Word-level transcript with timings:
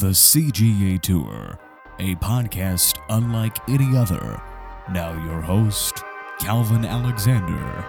The 0.00 0.08
CGA 0.08 1.00
Tour, 1.00 1.56
a 2.00 2.16
podcast 2.16 2.98
unlike 3.10 3.56
any 3.68 3.96
other. 3.96 4.42
Now, 4.90 5.12
your 5.24 5.40
host, 5.40 6.02
Calvin 6.40 6.84
Alexander. 6.84 7.84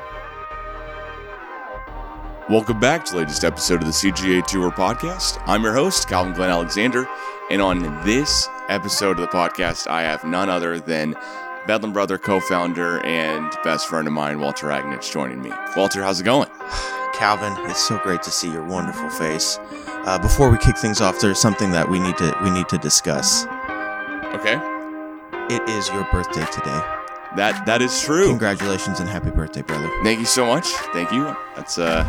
Welcome 2.47 2.79
back 2.79 3.05
to 3.05 3.13
the 3.13 3.17
latest 3.21 3.43
episode 3.43 3.81
of 3.81 3.87
the 3.87 3.91
CGA 3.91 4.45
Tour 4.45 4.69
podcast. 4.69 5.41
I'm 5.47 5.63
your 5.63 5.73
host, 5.73 6.07
Calvin 6.07 6.33
Glen 6.33 6.51
Alexander, 6.51 7.07
and 7.49 7.59
on 7.59 7.81
this 8.05 8.47
episode 8.69 9.17
of 9.17 9.21
the 9.21 9.35
podcast, 9.35 9.87
I 9.87 10.03
have 10.03 10.23
none 10.23 10.47
other 10.47 10.79
than 10.79 11.15
Bedlam 11.65 11.91
Brother 11.91 12.19
co 12.19 12.39
founder 12.39 13.03
and 13.03 13.51
best 13.63 13.87
friend 13.87 14.05
of 14.05 14.13
mine, 14.13 14.39
Walter 14.39 14.67
Agnitsch, 14.67 15.11
joining 15.11 15.41
me. 15.41 15.51
Walter, 15.75 16.03
how's 16.03 16.21
it 16.21 16.25
going? 16.25 16.49
Calvin, 17.15 17.55
it's 17.67 17.87
so 17.87 17.97
great 17.97 18.21
to 18.21 18.29
see 18.29 18.51
your 18.51 18.63
wonderful 18.63 19.09
face. 19.09 19.57
Uh, 20.05 20.19
before 20.19 20.51
we 20.51 20.57
kick 20.59 20.77
things 20.77 21.01
off, 21.01 21.19
there's 21.19 21.39
something 21.39 21.71
that 21.71 21.89
we 21.89 21.99
need 21.99 22.15
to 22.15 22.37
we 22.43 22.51
need 22.51 22.69
to 22.69 22.77
discuss. 22.77 23.47
Okay. 24.35 24.59
It 25.49 25.67
is 25.67 25.89
your 25.89 26.03
birthday 26.11 26.45
today. 26.51 26.79
That 27.35 27.63
that 27.65 27.81
is 27.81 27.99
true. 28.01 28.29
Congratulations 28.29 28.99
and 28.99 29.09
happy 29.09 29.31
birthday, 29.31 29.63
brother. 29.63 29.89
Thank 30.03 30.19
you 30.19 30.25
so 30.25 30.45
much. 30.45 30.67
Thank 30.93 31.11
you. 31.11 31.23
That's 31.55 31.79
uh, 31.79 32.05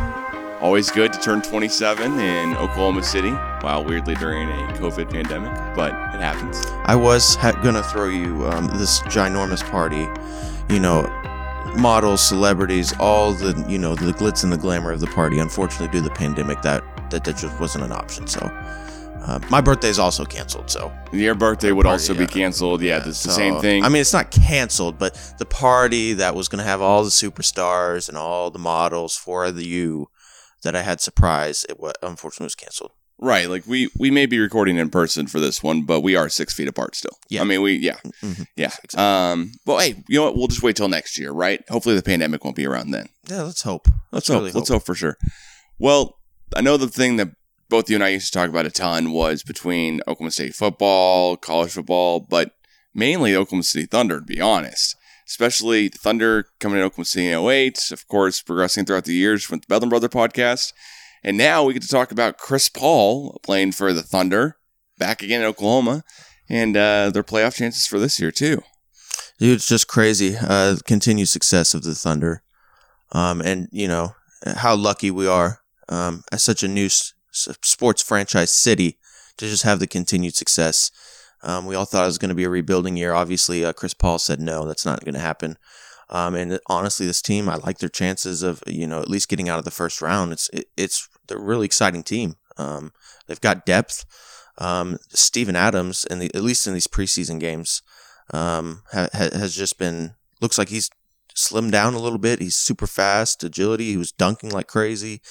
always 0.61 0.91
good 0.91 1.11
to 1.11 1.19
turn 1.19 1.41
27 1.41 2.19
in 2.19 2.55
Oklahoma 2.57 3.01
City. 3.01 3.31
Wow, 3.31 3.81
weirdly 3.81 4.13
during 4.13 4.47
a 4.47 4.73
COVID 4.73 5.09
pandemic, 5.09 5.53
but 5.75 5.91
it 6.13 6.21
happens. 6.21 6.63
I 6.85 6.95
was 6.95 7.35
ha- 7.35 7.59
gonna 7.63 7.81
throw 7.81 8.09
you 8.09 8.45
um, 8.45 8.67
this 8.77 9.01
ginormous 9.01 9.67
party. 9.71 10.07
You 10.71 10.79
know, 10.79 11.01
models, 11.77 12.21
celebrities, 12.21 12.93
all 12.99 13.33
the 13.33 13.65
you 13.67 13.79
know 13.79 13.95
the 13.95 14.11
glitz 14.11 14.43
and 14.43 14.53
the 14.53 14.57
glamour 14.57 14.91
of 14.91 14.99
the 14.99 15.07
party. 15.07 15.39
Unfortunately, 15.39 15.87
due 15.87 16.03
to 16.03 16.09
the 16.09 16.15
pandemic, 16.15 16.61
that 16.61 16.83
that, 17.11 17.23
that 17.23 17.37
just 17.37 17.59
wasn't 17.59 17.83
an 17.83 17.91
option. 17.91 18.27
So. 18.27 18.39
Uh, 19.19 19.39
my 19.49 19.59
birthday 19.59 19.89
is 19.89 19.99
also 19.99 20.23
canceled, 20.23 20.69
so 20.69 20.89
Your 21.11 21.35
birthday 21.35 21.73
would 21.73 21.83
Party, 21.85 21.93
also 21.95 22.13
be 22.13 22.25
canceled. 22.27 22.81
Yeah, 22.81 22.97
it's 22.99 23.23
the 23.23 23.31
So, 23.31 23.31
same 23.31 23.59
thing. 23.59 23.83
I 23.83 23.89
mean, 23.89 23.99
it's 23.99 24.13
not 24.13 24.31
canceled, 24.31 24.97
but 24.97 25.15
the 25.37 25.45
party 25.45 26.13
that 26.13 26.33
was 26.33 26.47
going 26.47 26.59
to 26.59 26.69
have 26.69 26.81
all 26.81 27.03
the 27.03 27.09
superstars 27.09 28.07
and 28.07 28.17
all 28.17 28.51
the 28.51 28.59
models 28.59 29.17
for 29.17 29.51
the 29.51 29.65
U 29.67 30.07
that 30.63 30.77
I 30.77 30.81
had 30.83 31.01
surprised, 31.01 31.65
it 31.67 31.77
was, 31.77 31.93
unfortunately 32.01 32.45
was 32.45 32.55
canceled. 32.55 32.91
Right, 33.19 33.49
like 33.49 33.65
we 33.67 33.89
we 33.99 34.11
may 34.11 34.27
be 34.27 34.37
recording 34.39 34.77
in 34.77 34.89
person 34.91 35.25
for 35.25 35.39
this 35.39 35.61
one, 35.63 35.81
but 35.81 36.01
we 36.01 36.15
are 36.15 36.29
six 36.29 36.53
feet 36.53 36.67
apart 36.67 36.95
still. 36.95 37.17
Yeah. 37.29 37.41
I 37.41 37.45
mean 37.45 37.63
we 37.63 37.73
yeah 37.73 37.97
Mhm. 38.23 38.45
yeah. 38.55 38.67
Exactly. 38.83 38.99
Um, 38.99 39.51
well, 39.65 39.79
hey, 39.79 39.95
you 40.07 40.19
know 40.19 40.25
what? 40.25 40.37
We'll 40.37 40.47
just 40.47 40.61
wait 40.61 40.75
till 40.75 40.87
next 40.87 41.17
year, 41.17 41.31
right? 41.31 41.63
Hopefully 41.67 41.95
the 41.95 42.03
pandemic 42.03 42.43
won't 42.45 42.55
be 42.55 42.67
around 42.67 42.91
then. 42.91 43.09
Yeah, 43.27 43.41
let's 43.41 43.63
hope. 43.63 43.87
Let's 44.11 44.29
really 44.29 44.51
hope. 44.51 44.55
Let's 44.55 44.69
hope 44.69 44.85
for 44.85 44.93
sure. 44.93 45.17
Well, 45.79 46.13
I 46.55 46.61
know 46.61 46.77
the 46.77 46.87
thing 46.87 47.17
that 47.17 47.29
both 47.69 47.89
you 47.89 47.95
and 47.95 48.03
I 48.03 48.09
used 48.09 48.31
to 48.31 48.39
talk 48.39 48.49
about 48.49 48.65
a 48.65 48.71
ton 48.71 49.11
was 49.11 49.43
between 49.43 49.99
Oklahoma 50.07 50.31
State 50.31 50.55
football, 50.55 51.35
college 51.35 51.71
football, 51.71 52.19
but 52.19 52.51
mainly 52.93 53.35
Oklahoma 53.35 53.63
City 53.63 53.85
Thunder, 53.85 54.19
to 54.19 54.25
be 54.25 54.39
honest. 54.39 54.95
Especially 55.27 55.89
Thunder 55.89 56.45
coming 56.59 56.79
in 56.79 56.85
Oklahoma 56.85 57.05
City 57.05 57.27
in 57.27 57.45
08, 57.45 57.91
of 57.91 58.07
course, 58.07 58.41
progressing 58.41 58.85
throughout 58.85 59.03
the 59.03 59.13
years 59.13 59.49
with 59.49 59.61
the 59.61 59.67
Bedlam 59.67 59.89
Brother 59.89 60.07
podcast. 60.07 60.71
And 61.21 61.37
now 61.37 61.63
we 61.63 61.73
get 61.73 61.81
to 61.81 61.89
talk 61.89 62.11
about 62.11 62.37
Chris 62.37 62.69
Paul 62.69 63.37
playing 63.43 63.73
for 63.73 63.91
the 63.91 64.03
Thunder, 64.03 64.55
back 64.97 65.21
again 65.21 65.41
in 65.41 65.47
Oklahoma, 65.47 66.03
and 66.47 66.77
uh, 66.77 67.09
their 67.09 67.23
playoff 67.23 67.55
chances 67.55 67.85
for 67.85 67.99
this 67.99 68.21
year, 68.21 68.31
too. 68.31 68.61
Dude, 69.37 69.57
it's 69.57 69.67
just 69.67 69.87
crazy. 69.89 70.37
Uh, 70.37 70.77
continued 70.85 71.27
success 71.27 71.73
of 71.73 71.83
the 71.83 71.93
Thunder, 71.93 72.41
um, 73.11 73.41
and 73.41 73.67
you 73.71 73.87
know 73.87 74.15
how 74.55 74.75
lucky 74.75 75.11
we 75.11 75.27
are 75.27 75.59
um, 75.89 76.23
as 76.31 76.43
such 76.43 76.63
a 76.63 76.67
new 76.67 76.85
s- 76.85 77.13
sports 77.31 78.01
franchise 78.01 78.53
city 78.53 78.97
to 79.37 79.47
just 79.47 79.63
have 79.63 79.79
the 79.79 79.87
continued 79.87 80.35
success. 80.35 80.91
Um, 81.43 81.65
we 81.65 81.75
all 81.75 81.85
thought 81.85 82.03
it 82.03 82.07
was 82.07 82.17
going 82.17 82.29
to 82.29 82.35
be 82.35 82.43
a 82.43 82.49
rebuilding 82.49 82.97
year. 82.97 83.13
Obviously, 83.13 83.63
uh, 83.63 83.73
Chris 83.73 83.93
Paul 83.93 84.19
said 84.19 84.39
no, 84.39 84.65
that's 84.65 84.85
not 84.85 85.03
going 85.03 85.13
to 85.13 85.19
happen. 85.19 85.57
Um, 86.09 86.35
and 86.35 86.59
honestly, 86.67 87.05
this 87.05 87.21
team, 87.21 87.49
I 87.49 87.55
like 87.55 87.79
their 87.79 87.89
chances 87.89 88.41
of 88.41 88.63
you 88.65 88.87
know 88.87 89.01
at 89.01 89.09
least 89.09 89.29
getting 89.29 89.49
out 89.49 89.59
of 89.59 89.65
the 89.65 89.71
first 89.71 90.01
round. 90.01 90.31
It's 90.31 90.49
it, 90.49 90.65
it's 90.77 91.07
a 91.29 91.37
really 91.37 91.65
exciting 91.65 92.03
team. 92.03 92.35
Um, 92.57 92.91
they've 93.27 93.41
got 93.41 93.65
depth. 93.65 94.05
Um, 94.57 94.97
Steven 95.09 95.55
Adams, 95.55 96.05
the 96.09 96.31
at 96.33 96.41
least 96.41 96.65
in 96.65 96.73
these 96.73 96.87
preseason 96.87 97.39
games, 97.39 97.81
um, 98.33 98.83
ha- 98.91 99.09
has 99.13 99.55
just 99.55 99.77
been 99.77 100.15
looks 100.41 100.57
like 100.57 100.69
he's 100.69 100.89
slimmed 101.37 101.71
down 101.71 101.93
a 101.93 101.99
little 101.99 102.17
bit. 102.17 102.41
He's 102.41 102.57
super 102.57 102.87
fast, 102.87 103.43
agility. 103.43 103.85
He 103.85 103.97
was 103.97 104.11
dunking 104.11 104.49
like 104.49 104.67
crazy 104.67 105.21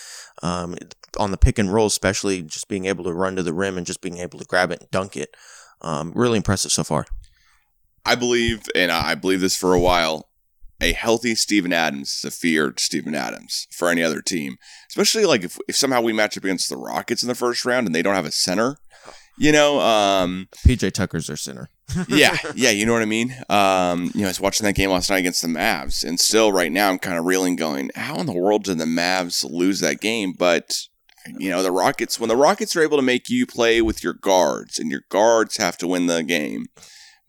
um, 0.43 0.77
on 1.19 1.33
the 1.33 1.37
pick 1.37 1.59
and 1.59 1.73
roll, 1.73 1.87
especially 1.87 2.43
just 2.43 2.69
being 2.69 2.87
able 2.87 3.05
to 3.05 3.13
run 3.13 3.37
to 3.37 3.43
the 3.43 3.53
rim 3.53 3.77
and 3.77 3.87
just 3.87 4.01
being 4.01 4.19
able 4.19 4.39
to 4.39 4.45
grab 4.45 4.71
it 4.71 4.81
and 4.81 4.91
dunk 4.91 5.17
it. 5.17 5.37
Um, 5.83 6.13
really 6.15 6.39
impressive 6.39 6.73
so 6.73 6.85
far. 6.85 7.07
I 8.05 8.15
believe, 8.15 8.63
and 8.75 8.93
I 8.93 9.17
believe 9.17 9.41
this 9.41 9.57
for 9.57 9.75
a 9.75 9.81
while, 9.81 10.29
a 10.81 10.93
healthy 10.93 11.35
Steven 11.35 11.73
Adams 11.73 12.19
is 12.19 12.25
a 12.25 12.31
feared 12.31 12.79
Steven 12.79 13.15
Adams 13.15 13.67
for 13.71 13.89
any 13.89 14.03
other 14.03 14.23
team. 14.23 14.59
Especially 14.89 15.25
like 15.25 15.43
if, 15.43 15.59
if 15.69 15.75
somehow 15.75 16.01
we 16.01 16.13
match 16.13 16.37
up 16.39 16.45
against 16.45 16.69
the 16.69 16.77
Rockets 16.77 17.23
in 17.23 17.29
the 17.29 17.35
first 17.35 17.65
round 17.65 17.87
and 17.87 17.95
they 17.95 18.03
don't 18.03 18.15
have 18.15 18.27
a 18.27 18.31
center. 18.31 18.77
You 19.39 19.53
know, 19.53 19.81
um, 19.81 20.49
PJ 20.67 20.93
Tucker's 20.93 21.27
their 21.27 21.37
center. 21.37 21.69
yeah, 22.09 22.37
yeah, 22.55 22.71
you 22.71 22.85
know 22.87 22.93
what 22.93 23.03
I 23.03 23.07
mean. 23.07 23.35
Um, 23.49 24.11
you 24.15 24.23
know, 24.23 24.27
I 24.27 24.31
was 24.31 24.41
watching 24.41 24.65
that 24.65 24.75
game 24.75 24.91
last 24.91 25.09
night 25.11 25.19
against 25.19 25.43
the 25.43 25.49
Mavs, 25.49 26.05
and 26.05 26.19
still 26.19 26.53
right 26.53 26.73
now 26.73 26.91
I'm 26.91 26.99
kind 26.99 27.19
of 27.19 27.25
reeling, 27.25 27.55
going, 27.57 27.91
"How 27.95 28.17
in 28.19 28.27
the 28.27 28.33
world 28.33 28.65
did 28.65 28.79
the 28.79 28.85
Mavs 28.87 29.45
lose 29.49 29.81
that 29.81 30.01
game?" 30.01 30.33
But 30.37 30.75
you 31.39 31.51
know, 31.51 31.63
the 31.63 31.73
Rockets, 31.73 32.19
when 32.19 32.29
the 32.29 32.37
Rockets 32.37 32.75
are 32.77 32.83
able 32.83 32.97
to 32.99 33.03
make 33.03 33.29
you 33.29 33.47
play 33.47 33.83
with 33.83 34.03
your 34.03 34.15
guards, 34.15 34.79
and 34.79 34.91
your 34.91 35.03
guards 35.11 35.59
have 35.59 35.77
to 35.79 35.87
win 35.87 36.07
the 36.07 36.23
game, 36.23 36.67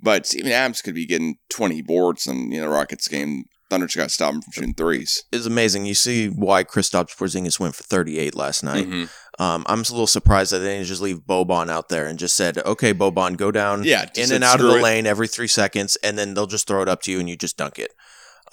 but 0.02 0.26
Steven 0.26 0.52
Adams 0.52 0.82
could 0.82 0.96
be 0.96 1.06
getting 1.06 1.36
20 1.50 1.82
boards 1.84 2.26
in 2.26 2.52
you 2.52 2.60
know 2.62 2.70
the 2.70 2.76
Rockets 2.76 3.08
game. 3.08 3.46
Thunder 3.70 3.86
just 3.86 3.98
got 3.98 4.04
to 4.04 4.10
stop 4.10 4.34
him 4.34 4.42
from 4.42 4.54
shooting 4.54 4.74
threes. 4.74 5.24
It's 5.34 5.46
amazing. 5.46 5.86
You 5.86 5.94
see 5.94 6.28
why 6.30 6.64
Kristaps 6.64 7.18
Porzingis 7.18 7.60
went 7.60 7.76
for 7.76 7.84
38 7.84 8.34
last 8.34 8.64
night. 8.64 8.88
Mhm. 8.88 9.10
Um, 9.40 9.64
I'm 9.68 9.80
just 9.80 9.92
a 9.92 9.94
little 9.94 10.08
surprised 10.08 10.52
that 10.52 10.60
they 10.60 10.76
didn't 10.76 10.88
just 10.88 11.02
leave 11.02 11.20
Boban 11.20 11.70
out 11.70 11.90
there 11.90 12.08
and 12.08 12.18
just 12.18 12.36
said, 12.36 12.58
"Okay, 12.60 12.94
Boban, 12.94 13.38
go 13.38 13.52
down 13.52 13.84
Yeah, 13.84 14.10
in 14.16 14.32
and 14.32 14.44
out 14.44 14.60
of 14.60 14.66
the 14.68 14.78
it." 14.78 14.82
lane 14.82 15.06
every 15.06 15.28
three 15.28 15.48
seconds, 15.48 15.96
and 15.98 16.18
then 16.18 16.34
they'll 16.34 16.48
just 16.48 16.66
throw 16.68 16.82
it 16.82 16.90
up 16.90 17.02
to 17.04 17.12
you 17.12 17.20
and 17.20 17.30
you 17.30 17.36
just 17.36 17.56
dunk 17.58 17.78
it." 17.78 17.94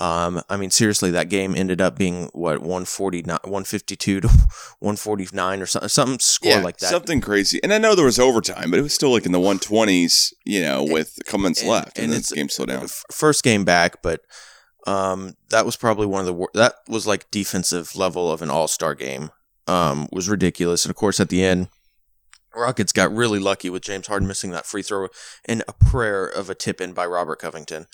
Um, 0.01 0.43
I 0.51 0.57
mean, 0.57 0.71
seriously, 0.73 1.13
that 1.13 1.29
game 1.29 1.55
ended 1.55 1.81
up 1.81 1.97
being 1.97 2.25
what 2.33 2.59
149, 2.61 3.39
152 3.45 4.21
to 4.23 4.29
149 4.81 5.63
or 5.63 5.67
something, 5.67 5.89
some 5.89 6.19
score 6.19 6.51
Yeah, 6.51 6.61
like 6.63 6.79
that. 6.79 6.91
something 6.91 7.21
crazy. 7.21 7.61
And 7.63 7.73
I 7.73 7.79
know 7.79 7.95
there 7.95 8.05
was 8.05 8.19
overtime, 8.19 8.71
but 8.71 8.79
it 8.81 8.83
was 8.83 8.93
still 8.93 9.13
like 9.13 9.25
in 9.25 9.31
the 9.33 9.39
120s, 9.39 10.33
you 10.45 10.61
know, 10.63 10.83
with 10.83 11.17
a 11.21 11.25
couple 11.25 11.47
and- 11.47 11.63
left, 11.63 11.97
and, 11.99 12.07
and 12.07 12.13
the 12.13 12.17
it's- 12.17 12.33
game 12.33 12.49
slowed 12.49 12.69
down. 12.71 12.89
First 13.11 13.43
game 13.45 13.65
back, 13.65 14.03
but 14.03 14.21
um, 14.87 15.37
that 15.51 15.65
was 15.65 15.77
probably 15.77 16.07
one 16.07 16.27
of 16.27 16.27
the 16.27 16.47
that 16.55 16.75
was 16.89 17.07
like 17.07 17.31
defensive 17.31 17.97
level 17.97 18.31
of 18.31 18.43
an 18.43 18.51
all 18.51 18.69
star 18.69 18.95
game. 18.95 19.31
Um, 19.67 20.09
was 20.13 20.29
ridiculous, 20.29 20.85
and 20.85 20.91
of 20.91 20.97
course 20.97 21.21
at 21.21 21.31
the 21.31 21.43
end, 21.43 21.69
Rockets 22.55 22.93
got 22.93 23.13
really 23.13 23.39
lucky 23.39 23.71
with 23.71 23.83
James 23.83 24.07
Harden 24.07 24.29
missing 24.29 24.51
that 24.51 24.67
free 24.67 24.83
throw 24.83 25.09
and 25.45 25.63
a 25.67 25.73
prayer 25.73 26.27
of 26.27 26.51
a 26.51 26.55
tip 26.55 26.81
in 26.81 26.93
by 26.93 27.07
Robert 27.07 27.39
Covington. 27.39 27.87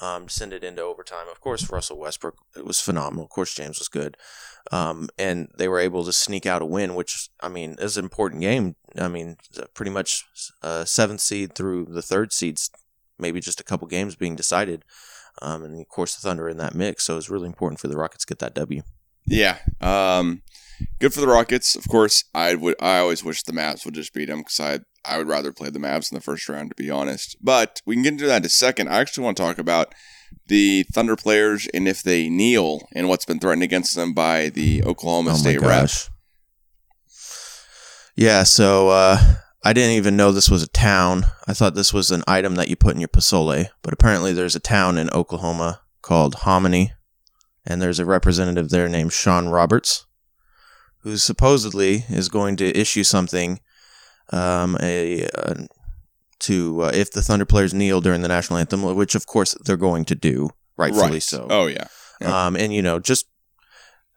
Um, 0.00 0.28
send 0.28 0.52
it 0.52 0.62
into 0.62 0.82
overtime. 0.82 1.26
Of 1.30 1.40
course, 1.40 1.70
Russell 1.70 1.98
Westbrook 1.98 2.36
it 2.56 2.66
was 2.66 2.80
phenomenal. 2.80 3.24
Of 3.24 3.30
course, 3.30 3.54
James 3.54 3.78
was 3.78 3.88
good, 3.88 4.16
um, 4.70 5.08
and 5.18 5.48
they 5.56 5.68
were 5.68 5.80
able 5.80 6.04
to 6.04 6.12
sneak 6.12 6.44
out 6.46 6.62
a 6.62 6.66
win, 6.66 6.94
which 6.94 7.30
I 7.40 7.48
mean 7.48 7.76
is 7.78 7.96
an 7.96 8.04
important 8.04 8.42
game. 8.42 8.76
I 8.98 9.08
mean, 9.08 9.36
pretty 9.74 9.90
much 9.90 10.24
uh, 10.62 10.84
seventh 10.84 11.20
seed 11.20 11.54
through 11.54 11.86
the 11.86 12.02
third 12.02 12.32
seeds, 12.32 12.70
maybe 13.18 13.40
just 13.40 13.60
a 13.60 13.64
couple 13.64 13.88
games 13.88 14.16
being 14.16 14.36
decided. 14.36 14.84
Um, 15.42 15.64
and 15.64 15.80
of 15.80 15.88
course, 15.88 16.14
the 16.14 16.20
Thunder 16.20 16.48
in 16.48 16.56
that 16.58 16.74
mix. 16.74 17.04
So 17.04 17.16
it's 17.16 17.30
really 17.30 17.46
important 17.46 17.80
for 17.80 17.88
the 17.88 17.96
Rockets 17.96 18.24
to 18.24 18.34
get 18.34 18.38
that 18.40 18.54
W. 18.54 18.82
Yeah. 19.26 19.58
Um, 19.80 20.42
good 21.00 21.14
for 21.14 21.20
the 21.20 21.26
Rockets. 21.26 21.76
Of 21.76 21.88
course, 21.88 22.24
I 22.34 22.54
would. 22.54 22.76
I 22.80 22.98
always 22.98 23.24
wish 23.24 23.42
the 23.42 23.52
Mavs 23.52 23.84
would 23.84 23.94
just 23.94 24.12
beat 24.12 24.26
them 24.26 24.38
because 24.38 24.60
I 24.60 24.80
I 25.04 25.18
would 25.18 25.28
rather 25.28 25.52
play 25.52 25.70
the 25.70 25.78
Mavs 25.78 26.10
in 26.10 26.16
the 26.16 26.22
first 26.22 26.48
round, 26.48 26.70
to 26.70 26.82
be 26.82 26.90
honest. 26.90 27.36
But 27.40 27.80
we 27.86 27.94
can 27.94 28.02
get 28.02 28.12
into 28.14 28.26
that 28.26 28.42
in 28.42 28.46
a 28.46 28.50
second. 28.50 28.88
I 28.88 28.98
actually 28.98 29.24
want 29.24 29.36
to 29.36 29.42
talk 29.42 29.58
about 29.58 29.94
the 30.48 30.84
Thunder 30.92 31.16
players 31.16 31.68
and 31.72 31.86
if 31.88 32.02
they 32.02 32.28
kneel 32.28 32.88
and 32.92 33.08
what's 33.08 33.24
been 33.24 33.38
threatened 33.38 33.62
against 33.62 33.94
them 33.94 34.12
by 34.12 34.48
the 34.48 34.82
Oklahoma 34.84 35.34
State 35.36 35.60
rep. 35.60 35.90
Yeah, 38.16 38.44
so 38.44 38.88
uh, 38.88 39.18
I 39.62 39.72
didn't 39.72 39.96
even 39.96 40.16
know 40.16 40.32
this 40.32 40.50
was 40.50 40.62
a 40.62 40.68
town. 40.68 41.26
I 41.46 41.52
thought 41.52 41.74
this 41.74 41.92
was 41.92 42.10
an 42.10 42.24
item 42.26 42.54
that 42.54 42.68
you 42.68 42.76
put 42.76 42.94
in 42.94 43.00
your 43.00 43.08
pozole, 43.08 43.68
but 43.82 43.92
apparently 43.92 44.32
there's 44.32 44.56
a 44.56 44.60
town 44.60 44.96
in 44.96 45.10
Oklahoma 45.10 45.82
called 46.00 46.36
Hominy, 46.36 46.92
and 47.66 47.82
there's 47.82 47.98
a 47.98 48.06
representative 48.06 48.70
there 48.70 48.88
named 48.88 49.12
Sean 49.12 49.48
Roberts, 49.48 50.05
who 51.06 51.16
supposedly 51.16 52.04
is 52.08 52.28
going 52.28 52.56
to 52.56 52.76
issue 52.76 53.04
something, 53.04 53.60
um, 54.32 54.76
a 54.80 55.28
uh, 55.36 55.54
to 56.40 56.82
uh, 56.82 56.90
if 56.92 57.12
the 57.12 57.22
Thunder 57.22 57.44
players 57.44 57.72
kneel 57.72 58.00
during 58.00 58.22
the 58.22 58.28
national 58.28 58.58
anthem, 58.58 58.82
which 58.82 59.14
of 59.14 59.24
course 59.24 59.54
they're 59.64 59.76
going 59.76 60.04
to 60.06 60.16
do, 60.16 60.50
rightfully 60.76 61.12
Right. 61.12 61.22
so. 61.22 61.46
Oh 61.48 61.68
yeah. 61.68 61.86
Yep. 62.20 62.30
Um, 62.30 62.56
and 62.56 62.74
you 62.74 62.82
know, 62.82 62.98
just 62.98 63.26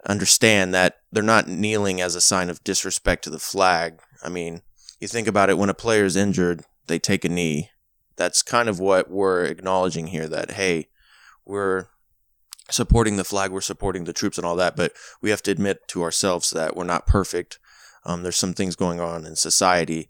understand 0.07 0.73
that 0.73 0.95
they're 1.11 1.21
not 1.21 1.47
kneeling 1.47 2.01
as 2.01 2.15
a 2.15 2.21
sign 2.21 2.49
of 2.49 2.63
disrespect 2.63 3.23
to 3.25 3.29
the 3.29 3.37
flag. 3.37 3.99
I 4.23 4.29
mean, 4.29 4.63
you 4.99 5.07
think 5.07 5.27
about 5.27 5.51
it 5.51 5.59
when 5.59 5.69
a 5.69 5.75
player 5.75 6.05
is 6.05 6.15
injured, 6.15 6.63
they 6.87 6.97
take 6.97 7.23
a 7.23 7.29
knee. 7.29 7.69
That's 8.15 8.41
kind 8.41 8.67
of 8.67 8.79
what 8.79 9.11
we're 9.11 9.45
acknowledging 9.45 10.07
here 10.07 10.27
that, 10.27 10.51
hey, 10.51 10.87
we're 11.45 11.85
supporting 12.71 13.17
the 13.17 13.23
flag, 13.23 13.51
we're 13.51 13.61
supporting 13.61 14.03
the 14.03 14.13
troops 14.13 14.37
and 14.37 14.45
all 14.45 14.55
that, 14.57 14.75
but 14.75 14.93
we 15.21 15.29
have 15.29 15.43
to 15.43 15.51
admit 15.51 15.87
to 15.89 16.03
ourselves 16.03 16.51
that 16.51 16.75
we're 16.75 16.83
not 16.83 17.07
perfect. 17.07 17.59
Um, 18.05 18.23
there's 18.23 18.37
some 18.37 18.53
things 18.53 18.75
going 18.75 18.99
on 18.99 19.25
in 19.25 19.35
society. 19.35 20.09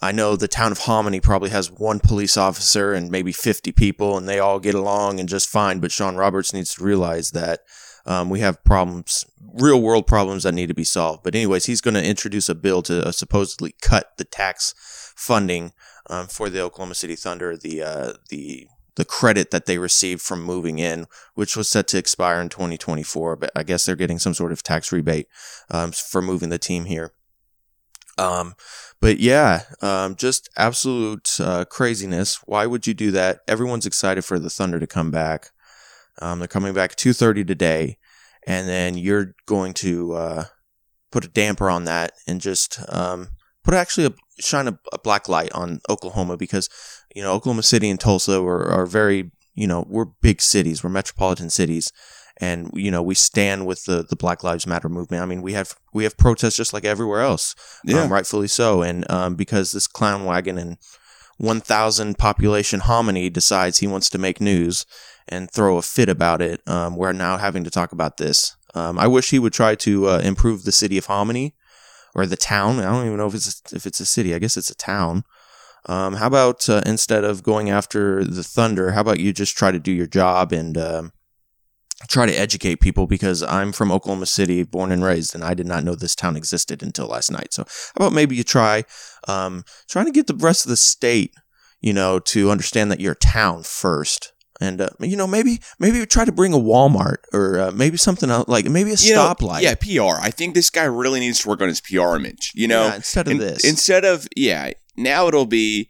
I 0.00 0.12
know 0.12 0.36
the 0.36 0.48
town 0.48 0.72
of 0.72 0.78
Hominy 0.78 1.20
probably 1.20 1.50
has 1.50 1.70
one 1.70 2.00
police 2.00 2.36
officer 2.36 2.92
and 2.92 3.10
maybe 3.10 3.32
50 3.32 3.72
people, 3.72 4.16
and 4.18 4.28
they 4.28 4.38
all 4.38 4.58
get 4.58 4.74
along 4.74 5.20
and 5.20 5.28
just 5.28 5.48
fine. 5.48 5.78
But 5.78 5.92
Sean 5.92 6.16
Roberts 6.16 6.52
needs 6.52 6.74
to 6.74 6.84
realize 6.84 7.30
that 7.30 7.60
um, 8.04 8.28
we 8.28 8.40
have 8.40 8.62
problems, 8.64 9.24
real 9.54 9.80
world 9.80 10.06
problems 10.06 10.42
that 10.42 10.52
need 10.52 10.66
to 10.66 10.74
be 10.74 10.84
solved. 10.84 11.22
But, 11.22 11.34
anyways, 11.34 11.66
he's 11.66 11.80
going 11.80 11.94
to 11.94 12.04
introduce 12.04 12.48
a 12.48 12.54
bill 12.54 12.82
to 12.82 13.08
uh, 13.08 13.12
supposedly 13.12 13.74
cut 13.80 14.16
the 14.18 14.24
tax 14.24 14.74
funding 15.16 15.72
um, 16.10 16.26
for 16.26 16.50
the 16.50 16.60
Oklahoma 16.60 16.94
City 16.94 17.16
Thunder, 17.16 17.56
the 17.56 17.82
uh, 17.82 18.12
the 18.28 18.66
the 18.96 19.04
credit 19.04 19.50
that 19.50 19.66
they 19.66 19.78
received 19.78 20.22
from 20.22 20.42
moving 20.42 20.78
in, 20.78 21.06
which 21.34 21.56
was 21.56 21.68
set 21.68 21.88
to 21.88 21.98
expire 21.98 22.40
in 22.40 22.48
2024. 22.48 23.36
But 23.36 23.50
I 23.56 23.62
guess 23.62 23.84
they're 23.84 23.96
getting 23.96 24.18
some 24.18 24.34
sort 24.34 24.52
of 24.52 24.62
tax 24.62 24.92
rebate 24.92 25.28
um, 25.70 25.92
for 25.92 26.22
moving 26.22 26.48
the 26.48 26.58
team 26.58 26.84
here. 26.84 27.12
Um, 28.16 28.54
but 29.00 29.18
yeah, 29.18 29.62
um, 29.82 30.14
just 30.14 30.48
absolute 30.56 31.38
uh, 31.40 31.64
craziness. 31.64 32.36
Why 32.46 32.66
would 32.66 32.86
you 32.86 32.94
do 32.94 33.10
that? 33.10 33.40
Everyone's 33.48 33.86
excited 33.86 34.24
for 34.24 34.38
the 34.38 34.50
Thunder 34.50 34.78
to 34.78 34.86
come 34.86 35.10
back. 35.10 35.50
Um, 36.20 36.38
they're 36.38 36.48
coming 36.48 36.74
back 36.74 36.94
2:30 36.94 37.46
today, 37.46 37.98
and 38.46 38.68
then 38.68 38.96
you're 38.96 39.34
going 39.46 39.74
to 39.74 40.12
uh, 40.14 40.44
put 41.10 41.24
a 41.24 41.28
damper 41.28 41.68
on 41.68 41.84
that 41.84 42.12
and 42.26 42.40
just 42.40 42.78
um, 42.88 43.28
put 43.64 43.74
actually 43.74 44.06
a, 44.06 44.14
shine 44.40 44.68
a, 44.68 44.78
a, 44.92 44.98
black 44.98 45.28
light 45.28 45.52
on 45.52 45.80
Oklahoma 45.88 46.36
because 46.36 46.68
you 47.14 47.22
know 47.22 47.32
Oklahoma 47.32 47.62
City 47.62 47.88
and 47.90 47.98
Tulsa 48.00 48.40
are, 48.42 48.66
are 48.70 48.86
very 48.86 49.30
you 49.54 49.66
know 49.66 49.86
we're 49.88 50.04
big 50.04 50.40
cities, 50.42 50.82
we're 50.84 50.90
metropolitan 50.90 51.48
cities, 51.50 51.92
and 52.38 52.70
you 52.74 52.90
know 52.90 53.02
we 53.02 53.14
stand 53.14 53.66
with 53.66 53.84
the 53.84 54.02
the 54.02 54.16
Black 54.16 54.42
Lives 54.44 54.66
Matter 54.66 54.88
movement. 54.88 55.22
I 55.22 55.26
mean 55.26 55.42
we 55.42 55.52
have 55.54 55.74
we 55.92 56.04
have 56.04 56.16
protests 56.18 56.56
just 56.56 56.72
like 56.72 56.84
everywhere 56.84 57.20
else, 57.22 57.54
Yeah. 57.84 58.02
um, 58.02 58.12
rightfully 58.12 58.48
so, 58.48 58.82
and 58.82 59.10
um, 59.10 59.34
because 59.36 59.72
this 59.72 59.86
clown 59.86 60.24
wagon 60.24 60.58
and 60.58 60.76
1,000 61.38 62.16
population 62.16 62.80
hominy 62.80 63.28
decides 63.28 63.78
he 63.78 63.86
wants 63.86 64.08
to 64.10 64.18
make 64.18 64.40
news 64.40 64.86
and 65.28 65.50
throw 65.50 65.76
a 65.78 65.82
fit 65.82 66.08
about 66.08 66.40
it, 66.40 66.60
um, 66.68 66.96
we're 66.96 67.12
now 67.12 67.36
having 67.38 67.64
to 67.64 67.70
talk 67.70 67.90
about 67.92 68.18
this. 68.18 68.56
Um, 68.74 68.98
I 68.98 69.06
wish 69.08 69.30
he 69.30 69.38
would 69.40 69.52
try 69.52 69.74
to 69.76 70.08
uh, 70.08 70.18
improve 70.20 70.64
the 70.64 70.72
city 70.72 70.96
of 70.98 71.06
Hominy 71.06 71.54
or 72.14 72.26
the 72.26 72.36
town. 72.36 72.78
I 72.78 72.84
don't 72.84 73.06
even 73.06 73.18
know 73.18 73.26
if 73.26 73.34
it's 73.34 73.60
if 73.72 73.86
it's 73.86 74.00
a 74.00 74.06
city. 74.06 74.34
I 74.34 74.38
guess 74.38 74.56
it's 74.56 74.70
a 74.70 74.74
town. 74.76 75.24
Um, 75.86 76.14
how 76.14 76.26
about 76.28 76.68
uh, 76.68 76.82
instead 76.86 77.24
of 77.24 77.42
going 77.42 77.70
after 77.70 78.24
the 78.24 78.42
Thunder, 78.42 78.92
how 78.92 79.00
about 79.02 79.20
you 79.20 79.32
just 79.32 79.56
try 79.56 79.70
to 79.70 79.78
do 79.78 79.92
your 79.92 80.06
job 80.06 80.52
and 80.52 80.78
um, 80.78 81.12
try 82.08 82.26
to 82.26 82.32
educate 82.32 82.80
people? 82.80 83.06
Because 83.06 83.42
I'm 83.42 83.72
from 83.72 83.92
Oklahoma 83.92 84.26
City, 84.26 84.62
born 84.62 84.90
and 84.92 85.04
raised, 85.04 85.34
and 85.34 85.44
I 85.44 85.54
did 85.54 85.66
not 85.66 85.84
know 85.84 85.94
this 85.94 86.14
town 86.14 86.36
existed 86.36 86.82
until 86.82 87.06
last 87.08 87.30
night. 87.30 87.52
So 87.52 87.64
how 87.64 88.06
about 88.06 88.12
maybe 88.14 88.34
you 88.36 88.44
try 88.44 88.84
um, 89.28 89.64
trying 89.88 90.06
to 90.06 90.12
get 90.12 90.26
the 90.26 90.34
rest 90.34 90.64
of 90.64 90.70
the 90.70 90.76
state, 90.76 91.34
you 91.80 91.92
know, 91.92 92.18
to 92.18 92.50
understand 92.50 92.90
that 92.90 93.00
you're 93.00 93.12
a 93.12 93.16
town 93.16 93.62
first. 93.62 94.32
And 94.60 94.80
uh, 94.80 94.88
you 95.00 95.16
know, 95.16 95.26
maybe 95.26 95.58
maybe 95.80 96.06
try 96.06 96.24
to 96.24 96.30
bring 96.32 96.54
a 96.54 96.58
Walmart 96.58 97.16
or 97.32 97.58
uh, 97.58 97.70
maybe 97.72 97.96
something 97.96 98.30
else, 98.30 98.48
like 98.48 98.66
maybe 98.66 98.92
a 98.92 98.96
You 98.96 99.14
know, 99.16 99.34
stoplight. 99.34 99.62
yeah, 99.62 99.74
PR. 99.74 100.18
I 100.22 100.30
think 100.30 100.54
this 100.54 100.70
guy 100.70 100.84
really 100.84 101.18
needs 101.20 101.40
to 101.40 101.48
work 101.48 101.60
on 101.60 101.66
his 101.68 101.80
PR 101.80 102.14
image. 102.14 102.52
You 102.54 102.68
know, 102.68 102.84
Yeah, 102.84 102.94
instead 102.94 103.26
of 103.26 103.32
In- 103.32 103.38
this. 103.38 103.64
Instead 103.64 104.04
of 104.04 104.28
yeah, 104.36 104.70
now 104.96 105.28
it'll 105.28 105.46
be. 105.46 105.88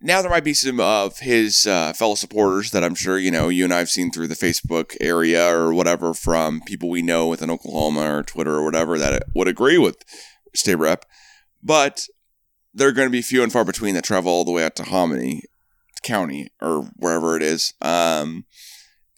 Now 0.00 0.22
there 0.22 0.30
might 0.30 0.44
be 0.44 0.54
some 0.54 0.78
of 0.78 1.18
his 1.18 1.66
uh, 1.66 1.92
fellow 1.94 2.14
supporters 2.14 2.70
that 2.70 2.84
I'm 2.84 2.94
sure 2.94 3.18
you 3.18 3.32
know 3.32 3.48
you 3.48 3.64
and 3.64 3.74
I've 3.74 3.90
seen 3.90 4.12
through 4.12 4.28
the 4.28 4.36
Facebook 4.36 4.96
area 5.00 5.52
or 5.52 5.74
whatever 5.74 6.14
from 6.14 6.60
people 6.64 6.88
we 6.88 7.02
know 7.02 7.26
within 7.26 7.50
Oklahoma 7.50 8.18
or 8.18 8.22
Twitter 8.22 8.54
or 8.54 8.64
whatever 8.64 8.98
that 8.98 9.24
would 9.34 9.48
agree 9.48 9.78
with 9.78 9.96
state 10.54 10.76
rep, 10.76 11.06
but 11.60 12.06
they're 12.72 12.92
going 12.92 13.08
to 13.08 13.12
be 13.12 13.22
few 13.22 13.42
and 13.42 13.52
far 13.52 13.64
between 13.64 13.96
that 13.96 14.04
travel 14.04 14.30
all 14.30 14.44
the 14.44 14.52
way 14.52 14.64
out 14.64 14.76
to 14.76 14.84
Hominy 14.84 15.42
County 16.02 16.50
or 16.60 16.88
wherever 16.96 17.36
it 17.36 17.42
is 17.42 17.74
um, 17.82 18.44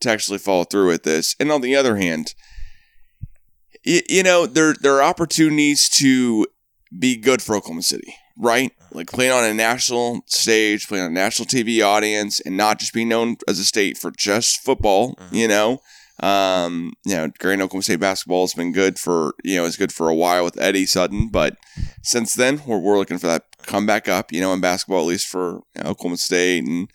to 0.00 0.10
actually 0.10 0.38
follow 0.38 0.64
through 0.64 0.88
with 0.88 1.02
this. 1.02 1.36
And 1.38 1.52
on 1.52 1.60
the 1.60 1.76
other 1.76 1.96
hand, 1.96 2.34
y- 3.86 4.02
you 4.08 4.22
know 4.22 4.46
there 4.46 4.74
there 4.74 4.94
are 4.94 5.02
opportunities 5.02 5.88
to 5.90 6.46
be 6.98 7.16
good 7.16 7.40
for 7.40 7.56
Oklahoma 7.56 7.82
City, 7.82 8.14
right? 8.36 8.72
Like 8.92 9.10
playing 9.10 9.32
on 9.32 9.44
a 9.44 9.54
national 9.54 10.20
stage, 10.26 10.88
playing 10.88 11.04
on 11.04 11.10
a 11.10 11.14
national 11.14 11.46
TV 11.46 11.84
audience, 11.84 12.40
and 12.40 12.56
not 12.56 12.78
just 12.78 12.92
being 12.92 13.08
known 13.08 13.36
as 13.48 13.58
a 13.58 13.64
state 13.64 13.96
for 13.98 14.10
just 14.10 14.62
football. 14.62 15.14
Mhm. 15.14 15.32
You 15.32 15.48
know, 15.48 15.80
um, 16.22 16.92
you 17.04 17.16
know, 17.16 17.30
Grand 17.38 17.62
Oklahoma 17.62 17.82
State 17.82 18.00
basketball 18.00 18.44
has 18.44 18.54
been 18.54 18.72
good 18.72 18.98
for 18.98 19.34
you 19.42 19.56
know 19.56 19.64
it's 19.64 19.76
good 19.76 19.92
for 19.92 20.08
a 20.08 20.14
while 20.14 20.44
with 20.44 20.60
Eddie 20.60 20.86
Sutton, 20.86 21.28
but 21.28 21.56
since 22.02 22.34
then 22.34 22.62
we're, 22.66 22.78
we're 22.78 22.98
looking 22.98 23.18
for 23.18 23.26
that 23.28 23.44
comeback 23.62 24.08
up. 24.08 24.30
You 24.32 24.40
know, 24.40 24.52
in 24.52 24.60
basketball 24.60 25.00
at 25.00 25.06
least 25.06 25.26
for 25.26 25.60
you 25.74 25.82
know, 25.82 25.90
Oklahoma 25.90 26.18
State 26.18 26.64
and 26.64 26.88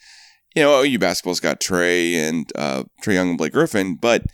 you 0.56 0.62
know 0.64 0.82
OU 0.82 1.00
basketball's 1.00 1.40
got 1.40 1.60
Trae 1.60 2.14
and 2.14 2.52
uh, 2.56 2.84
Trae 3.04 3.16
Young 3.16 3.30
and 3.30 3.38
Blake 3.38 3.54
Griffin, 3.54 3.96
but 3.96 4.22
at 4.22 4.28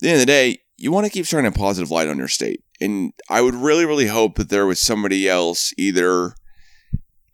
the 0.00 0.08
end 0.08 0.14
of 0.16 0.20
the 0.20 0.26
day, 0.26 0.58
you 0.76 0.90
want 0.92 1.06
to 1.06 1.12
keep 1.12 1.26
shining 1.26 1.46
a 1.46 1.52
positive 1.52 1.90
light 1.90 2.08
on 2.08 2.18
your 2.18 2.28
state. 2.28 2.62
And 2.80 3.12
I 3.28 3.40
would 3.40 3.54
really, 3.54 3.84
really 3.84 4.06
hope 4.06 4.36
that 4.36 4.48
there 4.48 4.66
was 4.66 4.80
somebody 4.80 5.28
else 5.28 5.72
either 5.76 6.34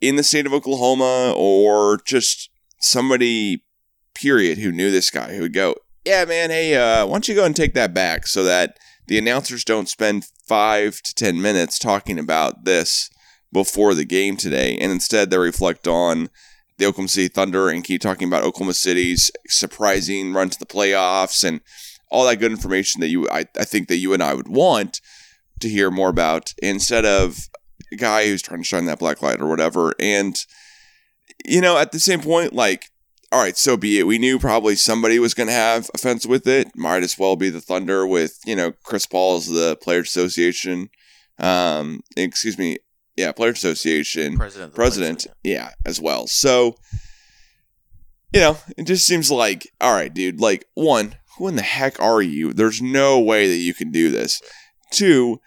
in 0.01 0.17
the 0.17 0.23
state 0.23 0.47
of 0.47 0.53
Oklahoma 0.53 1.33
or 1.37 2.01
just 2.05 2.51
somebody, 2.81 3.65
period, 4.15 4.59
who 4.59 4.73
knew 4.73 4.91
this 4.91 5.11
guy 5.11 5.35
who 5.35 5.43
would 5.43 5.55
go, 5.55 5.77
Yeah, 6.05 6.25
man, 6.25 6.51
hey, 6.51 6.75
uh, 6.75 7.07
why 7.07 7.13
don't 7.13 7.29
you 7.29 7.35
go 7.35 7.45
and 7.45 7.55
take 7.55 7.75
that 7.75 7.95
back 7.95 8.27
so 8.27 8.43
that 8.45 8.77
the 9.07 9.19
announcers 9.19 9.65
don't 9.65 9.89
spend 9.89 10.27
five 10.47 11.01
to 11.03 11.15
10 11.15 11.41
minutes 11.41 11.79
talking 11.79 12.19
about 12.19 12.65
this 12.65 13.09
before 13.53 13.95
the 13.95 14.05
game 14.05 14.37
today. 14.37 14.77
And 14.81 14.91
instead, 14.93 15.31
they 15.31 15.39
reflect 15.39 15.87
on 15.87 16.29
the 16.79 16.87
Oklahoma 16.87 17.09
City 17.09 17.29
Thunder 17.29 17.69
and 17.69 17.85
keep 17.85 18.01
talking 18.01 18.29
about 18.29 18.43
Oklahoma 18.43 18.75
City's 18.75 19.31
surprising 19.49 20.33
run 20.35 20.51
to 20.51 20.59
the 20.59 20.67
playoffs 20.67 21.45
and 21.45 21.61
all 22.11 22.27
that 22.27 22.37
good 22.37 22.53
information 22.53 23.01
that 23.01 23.09
you 23.09 23.29
I, 23.31 23.47
I 23.59 23.65
think 23.65 23.89
that 23.89 23.97
you 23.97 24.13
and 24.13 24.23
I 24.23 24.35
would 24.35 24.49
want 24.49 25.01
to 25.61 25.69
hear 25.69 25.91
more 25.91 26.09
about 26.09 26.55
instead 26.59 27.05
of 27.05 27.49
a 27.93 27.97
guy 27.97 28.27
who's 28.27 28.43
trying 28.43 28.61
to 28.61 28.67
shine 28.67 28.87
that 28.87 28.99
black 28.99 29.23
light 29.23 29.41
or 29.41 29.49
whatever. 29.49 29.95
And 29.99 30.37
you 31.45 31.61
know, 31.61 31.77
at 31.79 31.93
the 31.93 32.01
same 32.01 32.21
point, 32.21 32.53
like, 32.53 32.87
all 33.33 33.43
right, 33.43 33.57
so 33.57 33.77
be 33.77 33.99
it. 33.99 34.07
We 34.07 34.19
knew 34.19 34.39
probably 34.39 34.77
somebody 34.77 35.19
was 35.19 35.35
going 35.35 35.49
to 35.49 35.53
have 35.53 35.91
offense 35.95 36.27
with 36.27 36.47
it. 36.47 36.69
Might 36.77 37.03
as 37.03 37.19
well 37.19 37.37
be 37.37 37.51
the 37.51 37.61
Thunder 37.61 38.07
with 38.07 38.39
you 38.47 38.57
know 38.57 38.73
Chris 38.85 39.07
Paul 39.07 39.37
as 39.37 39.49
the 39.49 39.77
Players 39.81 40.09
Association. 40.09 40.89
Um, 41.39 42.01
excuse 42.17 42.57
me, 42.57 42.79
yeah, 43.17 43.33
Players 43.33 43.59
Association 43.59 44.37
president, 44.37 44.75
president, 44.75 45.19
Players 45.23 45.37
yeah, 45.43 45.71
as 45.85 46.01
well. 46.01 46.27
So, 46.27 46.77
you 48.33 48.41
know, 48.41 48.59
it 48.77 48.87
just 48.87 49.07
seems 49.07 49.31
like, 49.31 49.71
all 49.81 49.93
right, 49.93 50.13
dude, 50.13 50.41
like, 50.41 50.67
one, 50.75 51.17
who 51.37 51.49
in 51.49 51.57
the 51.57 51.63
heck 51.63 52.01
are 52.01 52.23
you? 52.23 52.53
There's 52.53 52.81
no 52.81 53.21
way 53.21 53.49
that 53.49 53.57
you 53.57 53.75
can 53.75 53.91
do 53.91 54.11
this. 54.11 54.41
Two, 54.93 55.41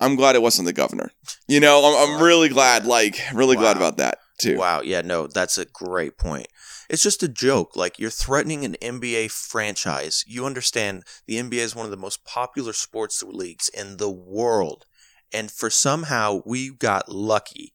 I'm 0.00 0.16
glad 0.16 0.36
it 0.36 0.42
wasn't 0.42 0.66
the 0.66 0.72
governor. 0.72 1.12
You 1.48 1.60
know, 1.60 1.84
I'm, 1.84 2.14
I'm 2.14 2.22
really 2.22 2.48
glad, 2.48 2.84
like, 2.86 3.18
really 3.32 3.56
glad 3.56 3.76
about 3.76 3.96
that, 3.98 4.18
too. 4.40 4.58
Wow, 4.58 4.80
yeah, 4.82 5.02
no, 5.02 5.26
that's 5.26 5.58
a 5.58 5.64
great 5.64 6.18
point. 6.18 6.48
It's 6.88 7.02
just 7.02 7.22
a 7.22 7.28
joke. 7.28 7.76
Like 7.76 7.98
you're 7.98 8.10
threatening 8.10 8.64
an 8.64 8.76
NBA 8.80 9.30
franchise. 9.30 10.24
You 10.26 10.44
understand 10.44 11.04
the 11.26 11.36
NBA 11.36 11.54
is 11.54 11.74
one 11.74 11.86
of 11.86 11.90
the 11.90 11.96
most 11.96 12.24
popular 12.24 12.72
sports 12.72 13.22
leagues 13.22 13.68
in 13.68 13.96
the 13.96 14.10
world. 14.10 14.84
And 15.32 15.50
for 15.50 15.70
somehow 15.70 16.42
we 16.44 16.70
got 16.70 17.08
lucky 17.08 17.74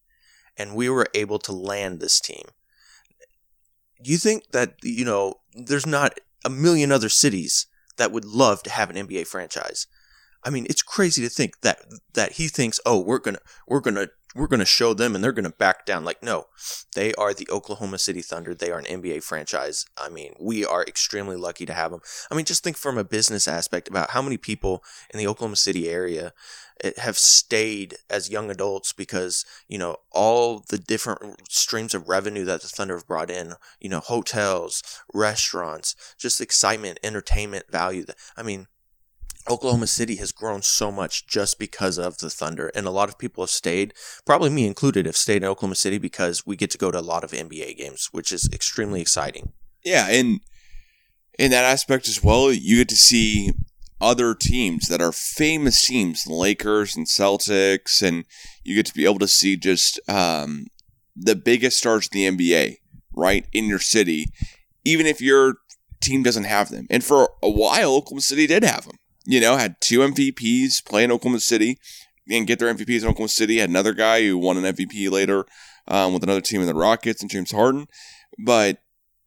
and 0.56 0.74
we 0.74 0.88
were 0.88 1.06
able 1.14 1.38
to 1.40 1.52
land 1.52 2.00
this 2.00 2.20
team. 2.20 2.44
You 4.02 4.16
think 4.16 4.44
that, 4.52 4.74
you 4.82 5.04
know, 5.04 5.34
there's 5.54 5.86
not 5.86 6.18
a 6.44 6.50
million 6.50 6.90
other 6.90 7.08
cities 7.08 7.66
that 7.98 8.12
would 8.12 8.24
love 8.24 8.62
to 8.62 8.70
have 8.70 8.88
an 8.88 8.96
NBA 8.96 9.26
franchise. 9.26 9.86
I 10.42 10.50
mean, 10.50 10.66
it's 10.70 10.82
crazy 10.82 11.22
to 11.22 11.28
think 11.28 11.60
that 11.60 11.84
that 12.14 12.32
he 12.32 12.48
thinks, 12.48 12.80
"Oh, 12.86 13.00
we're 13.00 13.18
to 13.20 13.40
we're 13.66 13.80
to 13.80 14.10
we're 14.34 14.46
to 14.46 14.64
show 14.64 14.94
them 14.94 15.14
and 15.14 15.22
they're 15.22 15.32
to 15.32 15.50
back 15.50 15.84
down." 15.84 16.04
Like, 16.04 16.22
no. 16.22 16.46
They 16.94 17.12
are 17.14 17.34
the 17.34 17.48
Oklahoma 17.50 17.98
City 17.98 18.22
Thunder. 18.22 18.54
They 18.54 18.70
are 18.70 18.78
an 18.78 18.86
NBA 18.86 19.22
franchise. 19.22 19.86
I 19.96 20.08
mean, 20.08 20.34
we 20.40 20.64
are 20.64 20.82
extremely 20.84 21.36
lucky 21.36 21.66
to 21.66 21.74
have 21.74 21.90
them. 21.90 22.00
I 22.30 22.34
mean, 22.34 22.44
just 22.44 22.64
think 22.64 22.76
from 22.76 22.96
a 22.96 23.04
business 23.04 23.46
aspect 23.46 23.88
about 23.88 24.10
how 24.10 24.22
many 24.22 24.36
people 24.36 24.82
in 25.12 25.18
the 25.18 25.26
Oklahoma 25.26 25.56
City 25.56 25.88
area 25.88 26.32
eh, 26.82 26.92
have 26.98 27.18
stayed 27.18 27.96
as 28.08 28.30
young 28.30 28.50
adults 28.50 28.92
because, 28.92 29.44
you 29.68 29.78
know, 29.78 29.96
all 30.10 30.64
the 30.68 30.78
different 30.78 31.50
streams 31.50 31.94
of 31.94 32.08
revenue 32.08 32.44
that 32.44 32.62
the 32.62 32.68
Thunder 32.68 32.96
have 32.96 33.06
brought 33.06 33.30
in, 33.30 33.54
you 33.80 33.88
know, 33.88 34.00
hotels, 34.00 34.82
restaurants, 35.12 35.94
just 36.18 36.40
excitement, 36.40 36.98
entertainment 37.02 37.66
value. 37.70 38.04
I 38.36 38.42
mean, 38.42 38.68
Oklahoma 39.48 39.86
City 39.86 40.16
has 40.16 40.32
grown 40.32 40.62
so 40.62 40.92
much 40.92 41.26
just 41.26 41.58
because 41.58 41.98
of 41.98 42.18
the 42.18 42.30
Thunder, 42.30 42.70
and 42.74 42.86
a 42.86 42.90
lot 42.90 43.08
of 43.08 43.18
people 43.18 43.42
have 43.42 43.50
stayed, 43.50 43.94
probably 44.26 44.50
me 44.50 44.66
included, 44.66 45.06
have 45.06 45.16
stayed 45.16 45.42
in 45.42 45.48
Oklahoma 45.48 45.76
City 45.76 45.98
because 45.98 46.46
we 46.46 46.56
get 46.56 46.70
to 46.70 46.78
go 46.78 46.90
to 46.90 47.00
a 47.00 47.00
lot 47.00 47.24
of 47.24 47.30
NBA 47.30 47.76
games, 47.76 48.08
which 48.12 48.32
is 48.32 48.48
extremely 48.52 49.00
exciting. 49.00 49.52
Yeah, 49.84 50.08
and 50.08 50.40
in 51.38 51.50
that 51.52 51.64
aspect 51.64 52.06
as 52.06 52.22
well, 52.22 52.52
you 52.52 52.78
get 52.78 52.88
to 52.90 52.96
see 52.96 53.52
other 54.00 54.34
teams 54.34 54.88
that 54.88 55.00
are 55.00 55.12
famous 55.12 55.86
teams, 55.86 56.24
the 56.24 56.34
Lakers 56.34 56.96
and 56.96 57.06
Celtics, 57.06 58.02
and 58.02 58.24
you 58.64 58.74
get 58.74 58.86
to 58.86 58.94
be 58.94 59.04
able 59.04 59.18
to 59.18 59.28
see 59.28 59.56
just 59.56 60.00
um, 60.08 60.66
the 61.16 61.36
biggest 61.36 61.78
stars 61.78 62.08
in 62.12 62.36
the 62.36 62.52
NBA, 62.52 62.76
right, 63.14 63.46
in 63.52 63.66
your 63.66 63.78
city, 63.78 64.26
even 64.84 65.06
if 65.06 65.20
your 65.20 65.56
team 66.00 66.22
doesn't 66.22 66.44
have 66.44 66.70
them. 66.70 66.86
And 66.90 67.04
for 67.04 67.30
a 67.42 67.50
while, 67.50 67.94
Oklahoma 67.94 68.22
City 68.22 68.46
did 68.46 68.64
have 68.64 68.86
them. 68.86 68.96
You 69.30 69.40
know, 69.40 69.56
had 69.56 69.80
two 69.80 70.00
MVPs 70.00 70.84
playing 70.84 71.12
Oklahoma 71.12 71.38
City 71.38 71.78
and 72.28 72.46
get 72.48 72.58
their 72.58 72.72
MVPs 72.74 73.02
in 73.02 73.08
Oklahoma 73.08 73.28
City. 73.28 73.58
Had 73.58 73.68
another 73.70 73.92
guy 73.94 74.22
who 74.22 74.36
won 74.36 74.56
an 74.56 74.64
MVP 74.74 75.08
later 75.08 75.44
um, 75.86 76.12
with 76.12 76.24
another 76.24 76.40
team 76.40 76.60
in 76.60 76.66
the 76.66 76.74
Rockets 76.74 77.22
and 77.22 77.30
James 77.30 77.52
Harden. 77.52 77.86
But 78.38 78.78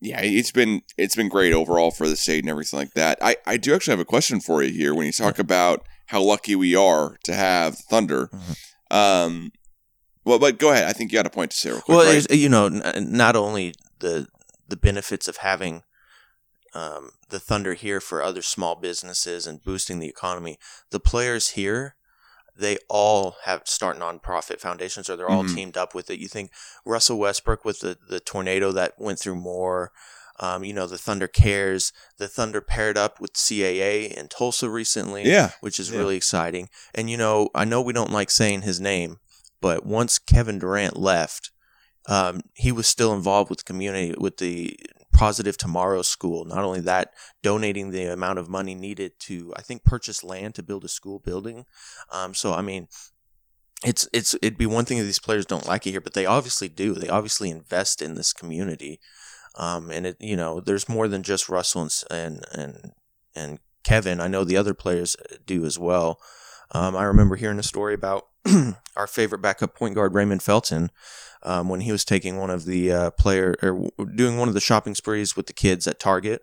yeah, 0.02 0.20
it's 0.22 0.52
been 0.52 0.82
it's 0.98 1.16
been 1.16 1.30
great 1.30 1.54
overall 1.54 1.90
for 1.90 2.10
the 2.10 2.18
state 2.18 2.44
and 2.44 2.50
everything 2.50 2.80
like 2.80 2.94
that. 2.96 3.18
I, 3.22 3.38
I 3.46 3.56
do 3.56 3.74
actually 3.74 3.94
have 3.94 4.02
a 4.02 4.06
question 4.06 4.42
for 4.42 4.62
you 4.62 4.74
here 4.74 4.94
when 4.94 5.06
you 5.06 5.14
talk 5.14 5.40
about 5.40 5.86
how 6.08 6.22
lucky 6.22 6.56
we 6.56 6.76
are 6.76 7.16
to 7.24 7.34
have 7.34 7.78
Thunder. 7.78 8.28
Mhm. 8.28 8.58
Um, 8.92 9.52
well, 10.26 10.38
but 10.40 10.60
go 10.60 10.72
ahead. 10.72 10.84
I 10.86 10.92
think 10.94 11.12
you 11.12 11.18
got 11.18 11.26
a 11.26 11.30
point 11.30 11.52
to 11.52 11.58
say 11.58 11.70
real 11.72 11.80
quick. 11.82 11.98
well, 11.98 12.14
right? 12.14 12.30
you 12.32 12.50
know, 12.50 12.66
n- 12.66 13.08
not 13.10 13.38
only 13.38 13.74
the 14.00 14.28
the 14.68 14.76
benefits 14.76 15.30
of 15.30 15.38
having 15.38 15.84
um, 16.74 17.12
the 17.30 17.40
Thunder 17.40 17.74
here 17.74 18.00
for 18.02 18.22
other 18.24 18.42
small 18.42 18.76
businesses 18.76 19.46
and 19.48 19.64
boosting 19.64 20.00
the 20.00 20.08
economy, 20.10 20.58
the 20.92 21.00
players 21.00 21.50
here, 21.52 21.96
they 22.56 22.78
all 22.90 23.36
have 23.46 23.62
start 23.66 23.98
nonprofit 23.98 24.60
foundations 24.60 25.10
or 25.10 25.16
they're 25.16 25.30
all 25.30 25.44
Mhm. 25.44 25.56
teamed 25.56 25.78
up 25.78 25.96
with 25.96 26.10
it. 26.12 26.20
You 26.20 26.28
think 26.28 26.52
Russell 26.86 27.18
Westbrook 27.20 27.66
with 27.66 27.80
the 27.80 27.98
the 28.08 28.20
tornado 28.20 28.72
that 28.72 28.94
went 29.00 29.20
through 29.20 29.36
Moore. 29.36 29.92
Um, 30.40 30.64
you 30.64 30.74
know, 30.74 30.88
the 30.88 30.98
Thunder 30.98 31.28
Cares. 31.28 31.94
The 32.18 32.28
Thunder 32.28 32.60
paired 32.60 32.98
up 32.98 33.20
with 33.22 33.34
CAA 33.34 34.06
in 34.06 34.28
Tulsa 34.30 34.68
recently 34.70 35.28
yeah, 35.28 35.52
which 35.62 35.80
is 35.80 35.92
Yeah. 35.92 36.00
really 36.00 36.16
exciting. 36.18 36.70
And 36.94 37.10
you 37.10 37.18
know, 37.18 37.50
I 37.54 37.66
know 37.66 37.82
we 37.82 37.94
don't 37.94 38.12
like 38.12 38.32
saying 38.32 38.64
his 38.64 38.80
name, 38.80 39.20
but 39.62 39.86
once 39.86 40.18
Kevin 40.18 40.58
Durant 40.60 40.98
left, 40.98 41.52
um, 42.08 42.42
he 42.56 42.72
was 42.72 42.88
still 42.88 43.14
involved 43.14 43.50
with 43.50 43.60
the 43.60 43.64
community 43.64 44.16
with 44.18 44.38
the 44.38 44.76
Positive 45.14 45.58
Tomorrow 45.58 46.02
School. 46.02 46.46
Not 46.46 46.64
only 46.64 46.82
that, 46.82 47.14
donating 47.42 47.92
the 47.92 48.12
amount 48.12 48.40
of 48.40 48.50
money 48.50 48.76
needed 48.76 49.14
to, 49.22 49.54
I 49.56 49.62
think, 49.62 49.84
purchase 49.84 50.24
land 50.24 50.56
to 50.56 50.64
build 50.64 50.84
a 50.84 50.90
school 50.90 51.20
building. 51.20 51.66
Um, 52.12 52.34
so 52.34 52.54
I 52.54 52.62
mean. 52.62 52.88
It's 53.86 54.08
it's 54.14 54.34
it'd 54.36 54.58
be 54.58 54.66
one 54.66 54.86
thing 54.86 54.98
if 55.00 55.04
these 55.04 55.20
players 55.20 55.46
don't 55.46 55.68
like 55.68 55.86
it 55.86 55.92
here, 55.92 56.00
but 56.00 56.14
they 56.14 56.26
obviously 56.26 56.70
do. 56.70 56.94
They 56.94 57.10
obviously 57.10 57.50
invest 57.50 58.02
in 58.02 58.16
this 58.16 58.32
community, 58.32 59.02
um, 59.56 59.90
and 59.92 60.06
it 60.06 60.16
you 60.22 60.38
know 60.38 60.62
there's 60.62 60.88
more 60.88 61.10
than 61.10 61.22
just 61.22 61.50
Russell 61.50 61.90
and 62.10 62.46
and 62.54 62.94
and, 63.36 63.60
Kevin. 63.84 64.22
I 64.22 64.30
know 64.30 64.46
the 64.46 64.56
other 64.56 64.74
players 64.74 65.18
do 65.46 65.66
as 65.66 65.78
well. 65.78 66.18
Um, 66.72 66.96
I 66.96 67.04
remember 67.04 67.36
hearing 67.36 67.60
a 67.60 67.64
story 67.64 67.94
about 67.94 68.28
our 68.96 69.08
favorite 69.08 69.42
backup 69.42 69.76
point 69.76 69.96
guard 69.96 70.14
Raymond 70.14 70.42
Felton 70.42 70.90
um, 71.44 71.70
when 71.70 71.82
he 71.82 71.92
was 71.92 72.06
taking 72.06 72.38
one 72.38 72.50
of 72.50 72.66
the 72.66 72.92
uh, 72.92 73.12
player 73.12 73.56
or 73.62 73.90
doing 74.16 74.38
one 74.38 74.48
of 74.48 74.54
the 74.54 74.62
shopping 74.62 74.96
sprees 74.96 75.36
with 75.36 75.48
the 75.48 75.54
kids 75.54 75.88
at 75.88 76.00
Target. 76.00 76.42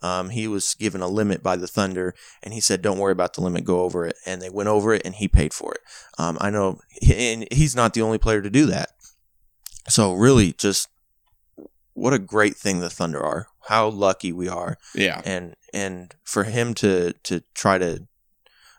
Um, 0.00 0.30
he 0.30 0.46
was 0.46 0.74
given 0.74 1.00
a 1.00 1.08
limit 1.08 1.42
by 1.42 1.56
the 1.56 1.66
Thunder, 1.66 2.14
and 2.42 2.54
he 2.54 2.60
said, 2.60 2.82
"Don't 2.82 2.98
worry 2.98 3.12
about 3.12 3.34
the 3.34 3.40
limit, 3.40 3.64
go 3.64 3.80
over 3.82 4.06
it." 4.06 4.16
And 4.24 4.40
they 4.40 4.50
went 4.50 4.68
over 4.68 4.94
it, 4.94 5.02
and 5.04 5.14
he 5.14 5.26
paid 5.26 5.52
for 5.52 5.74
it. 5.74 5.80
Um, 6.18 6.38
I 6.40 6.50
know, 6.50 6.78
and 7.12 7.46
he's 7.50 7.74
not 7.74 7.94
the 7.94 8.02
only 8.02 8.18
player 8.18 8.40
to 8.40 8.50
do 8.50 8.66
that. 8.66 8.90
So 9.88 10.12
really, 10.12 10.52
just 10.52 10.88
what 11.94 12.12
a 12.12 12.18
great 12.18 12.56
thing 12.56 12.78
the 12.78 12.90
Thunder 12.90 13.22
are. 13.22 13.48
How 13.68 13.88
lucky 13.88 14.32
we 14.32 14.48
are 14.48 14.78
yeah, 14.94 15.20
and 15.24 15.54
and 15.74 16.14
for 16.24 16.44
him 16.44 16.74
to 16.74 17.12
to 17.24 17.42
try 17.54 17.76
to 17.78 18.06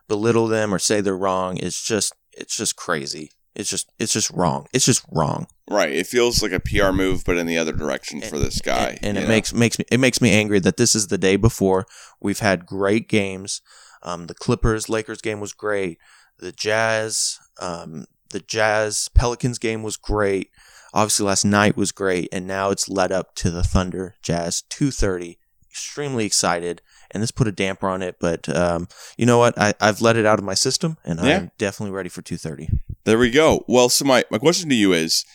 belittle 0.07 0.47
them 0.47 0.73
or 0.73 0.79
say 0.79 1.01
they're 1.01 1.17
wrong 1.17 1.57
is 1.57 1.79
just 1.79 2.13
it's 2.33 2.55
just 2.57 2.75
crazy. 2.75 3.31
It's 3.59 3.69
just 3.69 3.91
it's 3.99 4.13
just 4.13 4.31
wrong. 4.31 4.67
It's 4.73 4.85
just 4.85 5.03
wrong. 5.11 5.47
right. 5.69 5.91
It 5.91 6.07
feels 6.07 6.41
like 6.41 6.53
a 6.53 6.61
PR 6.61 6.91
move, 6.93 7.23
but 7.25 7.37
in 7.37 7.45
the 7.45 7.57
other 7.57 7.73
direction 7.73 8.21
for 8.21 8.39
this 8.39 8.61
guy. 8.61 8.97
and, 9.03 9.05
and 9.05 9.17
you 9.17 9.23
it 9.23 9.25
know? 9.25 9.29
makes 9.29 9.53
makes 9.53 9.77
me 9.77 9.85
it 9.91 9.99
makes 9.99 10.21
me 10.21 10.31
angry 10.31 10.59
that 10.59 10.77
this 10.77 10.95
is 10.95 11.07
the 11.07 11.17
day 11.17 11.35
before 11.35 11.85
we've 12.21 12.39
had 12.39 12.65
great 12.65 13.09
games. 13.09 13.61
Um, 14.01 14.27
the 14.27 14.33
Clippers 14.33 14.87
Lakers 14.87 15.21
game 15.21 15.41
was 15.41 15.51
great. 15.51 15.97
The 16.39 16.53
Jazz 16.53 17.37
um, 17.59 18.05
the 18.29 18.39
Jazz 18.39 19.09
Pelicans 19.13 19.59
game 19.59 19.83
was 19.83 19.97
great. 19.97 20.51
Obviously, 20.93 21.25
last 21.25 21.43
night 21.43 21.75
was 21.75 21.91
great, 21.91 22.29
and 22.31 22.47
now 22.47 22.69
it's 22.71 22.87
led 22.87 23.11
up 23.11 23.35
to 23.35 23.51
the 23.51 23.61
Thunder 23.63 24.15
Jazz 24.21 24.61
two 24.69 24.89
thirty. 24.89 25.37
Extremely 25.69 26.25
excited, 26.25 26.81
and 27.11 27.21
this 27.21 27.29
put 27.31 27.47
a 27.47 27.51
damper 27.51 27.89
on 27.89 28.01
it. 28.01 28.15
But 28.19 28.49
um, 28.55 28.87
you 29.17 29.25
know 29.25 29.37
what? 29.37 29.59
I, 29.59 29.73
I've 29.81 30.01
let 30.01 30.15
it 30.15 30.25
out 30.25 30.39
of 30.39 30.45
my 30.45 30.55
system, 30.55 30.97
and 31.03 31.19
Yeah. 31.19 31.37
I'm 31.37 31.51
definitely 31.57 31.93
ready 31.93 32.09
for 32.09 32.21
two 32.21 32.37
thirty. 32.37 32.69
There 33.05 33.17
we 33.17 33.29
go. 33.29 33.63
Well, 33.67 33.89
so 33.89 34.05
my, 34.05 34.23
my 34.29 34.37
question 34.37 34.69
to 34.69 34.75
you 34.75 34.93
is 34.93 35.25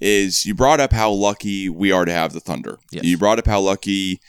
is 0.00 0.44
you 0.44 0.54
brought 0.54 0.80
up 0.80 0.92
how 0.92 1.10
lucky 1.12 1.68
we 1.68 1.92
are 1.92 2.04
to 2.04 2.12
have 2.12 2.32
the 2.32 2.40
Thunder. 2.40 2.78
Yes. 2.90 3.04
You 3.04 3.16
brought 3.16 3.38
up 3.38 3.46
how 3.46 3.60
lucky 3.60 4.20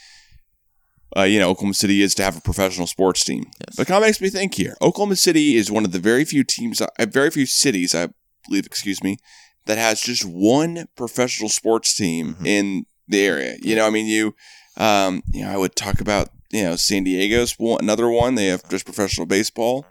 uh, 1.18 1.24
you 1.24 1.40
know 1.40 1.50
Oklahoma 1.50 1.74
City 1.74 2.02
is 2.02 2.14
to 2.16 2.24
have 2.24 2.38
a 2.38 2.42
professional 2.42 2.88
sports 2.88 3.24
team. 3.24 3.46
Yes. 3.60 3.76
But 3.78 3.84
it 3.84 3.86
kind 3.88 4.04
of 4.04 4.08
makes 4.08 4.22
me 4.22 4.30
think 4.30 4.54
here. 4.56 4.76
Oklahoma 4.82 5.16
City 5.16 5.56
is 5.56 5.72
one 5.72 5.86
of 5.86 5.92
the 5.92 6.00
very 6.00 6.26
few 6.26 6.44
teams, 6.44 6.82
uh, 6.82 6.88
very 7.10 7.30
few 7.32 7.46
cities, 7.46 7.94
I 7.96 8.10
believe, 8.48 8.66
excuse 8.66 9.04
me, 9.04 9.18
that 9.66 9.78
has 9.78 10.02
just 10.02 10.24
one 10.26 10.86
professional 10.96 11.50
sports 11.50 11.96
team 11.96 12.36
Mhm. 12.36 12.48
in 12.48 12.86
the 13.08 13.26
area. 13.26 13.58
You 13.62 13.76
know, 13.76 13.86
I 13.88 13.90
mean, 13.90 14.08
you, 14.08 14.36
um, 14.78 15.24
you 15.32 15.44
know, 15.44 15.52
I 15.52 15.58
would 15.58 15.76
talk 15.76 16.00
about 16.02 16.30
you 16.52 16.64
know 16.64 16.76
San 16.76 17.04
Diego's 17.04 17.54
one, 17.54 17.80
another 17.82 18.10
one. 18.10 18.36
They 18.36 18.48
have 18.48 18.68
just 18.70 18.86
professional 18.86 19.26
baseball, 19.26 19.86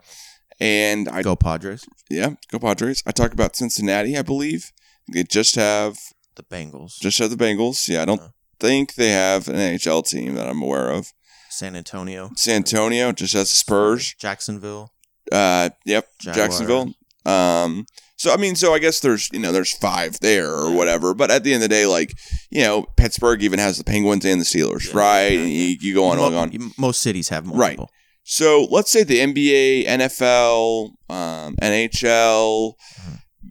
and 0.63 1.09
I 1.09 1.23
Go 1.23 1.35
Padres. 1.37 1.85
yeah, 2.09 2.35
go 2.51 2.59
Padres. 2.59 3.03
I 3.07 3.11
talk 3.13 3.33
about 3.33 3.57
Cincinnati, 3.57 4.17
I 4.17 4.23
believe. 4.23 4.71
They 5.13 5.25
just 5.25 5.57
have 5.57 5.97
The 6.37 6.45
Bengals. 6.45 6.99
just 7.01 7.19
have 7.19 7.31
the 7.31 7.37
Bengals. 7.45 7.89
Yeah, 7.89 8.03
I 8.03 8.05
don't 8.05 8.21
Uh. 8.21 8.29
think 8.61 8.95
they 8.95 9.11
have 9.11 9.49
an 9.49 9.57
NHL 9.57 10.03
team 10.07 10.35
that 10.37 10.49
I'm 10.49 10.63
aware 10.63 10.91
of. 10.91 11.09
San 11.51 11.75
Antonio. 11.77 12.31
San 12.37 12.57
Antonio 12.57 13.13
just 13.13 13.35
has 13.35 13.49
the 13.49 13.55
Spurs. 13.55 14.15
Jacksonville. 14.19 14.93
Uh, 15.31 15.71
yep. 15.85 16.07
Jacksonville. 16.21 16.95
Um, 17.27 17.87
so 18.17 18.33
I 18.33 18.37
mean, 18.37 18.55
so 18.57 18.73
I 18.75 18.79
guess 18.79 19.01
there's 19.01 19.29
you 19.33 19.39
know 19.41 19.53
there's 19.53 19.73
five 19.77 20.19
there 20.21 20.49
or 20.51 20.71
whatever. 20.71 21.13
But 21.15 21.31
at 21.31 21.45
the 21.45 21.53
end 21.55 21.63
of 21.63 21.69
the 21.69 21.75
day, 21.75 21.87
like 21.87 22.13
you 22.51 22.63
know, 22.63 22.87
Pittsburgh 22.97 23.43
even 23.43 23.59
has 23.59 23.79
the 23.79 23.85
Penguins 23.85 24.25
and 24.25 24.41
the 24.41 24.45
Steelers, 24.45 24.89
Yeah, 24.93 24.99
right? 24.99 25.29
yeah, 25.33 25.41
and 25.41 25.51
you, 25.51 25.77
you 25.81 25.95
go 25.95 26.05
on 26.07 26.19
and 26.19 26.35
on. 26.37 26.73
Most 26.79 27.01
cities 27.03 27.29
have 27.31 27.49
Right. 27.49 27.79
So 28.25 28.67
let's 28.71 28.91
say 28.91 29.03
the 29.03 29.19
NBA, 29.21 29.87
NFL, 29.87 30.91
um, 31.09 31.57
NHL. 31.61 32.75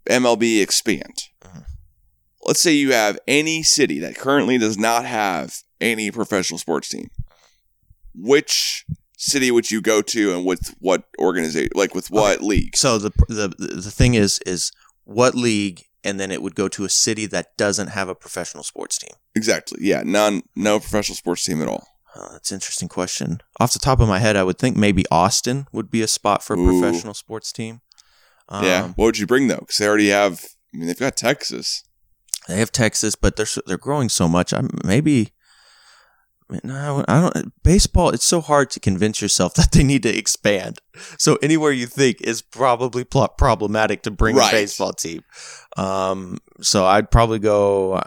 MLB 0.09 0.61
expand. 0.61 1.23
Mhm. 1.45 1.65
Let's 2.43 2.59
say 2.59 2.73
you 2.73 2.91
have 2.93 3.19
any 3.27 3.61
city 3.61 3.99
that 3.99 4.15
currently 4.15 4.57
does 4.57 4.77
not 4.77 5.05
have 5.05 5.57
any 5.79 6.09
professional 6.09 6.57
sports 6.57 6.89
team. 6.89 7.09
Which 8.15 8.85
city 9.17 9.51
would 9.51 9.69
you 9.69 9.81
go 9.81 10.01
to, 10.01 10.33
and 10.35 10.45
with 10.45 10.73
what 10.79 11.03
organization? 11.19 11.69
Like 11.75 11.93
with 11.93 12.09
what 12.09 12.41
league? 12.41 12.75
So 12.75 12.97
the 12.97 13.11
the 13.27 13.49
the 13.59 13.91
thing 13.91 14.15
is 14.15 14.39
is 14.45 14.71
what 15.03 15.35
league, 15.35 15.83
and 16.03 16.19
then 16.19 16.31
it 16.31 16.41
would 16.41 16.55
go 16.55 16.67
to 16.69 16.83
a 16.83 16.89
city 16.89 17.25
that 17.27 17.55
doesn't 17.57 17.89
have 17.89 18.09
a 18.09 18.15
professional 18.15 18.63
sports 18.63 18.97
team. 18.97 19.13
Exactly. 19.35 19.79
Yeah, 19.81 20.01
none, 20.03 20.41
no 20.55 20.79
professional 20.79 21.15
sports 21.15 21.45
team 21.45 21.61
at 21.61 21.67
all. 21.67 21.85
Uh, 22.13 22.33
that's 22.33 22.51
an 22.51 22.55
interesting 22.55 22.89
question. 22.89 23.41
Off 23.59 23.73
the 23.73 23.79
top 23.79 23.99
of 24.01 24.07
my 24.09 24.19
head, 24.19 24.35
I 24.35 24.43
would 24.43 24.57
think 24.57 24.75
maybe 24.75 25.05
Austin 25.09 25.67
would 25.71 25.89
be 25.89 26.01
a 26.01 26.07
spot 26.07 26.43
for 26.43 26.55
a 26.55 26.59
Ooh. 26.59 26.79
professional 26.81 27.13
sports 27.13 27.51
team. 27.53 27.81
Um, 28.49 28.65
yeah. 28.65 28.87
What 28.89 29.05
would 29.05 29.17
you 29.17 29.27
bring 29.27 29.47
though? 29.47 29.59
Because 29.59 29.77
they 29.77 29.87
already 29.87 30.09
have. 30.09 30.43
I 30.73 30.77
mean, 30.77 30.87
they've 30.87 30.99
got 30.99 31.15
Texas. 31.15 31.83
They 32.47 32.57
have 32.57 32.71
Texas, 32.71 33.15
but 33.15 33.35
they're 33.37 33.45
they're 33.65 33.77
growing 33.77 34.09
so 34.09 34.27
much. 34.27 34.53
I'm 34.53 34.69
maybe. 34.83 35.31
No, 36.65 37.05
I 37.07 37.21
don't. 37.33 37.53
Baseball. 37.63 38.09
It's 38.09 38.25
so 38.25 38.41
hard 38.41 38.69
to 38.71 38.79
convince 38.81 39.21
yourself 39.21 39.53
that 39.55 39.71
they 39.71 39.83
need 39.83 40.03
to 40.03 40.09
expand. 40.17 40.79
So 41.17 41.37
anywhere 41.41 41.71
you 41.71 41.85
think 41.87 42.19
is 42.19 42.41
probably 42.41 43.05
pl- 43.05 43.29
problematic 43.37 44.01
to 44.03 44.11
bring 44.11 44.35
Right. 44.35 44.49
a 44.51 44.55
baseball 44.57 44.91
team. 44.91 45.23
Um. 45.77 46.39
So 46.61 46.85
I'd 46.85 47.09
probably 47.09 47.39
go. 47.39 48.01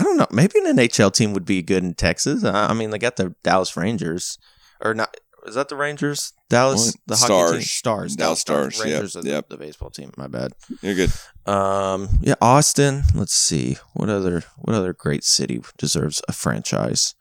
I 0.00 0.02
don't 0.02 0.16
know. 0.16 0.26
Maybe 0.30 0.58
an 0.60 0.76
NHL 0.78 1.12
team 1.12 1.34
would 1.34 1.44
be 1.44 1.60
good 1.60 1.84
in 1.84 1.92
Texas. 1.92 2.42
I 2.42 2.72
mean, 2.72 2.88
they 2.88 2.98
got 2.98 3.16
the 3.16 3.34
Dallas 3.42 3.76
Rangers, 3.76 4.38
or 4.80 4.94
not? 4.94 5.14
Is 5.46 5.56
that 5.56 5.68
the 5.68 5.76
Rangers? 5.76 6.32
Dallas, 6.48 6.96
the 7.06 7.16
Stars. 7.16 7.50
hockey 7.50 7.58
team, 7.58 7.62
Stars, 7.64 8.16
Dallas, 8.16 8.40
Stars, 8.40 8.76
Stars. 8.76 8.90
Rangers, 8.90 9.14
yep. 9.16 9.24
yep. 9.24 9.48
the 9.50 9.58
baseball 9.58 9.90
team. 9.90 10.10
My 10.16 10.26
bad. 10.26 10.52
You're 10.80 10.94
good. 10.94 11.12
Um, 11.44 12.08
yeah, 12.22 12.36
Austin. 12.40 13.02
Let's 13.14 13.34
see 13.34 13.76
what 13.92 14.08
other 14.08 14.44
what 14.56 14.74
other 14.74 14.94
great 14.94 15.22
city 15.22 15.60
deserves 15.76 16.22
a 16.28 16.32
franchise. 16.32 17.14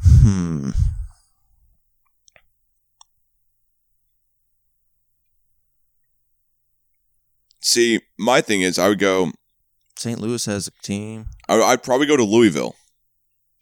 Hmm. 0.00 0.70
See, 7.60 8.02
my 8.16 8.40
thing 8.40 8.62
is, 8.62 8.78
I 8.78 8.88
would 8.88 9.00
go 9.00 9.32
St. 9.98 10.20
Louis 10.20 10.44
has 10.46 10.68
a 10.68 10.70
team. 10.82 11.26
I, 11.48 11.60
I'd 11.60 11.82
probably 11.82 12.06
go 12.06 12.16
to 12.16 12.24
Louisville. 12.24 12.74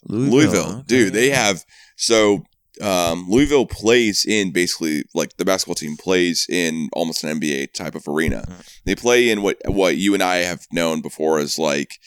Louisville, 0.04 0.32
Louisville, 0.34 0.72
okay. 0.74 0.82
dude. 0.86 1.12
They 1.14 1.30
have 1.30 1.64
so 1.96 2.44
um, 2.80 3.26
Louisville 3.28 3.66
plays 3.66 4.24
in 4.24 4.52
basically 4.52 5.04
like 5.14 5.36
the 5.36 5.44
basketball 5.44 5.74
team 5.74 5.96
plays 5.96 6.46
in 6.48 6.88
almost 6.92 7.24
an 7.24 7.40
NBA 7.40 7.72
type 7.72 7.94
of 7.94 8.06
arena. 8.06 8.44
Mhm. 8.48 8.68
They 8.84 8.94
play 8.94 9.30
in 9.30 9.42
what 9.42 9.56
what 9.66 9.96
you 9.96 10.14
and 10.14 10.22
I 10.22 10.36
have 10.38 10.66
known 10.70 11.00
before 11.00 11.38
as 11.38 11.58
like 11.58 11.98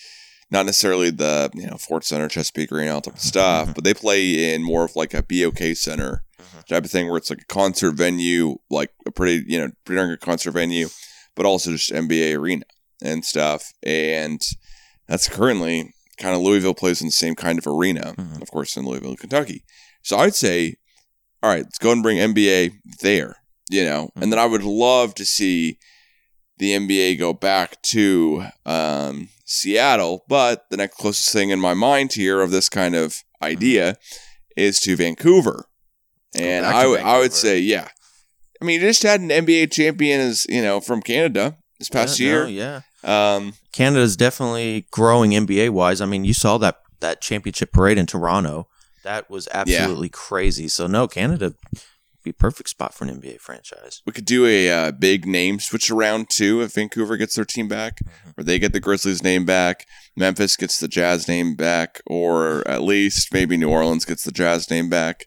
not 0.51 0.65
necessarily 0.65 1.09
the 1.09 1.49
you 1.53 1.67
know 1.67 1.77
Ford 1.77 2.03
Center, 2.03 2.29
Chesapeake 2.29 2.71
Arena, 2.71 2.93
all 2.93 3.01
type 3.01 3.15
of 3.15 3.19
stuff, 3.33 3.69
Mhm. 3.69 3.75
but 3.75 3.83
they 3.83 3.93
play 3.93 4.53
in 4.53 4.63
more 4.63 4.85
of 4.85 4.95
like 4.95 5.13
a 5.13 5.23
BOK 5.23 5.75
Center 5.75 6.23
Mhm. 6.39 6.65
type 6.67 6.85
of 6.85 6.91
thing 6.91 7.07
where 7.07 7.17
it's 7.17 7.29
like 7.31 7.41
a 7.41 7.45
concert 7.53 7.91
venue, 7.95 8.57
like 8.69 8.91
a 9.05 9.11
pretty 9.11 9.43
you 9.51 9.59
know 9.59 9.71
pretty 9.83 9.97
darn 9.97 10.09
good 10.09 10.21
concert 10.21 10.51
venue, 10.51 10.87
but 11.35 11.45
also 11.45 11.71
just 11.71 11.91
NBA 11.91 12.35
arena 12.37 12.63
and 13.01 13.23
stuff. 13.25 13.71
And 13.83 14.41
that's 15.07 15.27
currently 15.29 15.93
kind 16.17 16.35
of 16.35 16.41
Louisville 16.41 16.73
plays 16.73 17.01
in 17.01 17.07
the 17.07 17.11
same 17.11 17.35
kind 17.35 17.57
of 17.57 17.65
arena, 17.67 18.13
Mhm. 18.17 18.41
of 18.41 18.51
course, 18.51 18.75
in 18.77 18.85
Louisville, 18.85 19.15
Kentucky. 19.15 19.63
So 20.03 20.17
I'd 20.17 20.35
say, 20.35 20.75
all 21.41 21.49
right, 21.49 21.63
let's 21.63 21.77
go 21.77 21.91
and 21.91 22.03
bring 22.03 22.17
NBA 22.19 22.71
there, 23.01 23.37
you 23.69 23.85
know, 23.85 24.09
and 24.15 24.31
then 24.31 24.39
I 24.39 24.45
would 24.45 24.63
love 24.63 25.15
to 25.15 25.25
see 25.25 25.77
the 26.57 26.73
NBA 26.73 27.15
go 27.17 27.31
back 27.31 27.81
to 27.83 28.45
um, 28.65 29.29
Seattle. 29.45 30.25
But 30.27 30.65
the 30.69 30.75
next 30.77 30.97
closest 30.97 31.31
thing 31.31 31.49
in 31.51 31.59
my 31.59 31.73
mind 31.73 32.11
here 32.13 32.41
of 32.41 32.51
this 32.51 32.67
kind 32.67 32.95
of 32.95 33.23
idea 33.41 33.95
is 34.57 34.81
to 34.81 34.97
Vancouver. 34.97 35.65
And 36.35 36.65
I 36.65 36.85
would- 36.85 36.99
I 36.99 37.17
would 37.19 37.33
say, 37.33 37.59
yeah. 37.59 37.87
I 38.61 38.65
mean, 38.65 38.81
you 38.81 38.87
just 38.87 39.03
had 39.03 39.21
an 39.21 39.29
NBA 39.31 39.67
champion 39.67 40.19
as, 40.19 40.45
you 40.49 40.61
know, 40.61 40.81
from 40.81 41.01
Canada 41.01 41.57
this 41.79 41.89
past 41.89 42.19
Yeah, 42.19 42.27
year. 42.27 42.43
no, 42.43 42.49
yeah. 42.49 42.81
Um, 43.03 43.53
Canada's 43.71 44.15
definitely 44.17 44.85
growing 44.91 45.31
NBA 45.31 45.69
wise. 45.71 46.01
I 46.01 46.05
mean, 46.05 46.25
you 46.25 46.33
saw 46.33 46.57
that 46.59 46.81
that 46.99 47.21
championship 47.21 47.71
parade 47.71 47.97
in 47.97 48.05
Toronto. 48.05 48.67
That 49.03 49.29
was 49.29 49.47
absolutely 49.53 50.09
crazy. 50.09 50.67
So 50.67 50.85
no, 50.87 51.07
Canada 51.07 51.55
be 52.21 52.33
perfect 52.33 52.67
spot 52.69 52.93
for 52.93 53.05
an 53.05 53.21
NBA 53.21 53.39
franchise. 53.39 54.01
we 54.05 54.11
could 54.11 54.25
do 54.25 54.45
a 54.45 54.69
uh, 54.69 54.91
big 54.91 55.25
name 55.25 55.57
switch 55.61 55.89
around 55.89 56.29
too 56.29 56.61
if 56.61 56.73
Vancouver 56.75 57.15
gets 57.15 57.35
their 57.35 57.45
team 57.45 57.69
back, 57.69 57.99
Mhm. 58.03 58.33
or 58.37 58.43
they 58.43 58.59
get 58.59 58.73
the 58.73 58.81
Grizzlies 58.81 59.23
name 59.23 59.45
back, 59.45 59.85
Memphis 60.17 60.57
gets 60.57 60.77
the 60.77 60.89
Jazz 60.89 61.29
name 61.29 61.55
back, 61.55 62.01
or 62.05 62.67
at 62.67 62.81
least 62.81 63.33
maybe 63.33 63.55
New 63.55 63.69
Orleans 63.69 64.03
gets 64.03 64.23
the 64.25 64.33
Jazz 64.33 64.69
name 64.69 64.89
back. 64.89 65.25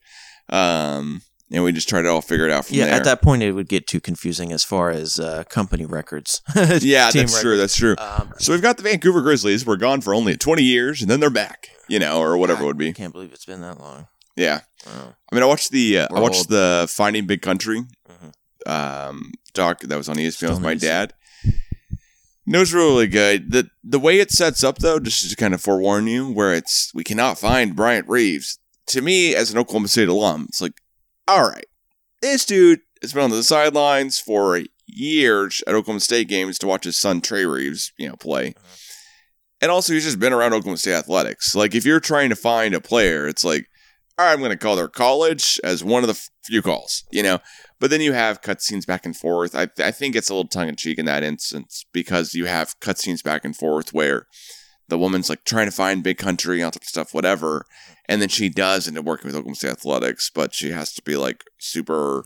Um, 0.50 1.22
and 1.52 1.62
we 1.62 1.70
just 1.72 1.88
try 1.88 2.02
to 2.02 2.08
all 2.08 2.22
figure 2.22 2.46
it 2.46 2.50
out 2.52 2.66
from 2.66 2.76
Yeah, 2.76 2.86
there. 2.86 2.94
at 2.94 3.04
that 3.04 3.22
point 3.22 3.42
it 3.42 3.52
would 3.52 3.68
get 3.68 3.86
too 3.86 4.00
confusing 4.00 4.50
as 4.52 4.64
far 4.64 4.90
as 4.90 5.20
uh, 5.20 5.44
company 5.44 5.84
records. 5.86 6.40
yeah, 6.80 7.10
that's 7.12 7.40
true. 7.40 7.56
That's 7.56 7.76
true. 7.76 7.94
Um, 7.98 8.32
So 8.38 8.52
we've 8.52 8.62
got 8.62 8.76
the 8.78 8.82
Vancouver 8.82 9.20
Grizzlies. 9.22 9.64
We're 9.66 9.76
gone 9.76 10.00
for 10.00 10.14
only 10.14 10.36
20 10.36 10.62
years, 10.62 11.02
and 11.02 11.10
then 11.10 11.20
they're 11.20 11.30
back. 11.30 11.68
You 11.88 11.98
know, 11.98 12.20
or 12.20 12.36
whatever 12.38 12.62
it 12.62 12.66
would 12.66 12.76
I 12.76 12.78
be. 12.78 12.92
can't 12.92 13.12
believe 13.12 13.32
it's 13.32 13.44
been 13.44 13.60
that 13.60 13.78
long. 13.78 14.06
Yeah. 14.36 14.60
Oh. 14.86 15.14
I 15.30 15.34
mean, 15.34 15.42
I 15.42 15.46
watched 15.46 15.70
the 15.72 15.98
uh, 15.98 16.08
I 16.10 16.20
watched 16.20 16.36
old. 16.38 16.48
the 16.48 16.86
Finding 16.88 17.26
Big 17.26 17.42
Country 17.42 17.82
Mhm. 18.08 18.70
um, 18.70 19.32
doc 19.52 19.80
that 19.80 19.96
was 19.96 20.08
on 20.08 20.16
ESPN 20.16 20.32
Still 20.32 20.50
with 20.54 20.60
my 20.60 20.74
dad. 20.74 21.12
It 21.44 22.58
was 22.58 22.74
really 22.74 23.06
good. 23.06 23.52
the 23.52 23.68
The 23.84 23.98
way 24.00 24.18
it 24.18 24.30
sets 24.30 24.64
up, 24.64 24.78
though, 24.78 24.98
just 24.98 25.28
to 25.30 25.36
kind 25.36 25.54
of 25.54 25.60
forewarn 25.60 26.06
you, 26.06 26.30
where 26.30 26.52
it's 26.52 26.90
we 26.94 27.04
cannot 27.04 27.38
find 27.38 27.76
Bryant 27.76 28.08
Reeves. 28.08 28.58
To 28.88 29.00
me, 29.00 29.34
as 29.34 29.52
an 29.52 29.58
Oklahoma 29.58 29.88
State 29.88 30.08
alum, 30.08 30.46
it's 30.48 30.60
like, 30.60 30.80
all 31.28 31.48
right, 31.48 31.66
this 32.20 32.44
dude 32.44 32.80
has 33.00 33.12
been 33.12 33.24
on 33.24 33.30
the 33.30 33.42
sidelines 33.42 34.18
for 34.18 34.60
years 34.86 35.62
at 35.66 35.74
Oklahoma 35.74 36.00
State 36.00 36.28
games 36.28 36.58
to 36.58 36.66
watch 36.66 36.84
his 36.84 36.98
son 36.98 37.20
Trey 37.20 37.46
Reeves, 37.46 37.92
you 37.98 38.08
know, 38.08 38.16
play. 38.16 38.48
Uh-huh. 38.48 38.76
And 39.60 39.70
also, 39.70 39.92
he's 39.92 40.04
just 40.04 40.18
been 40.18 40.32
around 40.32 40.52
Oklahoma 40.52 40.76
State 40.76 40.94
athletics. 40.94 41.54
Like, 41.54 41.74
if 41.74 41.86
you're 41.86 42.00
trying 42.00 42.30
to 42.30 42.36
find 42.36 42.74
a 42.74 42.80
player, 42.80 43.28
it's 43.28 43.44
like, 43.44 43.66
all 44.18 44.26
right, 44.26 44.32
I'm 44.32 44.40
going 44.40 44.50
to 44.50 44.56
call 44.56 44.76
their 44.76 44.88
college 44.88 45.60
as 45.62 45.84
one 45.84 46.02
of 46.02 46.08
the 46.08 46.28
few 46.44 46.62
calls, 46.62 47.04
you 47.12 47.22
know. 47.22 47.38
But 47.78 47.90
then 47.90 48.00
you 48.00 48.12
have 48.12 48.42
cutscenes 48.42 48.86
back 48.86 49.06
and 49.06 49.16
forth. 49.16 49.54
I, 49.54 49.68
I 49.78 49.90
think 49.90 50.14
it's 50.14 50.28
a 50.28 50.34
little 50.34 50.48
tongue 50.48 50.68
in 50.68 50.76
cheek 50.76 50.98
in 50.98 51.06
that 51.06 51.22
instance 51.22 51.84
because 51.92 52.34
you 52.34 52.46
have 52.46 52.78
cutscenes 52.80 53.22
back 53.22 53.44
and 53.44 53.56
forth 53.56 53.92
where 53.92 54.26
the 54.92 54.98
woman's 54.98 55.30
like 55.30 55.44
trying 55.44 55.64
to 55.64 55.72
find 55.72 56.02
big 56.02 56.18
country, 56.18 56.62
all 56.62 56.70
type 56.70 56.82
of 56.82 56.88
stuff, 56.88 57.14
whatever. 57.14 57.64
And 58.10 58.20
then 58.20 58.28
she 58.28 58.50
does 58.50 58.86
end 58.86 58.98
up 58.98 59.06
working 59.06 59.26
with 59.26 59.34
Oklahoma 59.34 59.56
State 59.56 59.70
athletics, 59.70 60.30
but 60.32 60.54
she 60.54 60.70
has 60.70 60.92
to 60.92 61.02
be 61.02 61.16
like 61.16 61.44
super 61.58 62.24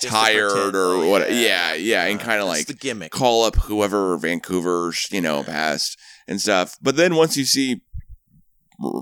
Just 0.00 0.12
tired 0.12 0.50
pretend, 0.50 0.74
or 0.74 1.08
what? 1.08 1.32
Yeah, 1.32 1.74
yeah, 1.74 2.06
and 2.06 2.18
kind 2.18 2.40
of 2.40 2.48
like 2.48 2.66
the 2.66 2.74
gimmick. 2.74 3.12
call 3.12 3.44
up 3.44 3.54
whoever 3.54 4.18
Vancouver's, 4.18 5.06
you 5.12 5.20
know, 5.20 5.44
past 5.44 5.96
and 6.26 6.40
stuff. 6.40 6.76
But 6.82 6.96
then 6.96 7.14
once 7.14 7.36
you 7.36 7.44
see 7.44 7.82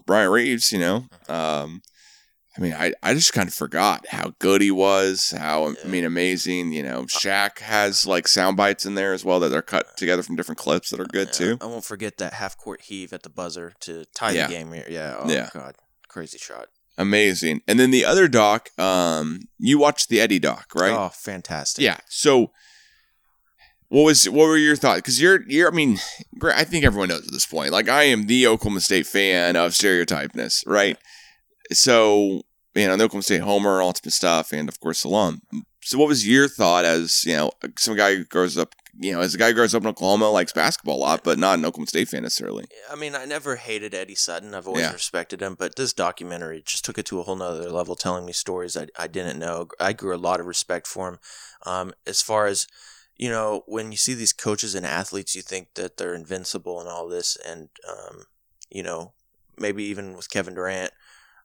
Bryant 0.04 0.30
Reeves, 0.30 0.70
you 0.70 0.78
know, 0.78 1.06
um, 1.30 1.80
I 2.56 2.60
mean, 2.60 2.72
I, 2.72 2.92
I 3.02 3.12
just 3.12 3.32
kind 3.34 3.48
of 3.48 3.54
forgot 3.54 4.06
how 4.08 4.32
good 4.38 4.62
he 4.62 4.70
was, 4.70 5.34
how, 5.36 5.74
I 5.84 5.86
mean, 5.86 6.04
amazing, 6.04 6.72
you 6.72 6.82
know, 6.82 7.02
Shaq 7.02 7.58
has 7.58 8.06
like 8.06 8.26
sound 8.26 8.56
bites 8.56 8.86
in 8.86 8.94
there 8.94 9.12
as 9.12 9.24
well 9.24 9.40
that 9.40 9.52
are 9.52 9.60
cut 9.62 9.96
together 9.96 10.22
from 10.22 10.36
different 10.36 10.58
clips 10.58 10.90
that 10.90 11.00
are 11.00 11.04
good 11.04 11.28
Yeah, 11.28 11.32
too. 11.32 11.58
I 11.60 11.66
won't 11.66 11.84
forget 11.84 12.16
that 12.18 12.32
half 12.34 12.56
court 12.56 12.82
heave 12.82 13.12
at 13.12 13.22
the 13.24 13.28
buzzer 13.28 13.74
to 13.80 14.04
tie 14.14 14.30
Yeah. 14.32 14.46
the 14.46 14.52
game 14.54 14.72
here. 14.72 14.86
Yeah. 14.88 15.16
Oh 15.18 15.30
Yeah. 15.30 15.50
god. 15.52 15.74
Crazy 16.08 16.38
shot. 16.38 16.68
Amazing. 16.96 17.60
And 17.68 17.78
then 17.78 17.90
the 17.90 18.06
other 18.06 18.26
doc, 18.26 18.70
um, 18.78 19.40
you 19.58 19.78
watched 19.78 20.08
the 20.08 20.18
Eddie 20.18 20.38
doc, 20.38 20.74
right? 20.74 20.92
Oh, 20.94 21.10
fantastic. 21.10 21.84
Yeah. 21.84 21.98
So, 22.08 22.52
what 23.88 24.02
was 24.04 24.28
what 24.28 24.46
were 24.46 24.56
your 24.56 24.76
thoughts? 24.76 25.02
Because 25.02 25.20
you're 25.20 25.42
you're 25.46 25.70
I 25.70 25.74
mean, 25.74 25.98
I 26.42 26.64
think 26.64 26.84
everyone 26.86 27.10
knows 27.10 27.26
at 27.26 27.32
this 27.32 27.44
point. 27.44 27.70
Like 27.70 27.88
I 27.90 28.04
am 28.04 28.26
the 28.26 28.46
Oklahoma 28.46 28.80
State 28.80 29.06
fan 29.06 29.56
of 29.56 29.72
stereotypeness, 29.72 30.62
right? 30.66 30.96
So 31.72 32.42
you 32.76 32.86
know, 32.86 32.96
the 32.96 33.04
Oklahoma 33.04 33.22
State 33.22 33.40
homer, 33.40 33.80
all 33.80 33.92
that 33.92 34.10
stuff, 34.12 34.52
and 34.52 34.68
of 34.68 34.78
course, 34.80 35.04
alum. 35.04 35.40
So, 35.82 35.98
what 35.98 36.08
was 36.08 36.26
your 36.26 36.48
thought 36.48 36.84
as 36.84 37.24
you 37.24 37.36
know, 37.36 37.50
some 37.78 37.96
guy 37.96 38.16
who 38.16 38.24
grows 38.24 38.58
up, 38.58 38.74
you 38.98 39.12
know, 39.12 39.20
as 39.20 39.34
a 39.34 39.38
guy 39.38 39.48
who 39.48 39.54
grows 39.54 39.74
up 39.74 39.82
in 39.82 39.88
Oklahoma, 39.88 40.30
likes 40.30 40.52
basketball 40.52 40.96
a 40.96 40.98
lot, 40.98 41.24
but 41.24 41.38
not 41.38 41.58
an 41.58 41.64
Oklahoma 41.64 41.86
State 41.86 42.08
fan 42.08 42.22
necessarily. 42.22 42.64
I 42.90 42.96
mean, 42.96 43.14
I 43.14 43.24
never 43.24 43.56
hated 43.56 43.94
Eddie 43.94 44.14
Sutton. 44.14 44.54
I've 44.54 44.66
always 44.66 44.82
Yeah. 44.82 44.92
respected 44.92 45.40
him, 45.40 45.54
but 45.54 45.76
this 45.76 45.92
documentary 45.92 46.62
just 46.64 46.84
took 46.84 46.98
it 46.98 47.06
to 47.06 47.20
a 47.20 47.22
whole 47.22 47.36
nother 47.36 47.70
level, 47.70 47.94
telling 47.96 48.24
me 48.26 48.32
stories 48.32 48.76
I, 48.76 48.88
I 48.98 49.06
didn't 49.06 49.38
know. 49.38 49.68
I 49.78 49.92
grew 49.92 50.14
a 50.14 50.18
lot 50.18 50.40
of 50.40 50.46
respect 50.46 50.86
for 50.86 51.08
him. 51.08 51.18
Um, 51.64 51.94
as 52.06 52.20
far 52.20 52.46
as, 52.46 52.66
you 53.16 53.30
know, 53.30 53.62
when 53.66 53.92
you 53.92 53.96
see 53.96 54.14
these 54.14 54.32
coaches 54.32 54.74
and 54.74 54.84
athletes, 54.84 55.34
you 55.34 55.42
think 55.42 55.74
that 55.74 55.96
they're 55.96 56.14
invincible 56.14 56.80
and 56.80 56.88
all 56.88 57.08
this. 57.08 57.36
And, 57.46 57.68
um, 57.88 58.24
you 58.70 58.82
know, 58.82 59.12
maybe 59.56 59.84
even 59.84 60.16
with 60.16 60.30
Kevin 60.30 60.54
Durant, 60.54 60.92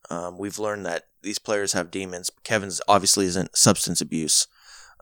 um, 0.09 0.37
we've 0.37 0.59
learned 0.59 0.85
that 0.85 1.03
these 1.21 1.39
players 1.39 1.73
have 1.73 1.91
demons. 1.91 2.31
Kevin's 2.43 2.81
obviously 2.87 3.25
isn't 3.25 3.55
substance 3.55 4.01
abuse. 4.01 4.47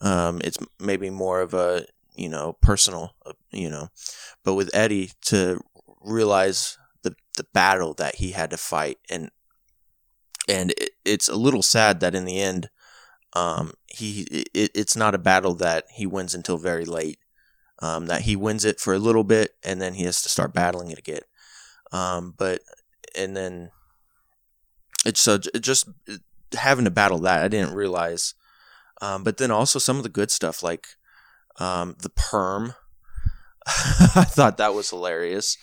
Um, 0.02 0.42
it's 0.44 0.58
maybe 0.80 1.10
more 1.10 1.42
of 1.42 1.54
a, 1.54 1.86
you 2.16 2.30
know, 2.30 2.58
personal, 2.62 3.16
uh, 3.26 3.34
you 3.52 3.70
know, 3.70 3.90
but 4.44 4.56
with 4.56 4.70
Eddie 4.74 5.12
to 5.24 5.62
realize 6.02 6.78
the 7.04 7.16
the 7.38 7.46
battle 7.54 7.94
that 7.96 8.16
he 8.16 8.32
had 8.32 8.50
to 8.52 8.58
fight 8.58 8.98
and 9.10 9.32
and 10.48 10.72
it, 10.72 10.92
it's 11.06 11.28
a 11.28 11.36
little 11.36 11.62
sad 11.62 12.00
that 12.00 12.16
in 12.16 12.26
the 12.26 12.40
end 12.40 12.70
um 13.34 13.74
he 13.88 14.22
it, 14.54 14.72
it's 14.74 14.96
not 14.96 15.14
a 15.14 15.20
battle 15.20 15.54
that 15.54 15.86
he 15.94 16.06
wins 16.06 16.34
until 16.34 16.58
very 16.58 16.86
late 16.86 17.20
um 17.80 18.08
that 18.08 18.22
he 18.22 18.36
wins 18.36 18.66
it 18.66 18.80
for 18.80 18.94
a 18.94 19.00
little 19.00 19.24
bit 19.24 19.52
and 19.64 19.82
then 19.82 19.94
he 19.94 20.04
has 20.04 20.22
to 20.22 20.30
start 20.30 20.54
battling 20.54 20.90
it 20.90 20.98
again 20.98 21.22
um 21.92 22.34
but 22.38 22.62
and 23.16 23.36
then 23.36 23.70
it's 25.06 25.20
so 25.22 25.38
just 25.38 25.88
having 26.58 26.86
to 26.86 26.92
battle 26.92 27.20
that 27.20 27.44
I 27.44 27.48
didn't 27.48 27.74
realize 27.76 28.34
um 29.02 29.24
but 29.24 29.38
then 29.38 29.52
also 29.52 29.80
some 29.80 29.98
of 29.98 30.04
the 30.04 30.10
good 30.10 30.32
stuff 30.32 30.62
like 30.64 30.88
um 31.60 31.96
the 32.02 32.10
perm 32.10 32.74
I 33.68 34.24
thought 34.28 34.58
that 34.58 34.74
was 34.74 34.90
hilarious. 34.90 35.58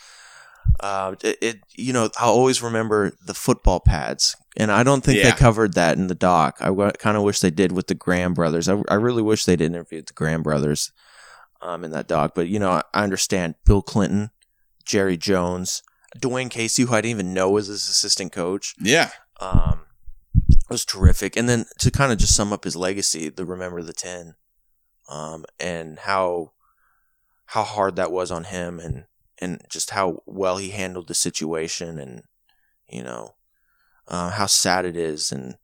Uh, 0.80 1.14
it, 1.22 1.38
it, 1.40 1.56
you 1.74 1.92
know, 1.92 2.10
I 2.20 2.24
always 2.24 2.62
remember 2.62 3.12
the 3.24 3.34
football 3.34 3.80
pads, 3.80 4.36
and 4.56 4.70
I 4.70 4.82
don't 4.82 5.02
think 5.02 5.18
Yeah. 5.18 5.30
they 5.30 5.36
covered 5.36 5.74
that 5.74 5.96
in 5.96 6.06
the 6.08 6.14
doc. 6.14 6.58
I 6.60 6.70
kind 6.98 7.16
of 7.16 7.22
wish 7.22 7.40
they 7.40 7.50
did 7.50 7.72
with 7.72 7.86
the 7.86 7.94
Graham 7.94 8.34
brothers. 8.34 8.68
I, 8.68 8.80
I 8.88 8.94
really 8.94 9.22
wish 9.22 9.44
they'd 9.44 9.60
interviewed 9.60 10.06
the 10.06 10.12
Graham 10.12 10.42
brothers, 10.42 10.92
um, 11.62 11.82
in 11.84 11.90
that 11.92 12.06
doc. 12.08 12.32
But 12.34 12.48
you 12.48 12.58
know, 12.58 12.70
I, 12.70 12.82
I 12.92 13.02
understand 13.02 13.54
Bill 13.64 13.80
Clinton, 13.82 14.30
Jerry 14.84 15.16
Jones, 15.16 15.82
Dwane 16.18 16.50
Casey, 16.50 16.82
who 16.82 16.92
I 16.94 17.00
didn't 17.00 17.10
even 17.18 17.34
know 17.34 17.50
was 17.50 17.66
his 17.68 17.88
assistant 17.88 18.32
coach 18.32 18.74
Yeah. 18.80 19.10
Um, 19.40 19.80
was 20.68 20.84
terrific. 20.84 21.36
And 21.36 21.48
then 21.48 21.66
to 21.78 21.90
kind 21.90 22.12
of 22.12 22.18
just 22.18 22.34
sum 22.34 22.52
up 22.52 22.64
his 22.64 22.76
legacy, 22.76 23.28
the 23.28 23.44
Remember 23.44 23.82
the 23.82 23.92
Ten, 23.92 24.34
um, 25.08 25.44
and 25.60 26.00
how 26.00 26.52
how 27.50 27.62
hard 27.62 27.96
that 27.96 28.10
was 28.10 28.30
on 28.30 28.44
him, 28.44 28.80
and 28.80 29.04
and 29.38 29.62
just 29.70 29.90
how 29.90 30.22
well 30.26 30.56
he 30.56 30.70
handled 30.70 31.08
the 31.08 31.14
situation, 31.14 31.98
and 31.98 32.22
you 32.88 33.02
know 33.02 33.34
uh, 34.08 34.30
how 34.30 34.46
sad 34.46 34.84
it 34.84 34.96
is, 34.96 35.30
and 35.30 35.56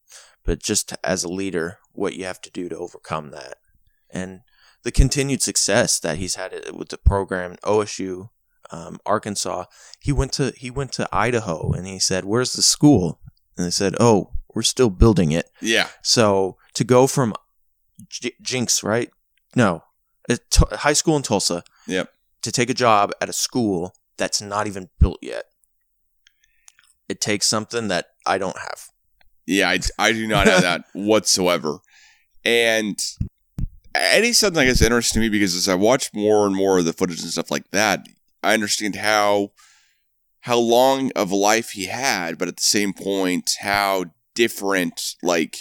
but 0.44 0.60
just 0.60 0.94
as 1.02 1.24
a 1.24 1.32
leader, 1.32 1.78
what 1.92 2.14
you 2.14 2.24
have 2.24 2.40
to 2.42 2.50
do 2.50 2.68
to 2.68 2.76
overcome 2.76 3.30
that, 3.30 3.58
and 4.10 4.42
the 4.82 4.92
continued 4.92 5.42
success 5.42 5.98
that 6.00 6.18
he's 6.18 6.34
had 6.34 6.52
with 6.74 6.88
the 6.88 6.98
program, 6.98 7.56
OSU, 7.62 8.30
um, 8.70 8.98
Arkansas. 9.06 9.64
He 10.00 10.12
went 10.12 10.32
to 10.34 10.52
he 10.56 10.70
went 10.70 10.92
to 10.92 11.08
Idaho 11.12 11.72
and 11.72 11.86
he 11.86 11.98
said, 11.98 12.24
"Where's 12.24 12.52
the 12.52 12.62
school?" 12.62 13.20
And 13.56 13.66
they 13.66 13.70
said, 13.70 13.94
"Oh, 14.00 14.30
we're 14.54 14.62
still 14.62 14.90
building 14.90 15.32
it." 15.32 15.50
Yeah. 15.60 15.88
So 16.02 16.56
to 16.74 16.84
go 16.84 17.06
from 17.06 17.34
J- 18.08 18.34
Jenks, 18.40 18.82
right? 18.82 19.10
No, 19.54 19.84
t- 20.28 20.62
high 20.72 20.92
school 20.94 21.16
in 21.16 21.22
Tulsa. 21.22 21.62
Yep. 21.86 22.10
To 22.42 22.52
take 22.52 22.70
a 22.70 22.74
job 22.74 23.12
at 23.20 23.28
a 23.28 23.32
school 23.32 23.94
that's 24.16 24.40
not 24.42 24.66
even 24.66 24.88
built 24.98 25.18
yet. 25.22 25.44
It 27.08 27.20
takes 27.20 27.46
something 27.46 27.88
that 27.88 28.06
I 28.26 28.38
don't 28.38 28.56
have. 28.58 28.88
Yeah, 29.46 29.68
I, 29.70 29.80
I 29.98 30.12
do 30.12 30.26
not 30.26 30.46
have 30.46 30.62
that 30.62 30.84
whatsoever. 30.92 31.78
And 32.44 32.98
Eddie 33.94 34.32
Sutton, 34.32 34.58
I 34.58 34.64
guess, 34.64 34.80
interesting 34.80 35.20
to 35.20 35.26
me 35.26 35.28
because 35.28 35.54
as 35.54 35.68
I 35.68 35.74
watch 35.74 36.10
more 36.14 36.46
and 36.46 36.54
more 36.54 36.78
of 36.78 36.84
the 36.84 36.92
footage 36.92 37.20
and 37.20 37.30
stuff 37.30 37.50
like 37.50 37.70
that, 37.72 38.06
I 38.42 38.54
understand 38.54 38.96
how 38.96 39.50
how 40.42 40.58
long 40.58 41.10
of 41.16 41.30
a 41.30 41.36
life 41.36 41.70
he 41.70 41.86
had, 41.86 42.38
but 42.38 42.48
at 42.48 42.56
the 42.56 42.62
same 42.62 42.92
point, 42.92 43.50
how 43.60 44.06
different. 44.34 45.16
Like, 45.22 45.56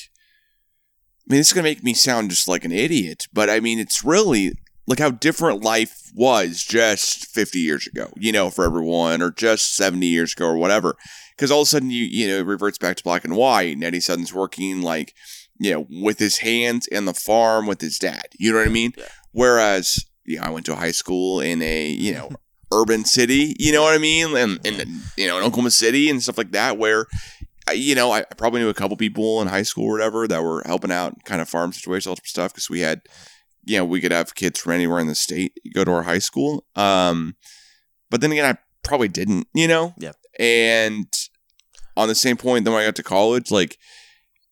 I 1.30 1.34
mean, 1.34 1.40
it's 1.40 1.54
gonna 1.54 1.64
make 1.64 1.84
me 1.84 1.94
sound 1.94 2.30
just 2.30 2.48
like 2.48 2.66
an 2.66 2.72
idiot, 2.72 3.28
but 3.34 3.50
I 3.50 3.60
mean, 3.60 3.80
it's 3.80 4.04
really 4.04 4.52
like 4.88 5.00
how 5.00 5.12
different 5.12 5.64
life 5.64 6.12
was 6.14 6.64
just 6.64 7.28
50 7.28 7.60
years 7.60 7.88
ago, 7.88 8.12
you 8.18 8.32
know, 8.32 8.50
for 8.50 8.66
everyone, 8.66 9.22
or 9.22 9.32
just 9.32 9.76
70 9.76 10.06
years 10.06 10.34
ago, 10.34 10.48
or 10.48 10.58
whatever. 10.58 10.96
Because 11.36 11.52
all 11.52 11.62
of 11.62 11.68
a 11.68 11.70
sudden, 11.70 11.90
you 11.90 12.04
you 12.04 12.28
know, 12.28 12.40
it 12.40 12.46
reverts 12.46 12.78
back 12.78 12.98
to 12.98 13.04
black 13.04 13.24
and 13.24 13.36
white, 13.36 13.74
and 13.74 13.84
Eddie 13.84 14.00
Sutton's 14.00 14.34
working 14.34 14.82
like 14.82 15.14
you 15.62 15.72
know, 15.72 15.86
with 15.92 16.18
his 16.18 16.40
hands 16.40 16.88
and 16.88 17.08
the 17.08 17.14
farm 17.14 17.68
with 17.68 17.82
his 17.82 18.00
dad. 18.00 18.26
You 18.40 18.52
know 18.52 18.58
what 18.58 18.68
I 18.68 18.72
mean? 18.72 18.94
Yeah. 18.98 19.06
Whereas, 19.32 20.04
you 20.26 20.38
know, 20.38 20.44
I 20.44 20.50
went 20.50 20.66
to 20.66 20.76
high 20.76 20.92
school 20.92 21.40
in 21.40 21.62
a, 21.62 21.88
you 21.88 22.14
know, 22.14 22.32
urban 22.72 23.06
city, 23.06 23.56
you 23.60 23.72
know 23.72 23.82
what 23.82 23.94
I 23.94 23.98
mean? 23.98 24.36
And, 24.36 24.60
and 24.66 25.02
you 25.18 25.28
know, 25.28 25.38
in 25.38 25.44
Oklahoma 25.44 25.72
City 25.72 26.10
and 26.10 26.22
stuff 26.22 26.38
like 26.38 26.52
that, 26.52 26.78
where, 26.78 27.06
you 27.74 27.96
know, 27.96 28.12
I 28.12 28.24
probably 28.38 28.62
knew 28.62 28.70
a 28.70 28.74
couple 28.74 28.98
people 28.98 29.42
in 29.42 29.48
high 29.48 29.62
school 29.64 29.86
or 29.86 29.92
whatever 29.92 30.28
that 30.28 30.44
were 30.44 30.64
helping 30.66 30.92
out 30.92 31.24
kind 31.26 31.42
of 31.42 31.50
farm 31.50 31.74
situations, 31.74 32.08
all 32.08 32.18
stuff, 32.24 32.54
because 32.54 32.70
we 32.70 32.80
had, 32.82 33.02
you 33.64 33.78
know, 33.78 33.86
we 33.86 34.02
could 34.02 34.12
have 34.12 34.36
kids 34.36 34.60
from 34.60 34.74
anywhere 34.74 35.00
in 35.00 35.08
the 35.08 35.16
state 35.16 35.58
go 35.74 35.84
to 35.84 35.92
our 35.92 36.04
high 36.04 36.20
school. 36.20 36.66
Um, 36.76 37.36
but 38.10 38.22
then 38.22 38.32
again, 38.32 38.56
I 38.56 38.58
probably 38.84 39.08
didn't, 39.08 39.48
you 39.54 39.68
know? 39.68 39.94
Yeah. 39.98 40.14
And 40.40 41.08
on 41.96 42.08
the 42.08 42.16
same 42.16 42.38
point, 42.38 42.66
then 42.66 42.74
when 42.74 42.84
I 42.84 42.88
got 42.88 42.96
to 42.96 43.04
college, 43.04 43.52
like, 43.52 43.78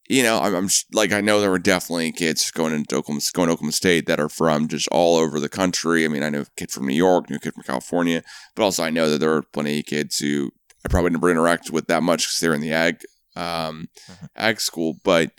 you 0.09 0.23
know, 0.23 0.39
I'm, 0.39 0.55
I'm 0.55 0.69
like, 0.91 1.13
I 1.13 1.21
know 1.21 1.39
there 1.39 1.51
were 1.51 1.59
definitely 1.59 2.11
kids 2.11 2.49
going 2.51 2.73
into 2.73 2.95
Oklahoma, 2.95 3.21
going 3.33 3.47
to 3.47 3.53
Oklahoma 3.53 3.71
State 3.71 4.07
that 4.07 4.19
are 4.19 4.27
from 4.27 4.67
just 4.67 4.87
all 4.89 5.15
over 5.15 5.39
the 5.39 5.47
country. 5.49 6.03
I 6.03 6.07
mean, 6.07 6.23
I 6.23 6.29
know 6.29 6.41
a 6.41 6.45
kid 6.57 6.71
from 6.71 6.87
New 6.87 6.95
York, 6.95 7.29
knew 7.29 7.35
a 7.37 7.39
kid 7.39 7.53
from 7.53 7.63
California, 7.63 8.23
but 8.55 8.63
also 8.63 8.83
I 8.83 8.89
know 8.89 9.09
that 9.09 9.19
there 9.19 9.33
are 9.33 9.43
plenty 9.43 9.79
of 9.79 9.85
kids 9.85 10.17
who 10.17 10.51
I 10.83 10.89
probably 10.89 11.11
never 11.11 11.29
interact 11.29 11.69
with 11.71 11.87
that 11.87 12.03
much 12.03 12.23
because 12.23 12.39
they're 12.39 12.53
in 12.55 12.61
the 12.61 12.73
ag, 12.73 12.97
um, 13.35 13.87
Mhm. 14.09 14.27
ag 14.35 14.59
school, 14.59 14.95
but 15.03 15.31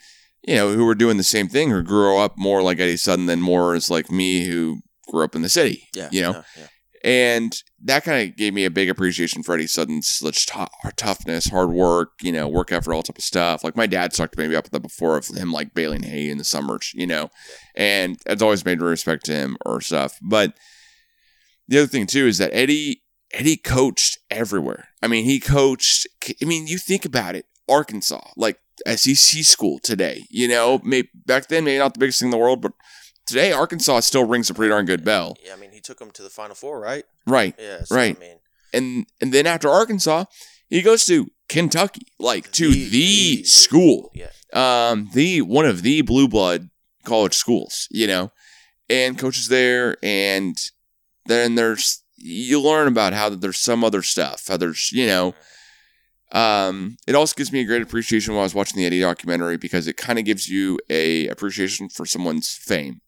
you 0.46 0.54
know, 0.54 0.72
who 0.72 0.86
were 0.86 0.94
doing 0.94 1.16
the 1.18 1.22
same 1.22 1.48
thing, 1.48 1.70
who 1.70 1.82
grew 1.82 2.16
up 2.16 2.38
more 2.38 2.62
like 2.62 2.78
Eddie 2.80 2.96
Sutton 2.96 3.26
than 3.26 3.40
more 3.42 3.74
as 3.74 3.90
like 3.90 4.10
me, 4.10 4.46
who 4.46 4.80
grew 5.08 5.24
up 5.24 5.34
in 5.34 5.42
the 5.42 5.48
city. 5.50 5.88
Yeah. 5.94 6.08
you 6.12 6.22
know, 6.22 6.32
yeah, 6.32 6.42
yeah. 6.56 6.66
And 7.02 7.62
that 7.82 8.04
kind 8.04 8.28
of 8.28 8.36
gave 8.36 8.52
me 8.52 8.64
a 8.64 8.70
big 8.70 8.90
appreciation 8.90 9.42
for 9.42 9.54
Eddie 9.54 9.66
Sutton's 9.66 10.18
tou- 10.46 10.66
toughness, 10.96 11.48
hard 11.48 11.70
work, 11.70 12.10
you 12.20 12.30
know, 12.30 12.46
work 12.46 12.72
effort, 12.72 12.92
all 12.92 13.02
type 13.02 13.16
of 13.16 13.24
stuff. 13.24 13.64
Like 13.64 13.76
my 13.76 13.86
dad 13.86 14.12
talked 14.12 14.36
to 14.36 14.40
me 14.40 14.54
about 14.54 14.70
that 14.70 14.80
before 14.80 15.16
of 15.16 15.26
him 15.28 15.52
like 15.52 15.72
baling 15.72 16.02
hay 16.02 16.28
in 16.28 16.38
the 16.38 16.44
summers, 16.44 16.92
you 16.94 17.06
know, 17.06 17.30
and 17.74 18.18
it's 18.26 18.42
always 18.42 18.64
made 18.64 18.82
respect 18.82 19.24
to 19.26 19.32
him 19.32 19.56
or 19.64 19.80
stuff. 19.80 20.18
But 20.20 20.54
the 21.68 21.78
other 21.78 21.86
thing 21.86 22.06
too 22.06 22.26
is 22.26 22.38
that 22.38 22.52
Eddie 22.52 23.02
Eddie 23.32 23.56
coached 23.56 24.18
everywhere. 24.30 24.88
I 25.02 25.06
mean, 25.06 25.24
he 25.24 25.40
coached. 25.40 26.06
I 26.42 26.44
mean, 26.44 26.66
you 26.66 26.78
think 26.78 27.04
about 27.04 27.34
it, 27.34 27.46
Arkansas, 27.68 28.30
like 28.36 28.58
SEC 28.86 29.44
school 29.44 29.78
today. 29.78 30.26
You 30.30 30.48
know, 30.48 30.80
maybe 30.84 31.08
back 31.26 31.48
then 31.48 31.64
maybe 31.64 31.78
not 31.78 31.94
the 31.94 32.00
biggest 32.00 32.18
thing 32.20 32.26
in 32.26 32.32
the 32.32 32.38
world, 32.38 32.60
but 32.60 32.72
today 33.30 33.52
Arkansas 33.52 34.00
still 34.00 34.24
rings 34.24 34.50
a 34.50 34.54
pretty 34.54 34.68
darn 34.70 34.84
good 34.84 35.04
bell. 35.04 35.36
Yeah, 35.44 35.54
I 35.54 35.56
mean, 35.56 35.70
he 35.72 35.80
took 35.80 36.00
him 36.00 36.10
to 36.12 36.22
the 36.22 36.30
Final 36.30 36.54
Four, 36.54 36.78
right? 36.80 37.04
Right 37.26 37.54
Yeah. 37.58 37.84
So, 37.84 37.94
Right. 37.96 38.16
I 38.16 38.20
mean, 38.20 38.36
and 38.72 39.06
and 39.20 39.32
then 39.32 39.46
after 39.46 39.68
Arkansas, 39.70 40.26
he 40.68 40.82
goes 40.82 41.04
to 41.06 41.28
Kentucky, 41.48 42.06
like 42.18 42.52
to 42.52 42.70
The- 42.70 42.84
the, 42.84 43.36
the- 43.38 43.44
school, 43.44 44.12
yeah. 44.14 44.30
um, 44.52 45.08
the 45.14 45.40
one 45.42 45.66
of 45.66 45.82
the 45.82 46.02
blue 46.02 46.28
blood 46.28 46.70
college 47.04 47.34
schools, 47.34 47.88
you 47.90 48.06
know, 48.06 48.30
and 48.88 49.18
coaches 49.18 49.48
there, 49.48 49.96
and 50.02 50.56
then 51.26 51.54
there's 51.54 52.02
you 52.16 52.60
learn 52.60 52.86
about 52.86 53.12
how 53.14 53.28
that 53.30 53.40
there's 53.40 53.58
some 53.58 53.82
other 53.82 54.02
stuff, 54.02 54.46
how 54.48 54.56
there's 54.56 54.92
you 54.92 55.06
know. 55.06 55.34
Um, 56.32 56.96
it 57.08 57.16
also 57.16 57.34
gives 57.34 57.50
me 57.52 57.60
a 57.60 57.64
great 57.64 57.82
appreciation 57.82 58.34
when 58.34 58.40
I 58.40 58.44
was 58.44 58.54
watching 58.54 58.76
the 58.76 58.86
Eddie 58.86 59.00
documentary 59.00 59.56
because 59.56 59.88
it 59.88 59.96
kind 59.96 60.16
of 60.18 60.24
gives 60.24 60.48
you 60.48 60.78
a 60.88 61.26
appreciation 61.26 61.88
for 61.88 62.06
someone's 62.06 62.54
fame. 62.54 63.00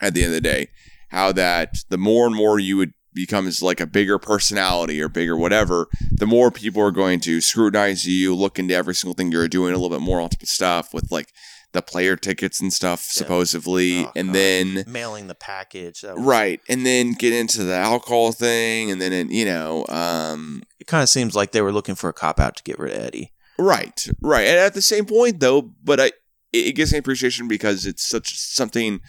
At 0.00 0.14
the 0.14 0.22
end 0.22 0.28
of 0.28 0.34
the 0.34 0.40
day, 0.40 0.68
how 1.08 1.32
that 1.32 1.78
the 1.88 1.98
more 1.98 2.26
and 2.26 2.34
more 2.36 2.58
you 2.58 2.76
would 2.76 2.92
become 3.14 3.46
as 3.46 3.62
like 3.62 3.80
a 3.80 3.86
bigger 3.86 4.18
personality 4.18 5.00
or 5.00 5.08
bigger 5.08 5.36
whatever, 5.36 5.88
the 6.10 6.26
more 6.26 6.50
people 6.50 6.82
are 6.82 6.90
going 6.90 7.18
to 7.20 7.40
scrutinize 7.40 8.06
you, 8.06 8.34
look 8.34 8.58
into 8.58 8.74
every 8.74 8.94
single 8.94 9.14
thing 9.14 9.32
you're 9.32 9.48
doing 9.48 9.72
a 9.72 9.78
little 9.78 9.96
bit 9.96 10.04
more 10.04 10.20
on 10.20 10.28
top 10.28 10.42
of 10.42 10.48
stuff 10.48 10.92
with 10.92 11.10
like 11.10 11.32
the 11.72 11.80
player 11.80 12.14
tickets 12.16 12.60
and 12.60 12.72
stuff, 12.72 13.06
Yeah. 13.08 13.18
supposedly, 13.18 14.04
Oh, 14.04 14.12
and 14.14 14.28
God. 14.28 14.34
then 14.34 14.84
mailing 14.86 15.28
the 15.28 15.34
package. 15.34 16.02
Was, 16.02 16.14
right, 16.18 16.60
and 16.68 16.84
then 16.84 17.12
get 17.12 17.32
into 17.32 17.64
the 17.64 17.74
alcohol 17.74 18.32
thing, 18.32 18.90
and 18.90 19.00
then 19.00 19.12
it, 19.14 19.30
you 19.30 19.44
know, 19.46 19.84
um, 19.88 20.62
It 20.78 20.86
kind 20.86 21.02
of 21.02 21.08
seems 21.08 21.34
like 21.34 21.52
they 21.52 21.62
were 21.62 21.72
looking 21.72 21.94
for 21.94 22.08
a 22.08 22.12
cop 22.14 22.38
out 22.38 22.56
to 22.56 22.62
get 22.62 22.78
rid 22.78 22.92
of 22.94 23.02
Eddie. 23.02 23.32
Right, 23.58 24.06
right. 24.20 24.46
And 24.46 24.58
at 24.58 24.74
the 24.74 24.82
same 24.82 25.06
point, 25.06 25.40
though, 25.40 25.62
but 25.82 25.98
I, 26.00 26.06
it 26.52 26.68
it 26.68 26.72
gives 26.76 26.92
me 26.92 26.98
appreciation 26.98 27.48
because 27.48 27.84
it's 27.86 28.06
such 28.06 28.38
something 28.38 29.00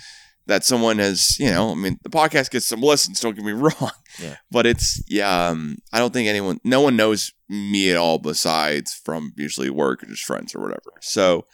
that 0.47 0.63
someone 0.63 0.97
has, 0.97 1.37
you 1.39 1.51
know, 1.51 1.71
I 1.71 1.75
mean, 1.75 1.99
the 2.03 2.09
podcast 2.09 2.51
gets 2.51 2.65
some 2.65 2.81
listens. 2.81 3.19
Don't 3.19 3.35
get 3.35 3.45
me 3.45 3.51
wrong. 3.53 3.91
Yeah. 4.19 4.37
But 4.49 4.65
it's, 4.65 5.03
yeah, 5.07 5.49
um, 5.49 5.77
I 5.93 5.99
don't 5.99 6.11
think 6.11 6.27
anyone, 6.27 6.59
no 6.63 6.81
one 6.81 6.95
knows 6.95 7.33
me 7.49 7.91
at 7.91 7.97
all 7.97 8.17
besides 8.17 8.93
from 8.93 9.33
usually 9.35 9.69
work 9.69 10.03
or 10.03 10.07
just 10.07 10.23
friends 10.23 10.55
or 10.55 10.61
whatever. 10.61 10.93
So 11.01 11.45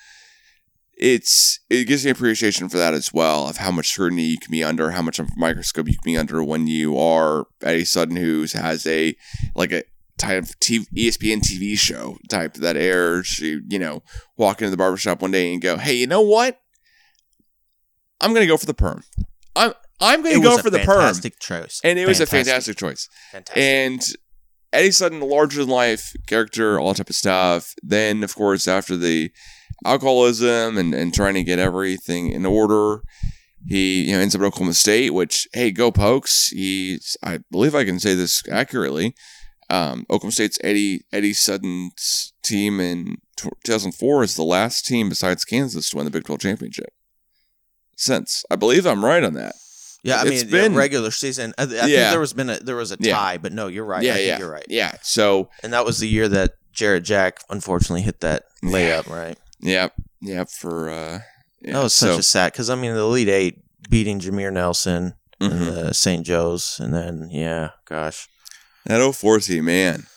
it's, 0.95 1.59
it 1.69 1.85
gives 1.85 2.05
me 2.05 2.11
appreciation 2.11 2.69
for 2.69 2.77
that 2.77 2.93
as 2.93 3.11
well 3.11 3.49
of 3.49 3.57
how 3.57 3.71
much 3.71 3.89
scrutiny 3.89 4.25
you 4.25 4.37
can 4.37 4.51
be 4.51 4.63
under, 4.63 4.91
how 4.91 5.01
much 5.01 5.17
of 5.17 5.27
a 5.27 5.39
microscope 5.39 5.87
you 5.87 5.95
can 5.95 6.13
be 6.13 6.17
under 6.17 6.43
when 6.43 6.67
you 6.67 6.97
are 6.97 7.45
Eddie 7.63 7.85
Sutton, 7.85 8.15
who 8.15 8.45
has 8.53 8.85
a, 8.85 9.15
like 9.55 9.71
a, 9.71 9.83
type 10.19 10.43
of 10.43 10.59
TV, 10.59 10.85
ESPN 10.95 11.41
TV 11.41 11.77
show 11.77 12.17
type 12.29 12.53
that 12.53 12.77
airs. 12.77 13.39
You, 13.39 13.63
you 13.67 13.79
know, 13.79 14.03
walk 14.37 14.61
into 14.61 14.69
the 14.69 14.77
barbershop 14.77 15.23
one 15.23 15.31
day 15.31 15.51
and 15.51 15.61
go, 15.61 15.75
"Hey, 15.77 15.95
you 15.95 16.05
know 16.05 16.21
what? 16.21 16.61
I'm 18.23 18.31
going 18.31 18.41
to 18.41 18.47
go 18.47 18.57
for 18.57 18.65
the 18.65 18.73
perm. 18.73 19.03
I'm 19.55 19.73
I'm 19.99 20.21
going 20.23 20.35
to 20.35 20.41
go 20.41 20.57
for 20.57 20.69
the 20.69 20.79
perm." 20.79 20.99
fantastic 20.99 21.39
choice. 21.39 21.79
And 21.83 21.99
it 21.99 22.07
was 22.07 22.19
a 22.19 22.25
fantastic 22.25 22.77
choice. 22.77 23.07
Fantastic. 23.31 23.61
And 23.61 24.01
Eddie 24.71 24.91
Sutton, 24.91 25.19
larger 25.19 25.59
than 25.61 25.69
life 25.69 26.13
character, 26.27 26.79
all 26.79 26.93
type 26.93 27.09
of 27.09 27.15
stuff. 27.15 27.73
Then, 27.83 28.23
of 28.23 28.35
course, 28.35 28.67
after 28.67 28.97
the 28.97 29.31
alcoholism 29.85 30.77
and, 30.77 30.93
and 30.93 31.13
trying 31.13 31.35
to 31.35 31.43
get 31.43 31.59
everything 31.59 32.29
in 32.29 32.45
order, 32.45 33.01
he 33.67 34.05
you 34.05 34.13
know 34.13 34.19
ends 34.19 34.35
up 34.35 34.41
at 34.41 34.45
Oklahoma 34.45 34.73
State. 34.73 35.13
Which, 35.13 35.47
hey, 35.53 35.71
go 35.71 35.91
Pokes! 35.91 36.47
He's 36.47 37.15
I 37.23 37.39
believe 37.51 37.75
I 37.75 37.85
can 37.85 37.99
say 37.99 38.15
this 38.15 38.41
accurately. 38.49 39.15
Um, 39.69 40.05
Oklahoma 40.09 40.31
State's 40.31 40.57
Eddie 40.63 41.05
Eddie 41.11 41.33
Sutton's 41.33 42.33
team 42.43 42.79
in 42.79 43.17
2004 43.37 44.23
is 44.23 44.35
the 44.35 44.43
last 44.43 44.85
team 44.85 45.09
besides 45.09 45.45
Kansas 45.45 45.89
to 45.89 45.97
win 45.97 46.05
the 46.05 46.11
Big 46.11 46.25
12 46.25 46.41
championship. 46.41 46.93
Since 47.95 48.43
I 48.49 48.55
believe 48.55 48.85
I'm 48.85 49.03
right 49.03 49.23
on 49.23 49.33
that. 49.35 49.53
yeah, 50.03 50.17
I 50.19 50.23
mean, 50.25 50.33
it's 50.33 50.43
yeah, 50.43 50.51
been- 50.51 50.75
regular 50.75 51.11
season. 51.11 51.53
I, 51.57 51.63
I 51.63 51.65
think 51.65 51.89
Yeah. 51.89 52.11
there 52.11 52.19
was 52.19 52.33
been 52.33 52.49
a 52.49 52.59
there 52.59 52.75
was 52.75 52.91
a 52.91 52.97
Yeah. 52.99 53.15
tie, 53.15 53.37
but 53.37 53.53
no, 53.53 53.67
you're 53.67 53.85
right. 53.85 54.03
yeah, 54.03 54.13
I 54.13 54.15
think 54.15 54.27
yeah, 54.27 54.39
you're 54.39 54.51
right. 54.51 54.65
Yeah. 54.67 54.95
So 55.01 55.49
And 55.63 55.71
that 55.73 55.85
was 55.85 55.99
the 55.99 56.07
year 56.07 56.27
that 56.29 56.55
Jarrett 56.73 57.03
Jack 57.03 57.41
unfortunately 57.49 58.01
hit 58.01 58.19
that 58.21 58.43
Yeah. 58.61 58.69
layup. 58.71 59.09
Right. 59.09 59.37
Yep, 59.61 59.93
yep. 60.21 60.49
For 60.49 60.89
uh, 60.89 61.19
yeah, 61.61 61.73
that 61.73 61.83
was 61.83 61.93
such 61.95 62.09
so, 62.13 62.17
a 62.19 62.23
sad 62.23 62.51
because 62.51 62.69
I 62.69 62.75
mean 62.75 62.93
the 62.93 62.99
Elite 63.01 63.29
Eight 63.29 63.59
beating 63.89 64.19
Jameer 64.19 64.51
Nelson 64.51 65.13
mhm. 65.39 65.51
and 65.51 65.61
the 65.67 65.93
St. 65.93 66.25
Joe's, 66.25 66.79
and 66.79 66.93
then 66.93 67.29
yeah, 67.31 67.69
gosh, 67.85 68.27
that 68.85 68.99
04 69.15 69.39
team, 69.39 69.65
man. 69.65 70.07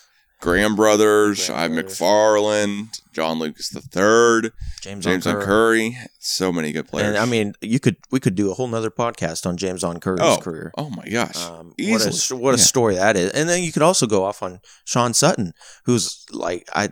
Graham 0.41 0.75
Brothers, 0.75 1.47
Graham 1.47 1.59
I 1.59 1.67
Brothers. 1.69 1.97
McFarlin, 1.99 2.99
John 3.17 3.39
Lucas 3.39 3.69
the 3.69 3.81
third, 3.81 4.53
James 4.81 5.03
JamesOn 5.03 5.33
Curry. 5.33 5.43
Curry. 5.45 5.97
So 6.19 6.51
many 6.51 6.71
good 6.71 6.87
players. 6.87 7.07
And 7.07 7.17
I 7.17 7.25
mean, 7.25 7.53
you 7.61 7.79
could 7.79 7.95
we 8.11 8.19
could 8.19 8.35
do 8.35 8.51
a 8.51 8.53
whole 8.53 8.67
nother 8.67 8.91
podcast 8.91 9.47
on 9.47 9.57
JamesOn 9.57 9.99
Curry's 10.01 10.21
Oh, 10.21 10.37
career. 10.37 10.71
oh 10.77 10.91
my 10.91 11.07
gosh, 11.09 11.35
Um, 11.35 11.73
what 11.79 12.01
a, 12.05 12.35
what 12.35 12.53
a 12.53 12.57
Yeah. 12.59 12.63
story 12.63 12.93
that 12.93 13.17
is. 13.17 13.31
And 13.31 13.49
then 13.49 13.63
you 13.63 13.71
could 13.71 13.81
also 13.81 14.05
go 14.05 14.23
off 14.23 14.43
on 14.43 14.59
Sean 14.85 15.15
Sutton, 15.15 15.53
who's 15.85 16.25
like 16.31 16.69
I 16.75 16.89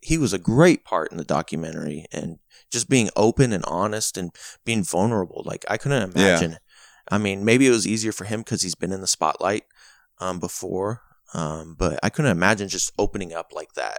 he 0.00 0.16
was 0.16 0.32
a 0.32 0.38
great 0.38 0.82
part 0.82 1.10
in 1.12 1.18
the 1.18 1.24
documentary 1.24 2.06
and 2.10 2.38
just 2.70 2.88
being 2.88 3.10
open 3.14 3.52
and 3.52 3.62
honest 3.66 4.16
and 4.16 4.30
being 4.64 4.82
vulnerable. 4.82 5.42
Like 5.44 5.66
I 5.68 5.76
couldn't 5.76 6.14
Yeah. 6.16 6.22
imagine 6.38 6.56
I 7.10 7.18
mean, 7.18 7.44
maybe 7.44 7.66
it 7.66 7.70
was 7.70 7.86
easier 7.86 8.12
for 8.12 8.24
him 8.24 8.40
because 8.40 8.62
he's 8.62 8.74
been 8.74 8.92
in 8.92 9.02
the 9.02 9.06
spotlight 9.06 9.64
um, 10.20 10.40
before, 10.40 11.02
um, 11.34 11.76
but 11.78 12.00
I 12.02 12.08
couldn't 12.08 12.30
imagine 12.32 12.68
just 12.68 12.90
opening 12.98 13.34
up 13.34 13.52
like 13.54 13.74
that. 13.74 13.98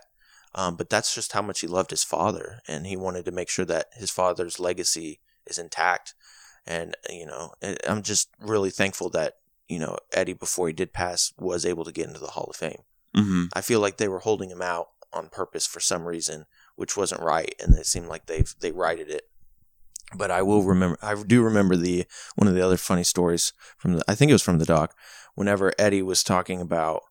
Um, 0.55 0.75
but 0.75 0.89
that's 0.89 1.13
just 1.13 1.33
how 1.33 1.41
much 1.41 1.61
he 1.61 1.67
loved 1.67 1.91
his 1.91 2.03
father, 2.03 2.61
and 2.67 2.87
he 2.87 2.97
wanted 2.97 3.25
to 3.25 3.31
make 3.31 3.49
sure 3.49 3.65
that 3.65 3.87
his 3.93 4.09
father's 4.09 4.59
legacy 4.59 5.19
is 5.45 5.57
intact. 5.57 6.13
And 6.65 6.95
you 7.09 7.25
know, 7.25 7.53
I'm 7.87 8.01
just 8.01 8.29
really 8.39 8.69
thankful 8.69 9.09
that 9.11 9.37
you 9.67 9.79
know 9.79 9.97
Eddie, 10.13 10.33
before 10.33 10.67
he 10.67 10.73
did 10.73 10.93
pass, 10.93 11.33
was 11.37 11.65
able 11.65 11.85
to 11.85 11.91
get 11.91 12.07
into 12.07 12.19
the 12.19 12.27
Hall 12.27 12.47
of 12.49 12.55
Fame. 12.55 12.81
Mm-hmm. 13.15 13.45
I 13.53 13.61
feel 13.61 13.79
like 13.79 13.97
they 13.97 14.07
were 14.07 14.19
holding 14.19 14.49
him 14.49 14.61
out 14.61 14.89
on 15.13 15.29
purpose 15.29 15.65
for 15.65 15.79
some 15.79 16.07
reason, 16.07 16.45
which 16.75 16.97
wasn't 16.97 17.21
right, 17.21 17.53
and 17.61 17.75
it 17.75 17.85
seemed 17.85 18.07
like 18.07 18.25
they've 18.25 18.53
they 18.59 18.71
righted 18.71 19.09
it. 19.09 19.29
But 20.15 20.31
I 20.31 20.41
will 20.41 20.63
remember. 20.63 20.97
I 21.01 21.21
do 21.21 21.41
remember 21.43 21.75
the 21.75 22.05
one 22.35 22.47
of 22.47 22.55
the 22.55 22.65
other 22.65 22.77
funny 22.77 23.03
stories 23.03 23.53
from 23.77 23.93
the. 23.93 24.03
I 24.07 24.15
think 24.15 24.29
it 24.29 24.35
was 24.35 24.43
from 24.43 24.59
the 24.59 24.65
doc. 24.65 24.95
Whenever 25.35 25.73
Eddie 25.77 26.01
was 26.01 26.23
talking 26.23 26.61
about 26.61 27.03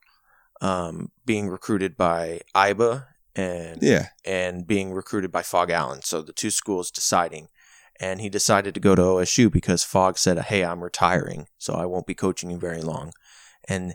um, 0.60 1.10
being 1.24 1.48
recruited 1.48 1.96
by 1.96 2.40
Iba 2.54 3.06
and 3.36 3.82
Yeah. 3.82 4.08
and 4.24 4.66
being 4.66 4.92
recruited 4.92 5.30
by 5.30 5.42
Phog 5.42 5.70
Allen, 5.70 6.02
so 6.02 6.22
the 6.22 6.32
two 6.32 6.50
schools 6.50 6.90
deciding, 6.90 7.48
and 8.00 8.20
he 8.20 8.28
decided 8.28 8.74
to 8.74 8.80
go 8.80 8.94
to 8.94 9.02
OSU 9.02 9.50
because 9.50 9.84
Phog 9.84 10.18
said, 10.18 10.38
"Hey, 10.38 10.64
I'm 10.64 10.82
retiring, 10.82 11.46
so 11.58 11.74
I 11.74 11.84
won't 11.84 12.06
be 12.06 12.14
coaching 12.14 12.50
you 12.50 12.58
very 12.58 12.82
long," 12.82 13.12
and 13.68 13.94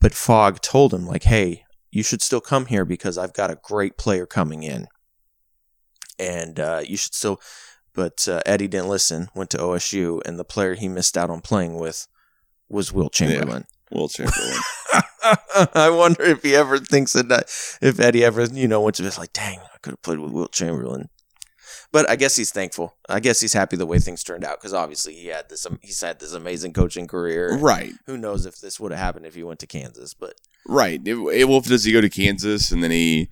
but 0.00 0.14
Phog 0.14 0.60
told 0.62 0.94
him 0.94 1.06
like, 1.06 1.24
"Hey, 1.24 1.64
you 1.90 2.02
should 2.02 2.22
still 2.22 2.40
come 2.40 2.66
here 2.66 2.84
because 2.84 3.18
I've 3.18 3.32
got 3.32 3.50
a 3.50 3.58
great 3.62 3.98
player 3.98 4.26
coming 4.26 4.62
in, 4.62 4.86
and 6.18 6.58
uh, 6.60 6.82
you 6.86 6.96
should 6.96 7.14
still." 7.14 7.40
But 7.94 8.28
uh, 8.28 8.42
Eddie 8.46 8.68
didn't 8.68 8.88
listen. 8.90 9.28
Went 9.34 9.50
to 9.50 9.58
OSU, 9.58 10.20
and 10.24 10.38
the 10.38 10.44
player 10.44 10.74
he 10.74 10.88
missed 10.88 11.18
out 11.18 11.30
on 11.30 11.40
playing 11.40 11.78
with 11.78 12.06
was 12.68 12.92
Wilt 12.92 13.12
Chamberlain. 13.12 13.64
Wilt 13.90 14.12
Chamberlain. 14.12 14.60
I 15.74 15.90
wonder 15.90 16.22
if 16.22 16.42
he 16.42 16.54
ever 16.54 16.78
thinks 16.78 17.12
that, 17.12 17.30
if 17.80 18.00
Eddie 18.00 18.24
ever, 18.24 18.44
you 18.44 18.68
know, 18.68 18.80
went 18.80 18.96
to 18.96 19.02
just 19.02 19.18
like, 19.18 19.32
dang, 19.32 19.58
I 19.58 19.78
could 19.82 19.92
have 19.92 20.02
played 20.02 20.18
with 20.18 20.32
Wilt 20.32 20.52
Chamberlain. 20.52 21.08
But 21.90 22.08
I 22.08 22.16
guess 22.16 22.36
he's 22.36 22.50
thankful. 22.50 22.96
I 23.08 23.18
guess 23.20 23.40
he's 23.40 23.54
happy 23.54 23.76
the 23.76 23.86
way 23.86 23.98
things 23.98 24.22
turned 24.22 24.44
out 24.44 24.60
because 24.60 24.74
obviously 24.74 25.14
he 25.14 25.28
had 25.28 25.48
this. 25.48 25.64
Um, 25.64 25.78
he's 25.82 26.00
had 26.00 26.20
this 26.20 26.34
amazing 26.34 26.74
coaching 26.74 27.06
career. 27.06 27.56
right. 27.56 27.92
Who 28.06 28.18
knows 28.18 28.44
if 28.44 28.60
this 28.60 28.78
would 28.78 28.92
have 28.92 29.00
happened 29.00 29.24
if 29.24 29.34
he 29.34 29.42
went 29.42 29.60
to 29.60 29.66
Kansas? 29.66 30.12
But 30.12 30.34
Right. 30.66 31.00
It, 31.02 31.14
it, 31.14 31.48
well, 31.48 31.60
does 31.60 31.84
he 31.84 31.92
go 31.92 32.02
to 32.02 32.10
Kansas 32.10 32.70
and 32.70 32.84
then 32.84 32.90
he, 32.90 33.30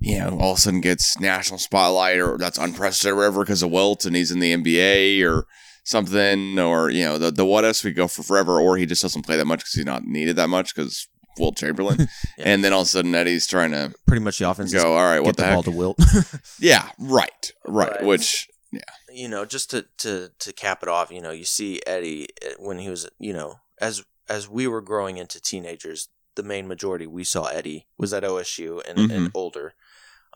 you 0.00 0.18
know, 0.18 0.36
all 0.40 0.52
of 0.52 0.58
a 0.58 0.60
sudden 0.60 0.80
gets 0.80 1.18
national 1.20 1.58
spotlight 1.58 2.18
or 2.18 2.36
that's 2.36 2.58
unprecedented 2.58 3.14
or 3.14 3.16
whatever 3.16 3.44
because 3.44 3.62
of 3.62 3.70
Wilt 3.70 4.04
and 4.04 4.16
he's 4.16 4.32
in 4.32 4.40
the 4.40 4.54
NBA 4.54 5.24
or 5.24 5.46
something 5.84 6.58
or, 6.58 6.90
you 6.90 7.04
know, 7.04 7.18
the, 7.18 7.30
the 7.30 7.44
what 7.44 7.64
else 7.64 7.84
we 7.84 7.92
go 7.92 8.08
for 8.08 8.22
forever 8.22 8.60
or 8.60 8.76
he 8.76 8.86
just 8.86 9.02
doesn't 9.02 9.22
play 9.24 9.36
that 9.36 9.44
much 9.46 9.60
because 9.60 9.74
he's 9.74 9.84
not 9.84 10.04
needed 10.04 10.36
that 10.36 10.48
much 10.48 10.74
because 10.74 11.08
Wilt 11.38 11.56
Chamberlain. 11.56 12.08
Yeah. 12.36 12.48
And 12.48 12.64
then 12.64 12.72
all 12.72 12.80
of 12.80 12.86
a 12.86 12.90
sudden 12.90 13.14
Eddie's 13.14 13.46
trying 13.46 13.70
to 13.70 13.94
pretty 14.06 14.22
much 14.22 14.38
the 14.40 14.50
offense 14.50 14.74
is 14.74 14.82
go, 14.82 14.96
all 14.96 15.04
right, 15.04 15.18
get 15.18 15.24
what 15.24 15.36
the, 15.36 15.42
the, 15.42 15.48
ball 15.48 15.62
heck? 15.62 15.64
to 15.66 15.70
Wilt. 15.70 15.98
Yeah. 16.58 16.88
Right. 16.98 17.52
Right. 17.64 17.92
Right. 17.92 18.02
Which, 18.02 18.48
yeah, 18.72 18.80
you 19.12 19.28
know, 19.28 19.44
just 19.44 19.70
to 19.70 19.86
to 19.98 20.32
to 20.40 20.52
cap 20.52 20.82
it 20.82 20.88
off, 20.88 21.12
you 21.12 21.20
know, 21.20 21.30
you 21.30 21.44
see 21.44 21.80
Eddie 21.86 22.26
uh, 22.44 22.54
when 22.58 22.78
he 22.78 22.88
was, 22.88 23.08
you 23.20 23.32
know, 23.32 23.60
as 23.80 24.04
as 24.28 24.48
we 24.48 24.66
were 24.66 24.80
growing 24.80 25.16
into 25.16 25.40
teenagers, 25.40 26.08
the 26.34 26.42
main 26.42 26.66
majority 26.66 27.06
we 27.06 27.22
saw 27.22 27.46
Eddie 27.46 27.86
was 27.96 28.12
at 28.12 28.24
OSU 28.24 28.80
and, 28.88 29.10
and 29.10 29.30
older. 29.34 29.74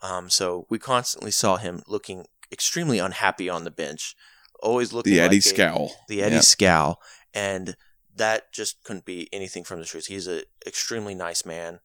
Um, 0.01 0.29
so 0.29 0.65
we 0.69 0.79
constantly 0.79 1.31
saw 1.31 1.57
him 1.57 1.81
looking 1.87 2.27
extremely 2.51 2.99
unhappy 2.99 3.49
on 3.49 3.63
the 3.63 3.71
bench, 3.71 4.15
always 4.61 4.93
looking 4.93 5.13
the 5.13 5.19
like 5.19 5.27
Eddie 5.27 5.37
a- 5.37 5.41
scowl. 5.41 5.91
the 6.07 6.21
Eddie 6.23 6.35
Yep. 6.35 6.43
scowl, 6.43 7.01
and 7.33 7.75
that 8.15 8.51
just 8.51 8.83
couldn't 8.83 9.05
be 9.05 9.29
anything 9.33 9.63
from 9.63 9.79
the 9.79 9.85
truth. 9.85 10.07
He's 10.07 10.27
an 10.27 10.43
extremely 10.65 11.15
nice 11.15 11.45
man. 11.45 11.79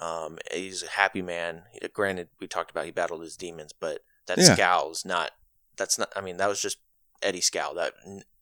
Um, 0.00 0.38
he's 0.52 0.82
a 0.82 0.88
happy 0.88 1.22
man. 1.22 1.64
Granted, 1.92 2.28
we 2.40 2.46
talked 2.46 2.70
about 2.70 2.84
he 2.84 2.90
battled 2.90 3.22
his 3.22 3.36
demons, 3.36 3.72
but 3.78 4.02
that 4.26 4.38
Yeah. 4.38 4.54
scowl 4.54 4.90
is 4.92 5.04
not. 5.04 5.32
That's 5.76 5.98
not. 5.98 6.12
I 6.16 6.20
mean, 6.20 6.36
that 6.38 6.48
was 6.48 6.60
just 6.60 6.78
Eddie 7.22 7.40
scowl. 7.40 7.74
That 7.74 7.94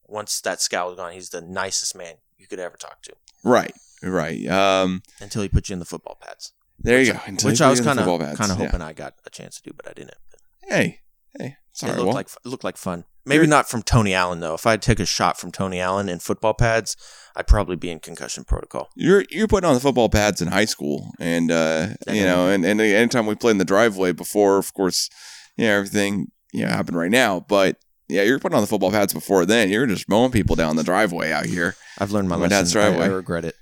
once 0.06 0.40
that 0.42 0.60
scowl 0.60 0.90
is 0.92 0.96
gone, 0.96 1.12
he's 1.12 1.30
the 1.30 1.40
nicest 1.40 1.94
man 1.94 2.16
you 2.38 2.46
could 2.46 2.58
ever 2.60 2.76
talk 2.76 3.02
to. 3.02 3.14
Right. 3.42 3.74
Right. 4.02 4.46
Um, 4.46 5.02
Until 5.20 5.42
he 5.42 5.48
put 5.48 5.68
you 5.68 5.72
in 5.74 5.78
the 5.78 5.84
football 5.86 6.16
pads, 6.20 6.52
there 6.78 7.00
you 7.00 7.12
go. 7.14 7.20
Until 7.26 7.50
which 7.50 7.60
I 7.62 7.70
was 7.70 7.80
get 7.80 7.90
in 7.90 7.96
the 7.96 8.02
kind 8.04 8.22
of 8.32 8.38
kind 8.38 8.52
of 8.52 8.58
Yeah. 8.58 8.66
hoping 8.66 8.82
I 8.82 8.92
got 8.92 9.14
a 9.24 9.30
chance 9.30 9.56
to 9.56 9.62
do, 9.62 9.72
but 9.74 9.88
I 9.88 9.92
didn't. 9.94 10.14
But 10.30 10.40
Hey. 10.68 11.00
Hey. 11.38 11.56
Sorry. 11.76 11.92
it 11.92 11.96
looked 11.96 12.06
well, 12.06 12.14
like 12.14 12.28
it 12.28 12.48
looked 12.48 12.64
like 12.64 12.76
fun. 12.76 13.04
Maybe 13.26 13.38
You're- 13.38 13.48
not 13.48 13.68
from 13.68 13.82
Tony 13.82 14.14
Allen 14.14 14.40
though. 14.40 14.54
If 14.54 14.66
I'd 14.66 14.80
take 14.80 14.98
a 14.98 15.04
shot 15.04 15.38
from 15.38 15.52
Tony 15.52 15.78
Allen 15.78 16.08
in 16.08 16.20
football 16.20 16.54
pads, 16.54 16.96
I'd 17.34 17.46
probably 17.46 17.76
be 17.76 17.90
in 17.90 17.98
concussion 17.98 18.44
protocol. 18.44 18.88
you're 18.96 19.24
you're 19.30 19.46
putting 19.46 19.68
on 19.68 19.74
the 19.74 19.80
football 19.80 20.08
pads 20.08 20.40
in 20.40 20.48
high 20.48 20.64
school, 20.64 21.12
and 21.20 21.50
uh, 21.50 21.88
you 22.08 22.22
know, 22.22 22.48
and 22.48 22.64
and 22.64 22.80
anytime 22.80 23.26
we 23.26 23.34
played 23.34 23.52
in 23.52 23.58
the 23.58 23.64
driveway 23.64 24.12
before, 24.12 24.56
of 24.58 24.72
course, 24.72 25.10
yeah, 25.56 25.68
everything 25.68 26.30
you 26.52 26.64
know 26.64 26.70
happened 26.70 26.96
right 26.96 27.10
now, 27.10 27.40
but 27.40 27.76
yeah, 28.08 28.22
you're 28.22 28.38
putting 28.38 28.56
on 28.56 28.62
the 28.62 28.68
football 28.68 28.90
pads 28.90 29.12
before 29.12 29.44
then. 29.44 29.68
You're 29.68 29.86
just 29.86 30.08
mowing 30.08 30.30
people 30.30 30.56
down 30.56 30.76
the 30.76 30.84
driveway 30.84 31.32
out 31.32 31.46
here. 31.46 31.74
I've 31.98 32.12
learned 32.12 32.28
my, 32.28 32.36
My 32.36 32.48
dad's 32.48 32.74
lesson. 32.74 33.02
I, 33.02 33.06
I 33.06 33.08
regret 33.08 33.44
it. 33.44 33.56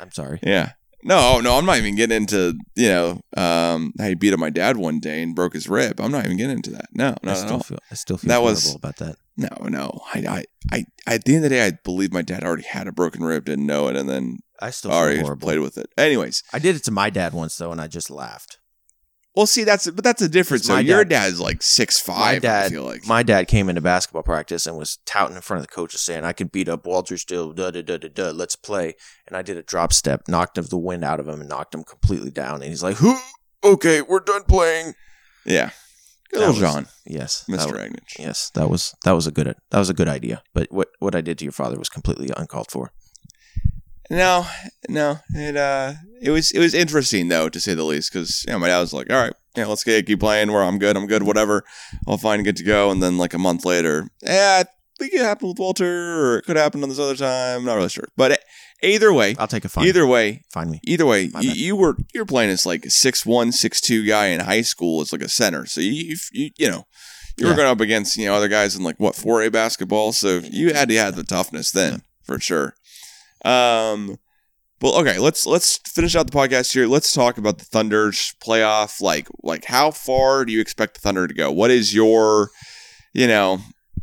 I'm 0.00 0.10
sorry. 0.10 0.40
Yeah. 0.42 0.72
No, 1.04 1.40
no, 1.40 1.56
I'm 1.58 1.66
not 1.66 1.76
even 1.78 1.94
getting 1.96 2.16
into 2.16 2.54
you 2.74 2.88
know 2.88 3.20
um, 3.36 3.92
how 3.98 4.08
he 4.08 4.14
beat 4.14 4.32
up 4.32 4.40
my 4.40 4.50
dad 4.50 4.76
one 4.76 5.00
day 5.00 5.22
and 5.22 5.34
broke 5.34 5.52
his 5.52 5.68
rib. 5.68 6.00
I'm 6.00 6.10
not 6.10 6.24
even 6.24 6.36
getting 6.38 6.56
into 6.56 6.70
that. 6.70 6.86
No, 6.92 7.14
no, 7.22 7.32
I 7.32 7.34
still 7.34 7.60
feel 7.60 7.78
I 7.90 7.94
still 7.94 8.16
feel 8.18 8.28
That 8.28 8.42
was- 8.42 8.74
about 8.74 8.96
that. 8.96 9.16
no, 9.36 9.48
no. 9.68 10.00
I, 10.14 10.18
I, 10.28 10.44
I, 10.72 10.84
at 11.06 11.24
the 11.24 11.34
end 11.34 11.44
of 11.44 11.50
the 11.50 11.56
day, 11.56 11.66
I 11.66 11.72
believe 11.84 12.12
my 12.12 12.22
dad 12.22 12.42
already 12.44 12.62
had 12.64 12.86
a 12.88 12.92
broken 12.92 13.22
rib, 13.24 13.44
didn't 13.44 13.66
know 13.66 13.88
it, 13.88 13.96
and 13.96 14.08
then 14.08 14.38
I 14.60 14.70
still 14.70 14.92
already 14.92 15.20
horrible. 15.20 15.46
played 15.46 15.58
with 15.60 15.76
it. 15.76 15.86
Anyways, 15.98 16.42
I 16.52 16.58
did 16.58 16.76
it 16.76 16.84
to 16.84 16.90
my 16.90 17.10
dad 17.10 17.32
once 17.34 17.56
though, 17.56 17.72
and 17.72 17.80
I 17.80 17.86
just 17.88 18.10
laughed. 18.10 18.58
Well, 19.34 19.46
see, 19.46 19.64
that's 19.64 19.90
but 19.90 20.04
that's 20.04 20.22
a 20.22 20.28
difference. 20.28 20.66
So 20.66 20.74
my 20.74 20.80
your 20.80 21.04
dad. 21.04 21.08
dad's 21.26 21.40
like 21.40 21.60
six 21.60 21.98
five. 21.98 22.36
My 22.36 22.38
dad, 22.38 22.66
I 22.66 22.68
feel 22.68 22.84
like 22.84 23.04
my 23.06 23.22
dad 23.24 23.48
came 23.48 23.68
into 23.68 23.80
basketball 23.80 24.22
practice 24.22 24.64
and 24.66 24.76
was 24.78 24.98
touting 25.06 25.34
in 25.34 25.42
front 25.42 25.60
of 25.60 25.66
the 25.66 25.74
coaches, 25.74 26.02
saying, 26.02 26.24
"I 26.24 26.32
can 26.32 26.46
beat 26.46 26.68
up 26.68 26.86
Walter 26.86 27.18
Still, 27.18 27.52
da 27.52 27.72
da 27.72 27.82
da 27.82 27.96
da 27.96 28.08
da. 28.08 28.30
Let's 28.30 28.54
play." 28.54 28.94
And 29.26 29.36
I 29.36 29.42
did 29.42 29.56
a 29.56 29.62
drop 29.62 29.92
step, 29.92 30.28
knocked 30.28 30.54
the 30.54 30.76
wind 30.76 31.02
out 31.04 31.18
of 31.18 31.26
him, 31.26 31.40
and 31.40 31.48
knocked 31.48 31.74
him 31.74 31.82
completely 31.82 32.30
down. 32.30 32.56
And 32.62 32.64
he's 32.70 32.82
like, 32.84 32.98
"Who? 32.98 33.16
Okay, 33.64 34.02
we're 34.02 34.20
done 34.20 34.44
playing." 34.44 34.94
yeah, 35.44 35.70
good 36.30 36.40
That 36.40 36.46
old 36.46 36.60
was- 36.60 36.72
John, 36.72 36.86
Yes, 37.04 37.44
was- 37.48 37.66
Agnitsch. 37.66 38.18
Yes, 38.20 38.50
that 38.54 38.70
was 38.70 38.94
that 39.04 39.12
was 39.12 39.26
a 39.26 39.32
good 39.32 39.52
that 39.70 39.78
was 39.78 39.90
a 39.90 39.94
good 39.94 40.08
idea. 40.08 40.44
But 40.54 40.70
what 40.70 40.90
what 41.00 41.16
I 41.16 41.20
did 41.20 41.38
to 41.38 41.44
your 41.44 41.52
father 41.52 41.76
was 41.76 41.88
completely 41.88 42.30
uncalled 42.36 42.70
for. 42.70 42.92
No, 44.10 44.46
no, 44.88 45.18
it 45.30 45.56
uh, 45.56 45.94
it 46.20 46.30
was 46.30 46.50
it 46.50 46.58
was 46.58 46.74
interesting 46.74 47.28
though 47.28 47.48
to 47.48 47.60
say 47.60 47.74
the 47.74 47.84
least 47.84 48.12
because 48.12 48.44
you 48.46 48.52
know 48.52 48.58
my 48.58 48.68
dad 48.68 48.80
was 48.80 48.92
like, 48.92 49.10
all 49.10 49.16
right, 49.20 49.32
yeah, 49.56 49.66
let's 49.66 49.84
get 49.84 50.06
keep 50.06 50.20
playing. 50.20 50.52
Where 50.52 50.62
I'm 50.62 50.78
good, 50.78 50.96
I'm 50.96 51.06
good, 51.06 51.22
whatever. 51.22 51.64
I'll 52.06 52.18
find 52.18 52.44
good 52.44 52.56
to 52.56 52.64
go. 52.64 52.90
And 52.90 53.02
then 53.02 53.16
like 53.16 53.34
a 53.34 53.38
month 53.38 53.64
later, 53.64 54.08
yeah, 54.22 54.62
I 54.62 54.64
think 54.98 55.14
it 55.14 55.20
happened 55.20 55.50
with 55.50 55.58
Walter, 55.58 55.86
or 56.20 56.38
it 56.38 56.44
could 56.44 56.56
happen 56.56 56.82
on 56.82 56.88
this 56.88 56.98
other 56.98 57.16
time. 57.16 57.64
Not 57.64 57.76
really 57.76 57.88
sure, 57.88 58.08
but 58.16 58.32
eh, 58.32 58.36
either 58.82 59.12
way, 59.12 59.36
I'll 59.38 59.48
take 59.48 59.64
a 59.64 59.68
fine. 59.70 59.86
either 59.86 60.06
way, 60.06 60.42
Find 60.52 60.70
me. 60.70 60.80
Either 60.84 61.06
way, 61.06 61.30
you, 61.40 61.52
you 61.52 61.76
were 61.76 61.96
you're 62.12 62.26
playing 62.26 62.50
as 62.50 62.66
like 62.66 62.84
a 62.84 62.90
six 62.90 63.24
one, 63.24 63.52
six 63.52 63.80
two 63.80 64.06
guy 64.06 64.26
in 64.26 64.40
high 64.40 64.62
school 64.62 65.00
as 65.00 65.12
like 65.12 65.22
a 65.22 65.28
center. 65.30 65.64
So 65.64 65.80
you 65.80 65.92
you 65.92 66.16
you, 66.32 66.50
you 66.58 66.70
know 66.70 66.86
you 67.38 67.46
were 67.46 67.54
going 67.54 67.68
up 67.68 67.80
against 67.80 68.16
you 68.18 68.26
know 68.26 68.34
other 68.34 68.48
guys 68.48 68.76
in 68.76 68.82
like 68.84 69.00
what 69.00 69.16
four 69.16 69.42
A 69.42 69.50
basketball. 69.50 70.12
So 70.12 70.38
you 70.44 70.74
had 70.74 70.88
to 70.90 70.96
have 70.96 71.16
the 71.16 71.24
toughness 71.24 71.70
then 71.72 72.02
for 72.22 72.38
sure. 72.38 72.74
Um, 73.44 74.18
well, 74.80 74.98
okay, 75.00 75.18
let's 75.18 75.46
let's 75.46 75.78
finish 75.88 76.14
out 76.14 76.30
the 76.30 76.36
podcast 76.36 76.72
here. 76.72 76.86
Let's 76.86 77.12
talk 77.12 77.38
about 77.38 77.58
the 77.58 77.64
Thunder's 77.64 78.34
playoff. 78.44 79.00
Like 79.00 79.28
like 79.42 79.64
how 79.64 79.90
far 79.90 80.44
do 80.44 80.52
you 80.52 80.60
expect 80.60 80.94
the 80.94 81.00
Thunder 81.00 81.26
to 81.26 81.34
go? 81.34 81.50
What 81.50 81.70
is 81.70 81.94
your 81.94 82.50
you 83.12 83.26
know 83.26 83.60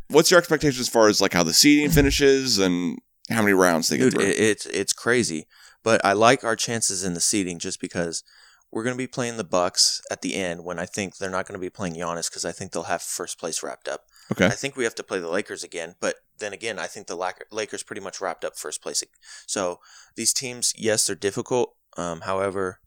what's 0.10 0.32
your 0.32 0.40
expectation 0.40 0.82
as 0.82 0.90
far 0.90 1.08
as 1.08 1.22
like 1.22 1.34
how 1.34 1.44
the 1.44 1.54
seeding 1.54 1.90
finishes 1.90 2.58
and 2.58 2.98
how 3.30 3.42
many 3.42 3.54
rounds 3.54 3.88
they 3.88 3.98
get 3.98 4.06
Dude, 4.06 4.14
through? 4.14 4.24
it, 4.24 4.40
it's 4.40 4.66
it's 4.68 4.94
crazy, 4.94 5.46
but 5.84 6.04
I 6.04 6.14
like 6.14 6.44
our 6.44 6.56
chances 6.56 7.04
in 7.04 7.14
the 7.14 7.22
seeding 7.22 7.60
just 7.60 7.80
because 7.80 8.24
we're 8.72 8.84
going 8.84 8.96
to 8.96 8.98
be 8.98 9.08
playing 9.08 9.38
the 9.38 9.44
Bucks 9.44 10.02
at 10.10 10.22
the 10.22 10.36
end 10.36 10.64
when 10.64 10.80
I 10.80 10.86
think 10.86 11.18
they're 11.18 11.30
not 11.30 11.46
going 11.46 11.60
to 11.60 11.64
be 11.64 11.70
playing 11.70 11.96
Giannis 11.96 12.30
because 12.30 12.46
I 12.46 12.54
think 12.54 12.72
they'll 12.72 12.84
have 12.84 13.02
first 13.02 13.38
place 13.38 13.62
wrapped 13.62 13.88
up. 13.88 14.02
okay, 14.32 14.46
I 14.46 14.52
think 14.52 14.76
we 14.76 14.86
have 14.86 14.96
to 14.96 15.04
play 15.04 15.20
the 15.20 15.30
Lakers 15.30 15.64
again, 15.64 15.96
but 16.00 16.16
then 16.42 16.52
again, 16.52 16.78
I 16.78 16.88
think 16.88 17.08
the 17.08 17.16
Lakers 17.52 17.84
pretty 17.84 18.02
much 18.02 18.20
wrapped 18.20 18.44
up 18.44 18.58
first 18.58 18.82
place. 18.82 19.04
So 19.48 19.80
these 20.16 20.34
teams, 20.34 20.74
yes, 20.78 21.08
they're 21.08 21.16
difficult. 21.16 21.76
Um, 21.96 22.22
however, 22.22 22.80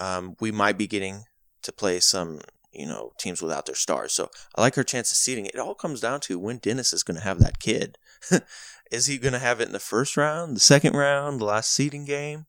um, 0.00 0.36
we 0.40 0.50
might 0.50 0.78
be 0.78 0.86
getting 0.86 1.24
to 1.62 1.72
play 1.72 2.00
some, 2.00 2.40
you 2.72 2.86
know, 2.86 3.12
teams 3.18 3.42
without 3.42 3.66
their 3.66 3.74
stars. 3.74 4.12
So 4.12 4.30
I 4.54 4.62
like 4.62 4.78
our 4.78 4.84
chance 4.84 5.10
of 5.10 5.18
seeding. 5.18 5.46
It 5.46 5.58
all 5.58 5.74
comes 5.74 6.00
down 6.00 6.20
to 6.20 6.38
when 6.38 6.58
Dennis 6.58 6.92
is 6.92 7.02
going 7.02 7.16
to 7.16 7.24
have 7.24 7.40
that 7.40 7.58
kid. 7.58 7.98
is 8.90 9.06
he 9.06 9.18
going 9.18 9.32
to 9.32 9.38
have 9.38 9.60
it 9.60 9.66
in 9.66 9.72
the 9.72 9.78
first 9.78 10.16
round, 10.16 10.56
the 10.56 10.60
second 10.60 10.94
round, 10.94 11.40
the 11.40 11.44
last 11.44 11.72
seeding 11.72 12.04
game? 12.04 12.46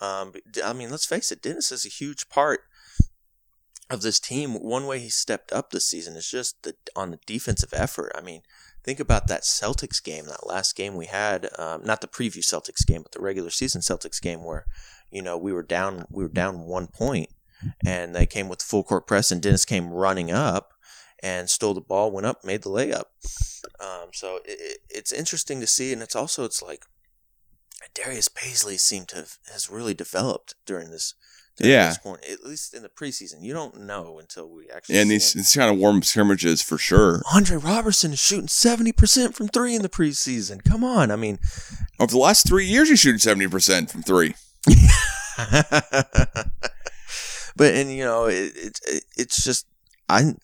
Um, 0.00 0.32
I 0.64 0.72
mean, 0.72 0.90
let's 0.90 1.06
face 1.06 1.32
it, 1.32 1.42
Dennis 1.42 1.72
is 1.72 1.84
a 1.84 1.90
huge 1.90 2.28
part 2.28 2.60
of 3.88 4.02
this 4.02 4.20
team. 4.20 4.54
One 4.54 4.86
way 4.86 4.98
he 4.98 5.08
stepped 5.08 5.52
up 5.52 5.70
this 5.70 5.86
season 5.86 6.16
is 6.16 6.30
just 6.30 6.62
the 6.62 6.74
on 6.94 7.12
the 7.12 7.18
defensive 7.26 7.72
effort. 7.72 8.12
I 8.14 8.20
mean, 8.20 8.42
think 8.86 9.00
about 9.00 9.26
that 9.26 9.42
Celtics 9.42 10.02
game, 10.02 10.26
that 10.26 10.46
last 10.46 10.76
game 10.76 10.94
we 10.94 11.06
had, 11.06 11.50
um, 11.58 11.82
not 11.84 12.00
the 12.00 12.06
preview 12.06 12.38
Celtics 12.38 12.86
game, 12.86 13.02
but 13.02 13.10
the 13.12 13.20
regular 13.20 13.50
season 13.50 13.80
Celtics 13.80 14.22
game 14.22 14.44
where, 14.44 14.64
you 15.10 15.20
know, 15.20 15.36
we 15.36 15.52
were 15.52 15.64
down, 15.64 16.06
we 16.08 16.22
were 16.22 16.30
down 16.30 16.66
one 16.66 16.86
point, 16.86 17.28
and 17.84 18.14
they 18.14 18.26
came 18.26 18.48
with 18.48 18.60
the 18.60 18.64
full 18.64 18.84
court 18.84 19.06
press, 19.06 19.32
and 19.32 19.42
Dennis 19.42 19.64
came 19.64 19.90
running 19.90 20.30
up 20.30 20.72
and 21.20 21.50
stole 21.50 21.74
the 21.74 21.80
ball, 21.80 22.12
went 22.12 22.26
up, 22.26 22.44
made 22.44 22.62
the 22.62 22.70
layup. 22.70 23.06
Um, 23.80 24.10
so 24.12 24.36
it, 24.44 24.58
it, 24.60 24.78
it's 24.88 25.12
interesting 25.12 25.60
to 25.60 25.66
see, 25.66 25.92
and 25.92 26.00
it's 26.00 26.16
also 26.16 26.44
it's 26.44 26.62
like 26.62 26.84
Darius 27.92 28.28
Bazley 28.28 28.78
seemed 28.78 29.08
to 29.08 29.16
have, 29.16 29.38
has 29.52 29.68
really 29.68 29.94
developed 29.94 30.54
during 30.64 30.90
this. 30.90 31.14
Yeah. 31.58 31.88
this 31.88 31.98
point, 31.98 32.24
at 32.30 32.44
least 32.44 32.74
in 32.74 32.82
the 32.82 32.88
preseason, 32.88 33.42
you 33.42 33.52
don't 33.54 33.80
know 33.80 34.18
until 34.18 34.48
we 34.48 34.68
actually. 34.68 34.98
And 34.98 35.10
these 35.10 35.32
these 35.32 35.54
kind 35.54 35.72
of 35.72 35.78
warm 35.78 36.02
scrimmages 36.02 36.62
for 36.62 36.76
sure. 36.78 37.22
Andre 37.32 37.56
Roberson 37.56 38.12
is 38.12 38.18
shooting 38.18 38.48
seventy 38.48 38.92
percent 38.92 39.34
from 39.34 39.48
three 39.48 39.74
in 39.74 39.82
the 39.82 39.88
preseason. 39.88 40.62
Come 40.64 40.84
on, 40.84 41.10
I 41.10 41.16
mean, 41.16 41.38
Over 41.98 42.10
the 42.10 42.18
last 42.18 42.46
three 42.46 42.66
years, 42.66 42.88
he's 42.88 43.00
shooting 43.00 43.18
seventy 43.18 43.48
percent 43.48 43.90
from 43.90 44.02
three. 44.02 44.34
but 47.56 47.74
and 47.74 47.90
you 47.90 48.04
know 48.04 48.26
it, 48.26 48.52
it, 48.56 48.80
it 48.86 49.04
it's 49.16 49.42
just 49.42 49.66
I 50.08 50.34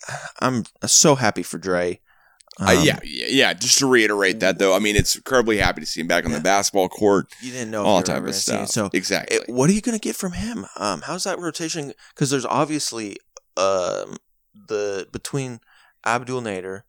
I'm 0.40 0.64
so 0.86 1.14
happy 1.14 1.42
for 1.42 1.58
Dre. 1.58 2.00
Uh, 2.60 2.76
Um, 2.78 2.84
yeah, 2.84 2.98
yeah, 3.02 3.26
yeah. 3.30 3.52
Just 3.54 3.78
to 3.78 3.86
reiterate 3.86 4.40
that, 4.40 4.58
though, 4.58 4.74
I 4.74 4.78
mean, 4.78 4.94
it's 4.94 5.16
incredibly 5.16 5.56
happy 5.58 5.80
to 5.80 5.86
see 5.86 6.00
him 6.02 6.06
back 6.06 6.24
on 6.26 6.30
Yeah. 6.32 6.36
the 6.38 6.42
basketball 6.42 6.88
court, 6.88 7.32
you 7.40 7.50
didn't 7.52 7.70
know 7.70 7.82
all 7.84 8.02
type 8.02 8.18
of 8.18 8.22
gonna 8.24 8.32
see 8.34 8.52
it. 8.52 8.68
stuff. 8.68 8.68
So 8.68 8.90
exactly. 8.92 9.38
it- 9.38 9.48
what 9.48 9.70
are 9.70 9.72
you 9.72 9.80
going 9.80 9.98
to 9.98 10.02
get 10.02 10.16
from 10.16 10.32
him? 10.32 10.66
Um, 10.76 11.00
how's 11.02 11.24
that 11.24 11.38
rotation? 11.38 11.94
Because 12.14 12.30
there's 12.30 12.44
obviously 12.46 13.16
um 13.56 14.16
the 14.68 15.08
between 15.12 15.60
Abdel 16.04 16.42
Nader, 16.42 16.82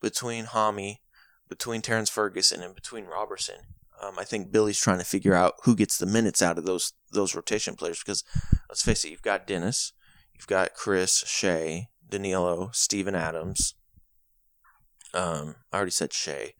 between 0.00 0.46
Hami, 0.46 0.98
between 1.48 1.82
Terrence 1.82 2.08
Ferguson, 2.10 2.62
and 2.62 2.74
between 2.74 3.04
Roberson. 3.04 3.56
Um, 4.02 4.18
I 4.18 4.24
think 4.24 4.50
Billy's 4.50 4.78
trying 4.78 4.98
to 4.98 5.04
figure 5.04 5.34
out 5.34 5.54
who 5.64 5.76
gets 5.76 5.98
the 5.98 6.06
minutes 6.06 6.40
out 6.40 6.56
of 6.58 6.64
those 6.64 6.94
those 7.12 7.34
rotation 7.34 7.74
players. 7.76 7.98
Because 7.98 8.24
let's 8.70 8.82
face 8.82 9.04
it, 9.04 9.10
you've 9.10 9.20
got 9.22 9.46
Dennis, 9.46 9.92
you've 10.34 10.46
got 10.46 10.74
Chris, 10.74 11.24
Shai, 11.26 11.88
Danilo, 12.08 12.70
Steven 12.72 13.14
Adams. 13.14 13.74
Um, 15.14 15.56
I 15.72 15.76
already 15.76 15.90
said 15.90 16.12
Shai. 16.12 16.54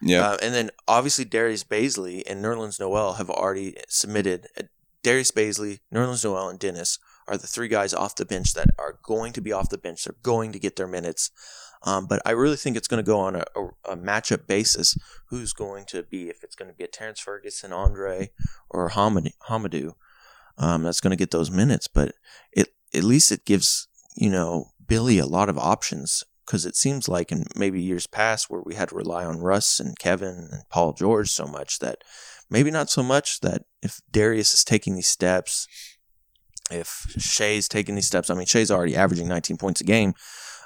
yeah, 0.00 0.30
Uh, 0.30 0.36
and 0.42 0.54
then 0.54 0.70
obviously 0.88 1.24
Darius 1.24 1.64
Bazley 1.64 2.22
and 2.28 2.42
Nerlens 2.44 2.80
Noel 2.80 3.14
have 3.14 3.30
already 3.30 3.76
submitted. 3.88 4.46
Uh, 4.58 4.62
Darius 5.02 5.30
Bazley, 5.30 5.80
Nerlens 5.92 6.24
Noel, 6.24 6.48
and 6.48 6.58
Dennis 6.58 6.98
are 7.26 7.36
the 7.38 7.46
three 7.46 7.68
guys 7.68 7.94
off 7.94 8.16
the 8.16 8.26
bench 8.26 8.54
that 8.54 8.68
are 8.78 8.98
going 9.02 9.32
to 9.32 9.40
be 9.40 9.52
off 9.52 9.70
the 9.70 9.78
bench. 9.78 10.04
They're 10.04 10.14
going 10.22 10.52
to 10.52 10.58
get 10.58 10.76
their 10.76 10.86
minutes. 10.88 11.30
Um, 11.82 12.06
but 12.06 12.20
I 12.26 12.32
really 12.32 12.56
think 12.56 12.76
it's 12.76 12.88
going 12.88 13.02
to 13.02 13.06
go 13.10 13.20
on 13.20 13.36
a, 13.36 13.44
a, 13.56 13.92
a 13.92 13.96
matchup 13.96 14.46
basis. 14.46 14.96
Who's 15.28 15.52
going 15.54 15.86
to 15.86 16.02
be, 16.02 16.28
if 16.28 16.42
it's 16.42 16.54
going 16.54 16.70
to 16.70 16.76
be 16.76 16.84
a 16.84 16.88
Terrence 16.88 17.20
Ferguson, 17.20 17.72
Andre, 17.72 18.30
or 18.68 18.90
Hamidou, 18.90 19.92
um, 20.58 20.82
that's 20.82 21.00
going 21.00 21.12
to 21.12 21.16
get 21.16 21.30
those 21.30 21.50
minutes. 21.50 21.88
But 21.88 22.12
it 22.52 22.68
at 22.92 23.04
least 23.04 23.32
it 23.32 23.46
gives, 23.46 23.88
you 24.14 24.28
know, 24.28 24.72
Billy 24.86 25.18
a 25.18 25.26
lot 25.26 25.48
of 25.48 25.56
options 25.56 26.24
because 26.50 26.66
it 26.66 26.74
seems 26.74 27.08
like 27.08 27.30
in 27.30 27.44
maybe 27.54 27.80
years 27.80 28.08
past 28.08 28.50
where 28.50 28.60
we 28.60 28.74
had 28.74 28.88
to 28.88 28.96
rely 28.96 29.24
on 29.24 29.38
Russ 29.38 29.78
and 29.78 29.96
Kevin 30.00 30.48
and 30.50 30.68
Paul 30.68 30.92
George 30.92 31.30
so 31.30 31.46
much 31.46 31.78
that 31.78 31.98
maybe 32.50 32.72
not 32.72 32.90
so 32.90 33.04
much 33.04 33.38
that 33.38 33.62
if 33.82 34.00
Darius 34.10 34.52
is 34.52 34.64
taking 34.64 34.96
these 34.96 35.06
steps, 35.06 35.68
if 36.68 37.06
Shai's 37.16 37.68
taking 37.68 37.94
these 37.94 38.08
steps, 38.08 38.30
I 38.30 38.34
mean 38.34 38.46
Shai's 38.46 38.72
already 38.72 38.96
averaging 38.96 39.28
19 39.28 39.58
points 39.58 39.80
a 39.80 39.84
game, 39.84 40.12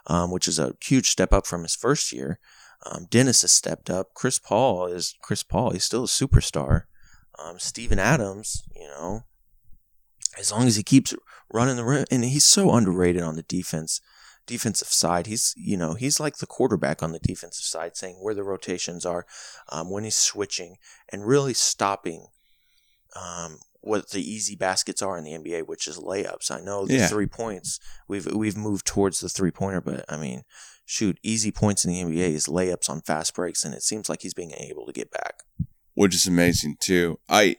um, 0.06 0.30
which 0.30 0.48
is 0.48 0.58
a 0.58 0.72
huge 0.82 1.10
step 1.10 1.34
up 1.34 1.46
from 1.46 1.64
his 1.64 1.76
first 1.76 2.12
year. 2.12 2.38
Um, 2.86 3.06
Dennis 3.10 3.42
has 3.42 3.52
stepped 3.52 3.90
up. 3.90 4.14
Chris 4.14 4.38
Paul 4.38 4.86
is 4.86 5.14
Chris 5.20 5.42
Paul. 5.42 5.72
He's 5.72 5.84
still 5.84 6.04
a 6.04 6.06
superstar. 6.06 6.84
Um, 7.38 7.58
Steven 7.58 7.98
Adams, 7.98 8.62
you 8.74 8.86
know, 8.86 9.24
as 10.38 10.50
long 10.50 10.66
as 10.66 10.76
he 10.76 10.82
keeps 10.82 11.14
running 11.52 11.76
the 11.76 11.84
rim, 11.84 12.06
and 12.10 12.24
he's 12.24 12.44
so 12.44 12.72
underrated 12.72 13.22
on 13.22 13.36
the 13.36 13.42
defense 13.42 14.00
defensive 14.46 14.88
side. 14.88 15.26
He's 15.26 15.54
you 15.56 15.76
know 15.76 15.94
he's 15.94 16.20
like 16.20 16.36
the 16.38 16.46
quarterback 16.46 17.02
on 17.02 17.12
the 17.12 17.18
defensive 17.18 17.64
side, 17.64 17.96
saying 17.96 18.16
where 18.20 18.34
the 18.34 18.42
rotations 18.44 19.04
are, 19.06 19.26
um, 19.70 19.90
when 19.90 20.04
he's 20.04 20.16
switching, 20.16 20.76
and 21.10 21.26
really 21.26 21.54
stopping 21.54 22.26
um, 23.16 23.58
what 23.80 24.10
the 24.10 24.20
easy 24.20 24.56
baskets 24.56 25.02
are 25.02 25.16
in 25.18 25.24
the 25.24 25.32
NBA, 25.32 25.66
which 25.66 25.86
is 25.86 25.98
layups. 25.98 26.50
I 26.50 26.60
know 26.60 26.86
the 26.86 26.94
Yeah. 26.94 27.06
three 27.08 27.26
points 27.26 27.78
we've 28.08 28.26
we've 28.26 28.56
moved 28.56 28.86
towards 28.86 29.20
the 29.20 29.28
three 29.28 29.50
pointer, 29.50 29.80
but 29.80 30.04
I 30.08 30.16
mean, 30.16 30.44
shoot, 30.84 31.18
easy 31.22 31.52
points 31.52 31.84
in 31.84 31.92
the 31.92 32.00
NBA 32.02 32.30
is 32.34 32.46
layups 32.46 32.88
on 32.90 33.02
fast 33.02 33.34
breaks, 33.34 33.64
and 33.64 33.74
it 33.74 33.82
seems 33.82 34.08
like 34.08 34.22
he's 34.22 34.34
being 34.34 34.52
able 34.52 34.86
to 34.86 34.92
get 34.92 35.10
back. 35.10 35.42
which 35.96 36.12
is 36.14 36.26
amazing 36.26 36.76
too. 36.80 37.20
I 37.28 37.56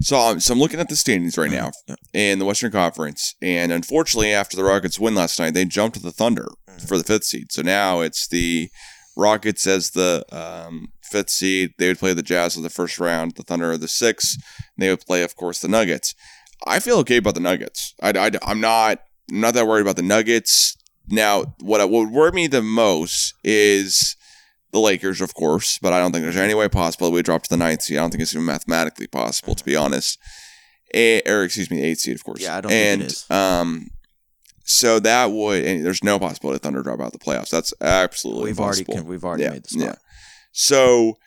so 0.00 0.16
I'm, 0.18 0.40
so 0.40 0.52
I'm 0.52 0.60
looking 0.60 0.80
at 0.80 0.88
the 0.88 0.96
standings 0.96 1.36
right 1.38 1.50
now 1.50 1.70
in 2.12 2.38
the 2.38 2.44
Western 2.44 2.72
Conference, 2.72 3.34
and 3.42 3.72
unfortunately, 3.72 4.32
after 4.32 4.56
the 4.56 4.64
Rockets 4.64 4.98
win 4.98 5.14
last 5.14 5.38
night, 5.38 5.54
they 5.54 5.64
jumped 5.64 5.96
to 5.96 6.02
the 6.02 6.12
Thunder 6.12 6.48
Mhm. 6.68 6.88
for 6.88 6.98
the 6.98 7.04
fifth 7.04 7.24
seed. 7.24 7.52
So 7.52 7.62
now 7.62 8.00
it's 8.00 8.28
the 8.28 8.68
Rockets 9.16 9.66
as 9.66 9.90
the 9.90 10.24
um, 10.30 10.88
fifth 11.02 11.30
seed. 11.30 11.72
They 11.78 11.88
would 11.88 11.98
play 11.98 12.12
the 12.12 12.22
Jazz 12.22 12.56
in 12.56 12.62
the 12.62 12.70
first 12.70 12.98
round. 12.98 13.36
The 13.36 13.42
Thunder 13.42 13.72
are 13.72 13.78
the 13.78 13.88
sixth. 13.88 14.36
They 14.76 14.90
would 14.90 15.00
play, 15.06 15.22
of 15.22 15.36
course, 15.36 15.60
the 15.60 15.68
Nuggets. 15.68 16.14
I 16.66 16.80
feel 16.80 16.98
okay 16.98 17.16
about 17.16 17.34
the 17.34 17.40
Nuggets. 17.40 17.94
I, 18.02 18.10
am 18.42 18.60
not 18.60 19.00
I'm 19.30 19.40
not 19.40 19.54
that 19.54 19.66
worried 19.66 19.82
about 19.82 19.96
the 19.96 20.02
Nuggets. 20.02 20.76
Now, 21.08 21.54
what 21.60 21.80
what 21.80 21.90
would 21.90 22.10
worry 22.10 22.32
me 22.32 22.46
the 22.46 22.62
most 22.62 23.34
is 23.44 24.16
the 24.72 24.80
Lakers, 24.80 25.20
of 25.20 25.34
course, 25.34 25.78
but 25.80 25.92
I 25.92 25.98
don't 25.98 26.12
think 26.12 26.24
there's 26.24 26.36
any 26.36 26.54
way 26.54 26.68
possible 26.68 27.08
that 27.08 27.14
we 27.14 27.22
drop 27.22 27.42
to 27.44 27.48
the 27.48 27.56
ninth 27.56 27.82
seed. 27.82 27.98
I 27.98 28.00
don't 28.00 28.10
think 28.10 28.22
it's 28.22 28.34
even 28.34 28.44
mathematically 28.44 29.06
possible, 29.06 29.54
to 29.54 29.64
be 29.64 29.76
honest. 29.76 30.18
A, 30.94 31.22
or 31.22 31.44
excuse 31.44 31.70
me, 31.70 31.82
eighth 31.82 32.00
seed, 32.00 32.14
of 32.14 32.24
course. 32.24 32.42
Yeah, 32.42 32.56
I 32.56 32.60
don't 32.60 32.70
think 32.70 32.86
and, 32.86 33.02
it 33.02 33.06
is. 33.06 33.30
Um, 33.30 33.90
so 34.64 34.98
that 35.00 35.30
would, 35.30 35.64
and 35.64 35.84
there's 35.86 36.02
no 36.02 36.18
possibility 36.18 36.58
Thunder 36.58 36.82
drop 36.82 37.00
out 37.00 37.12
the 37.12 37.18
playoffs. 37.18 37.50
That's 37.50 37.72
absolutely 37.80 38.50
We've 38.50 38.60
already 38.60 38.84
we've 39.02 39.24
already 39.24 39.44
Yeah, 39.44 39.50
made 39.50 39.64
the 39.64 39.68
spot. 39.68 39.98
So 40.52 41.18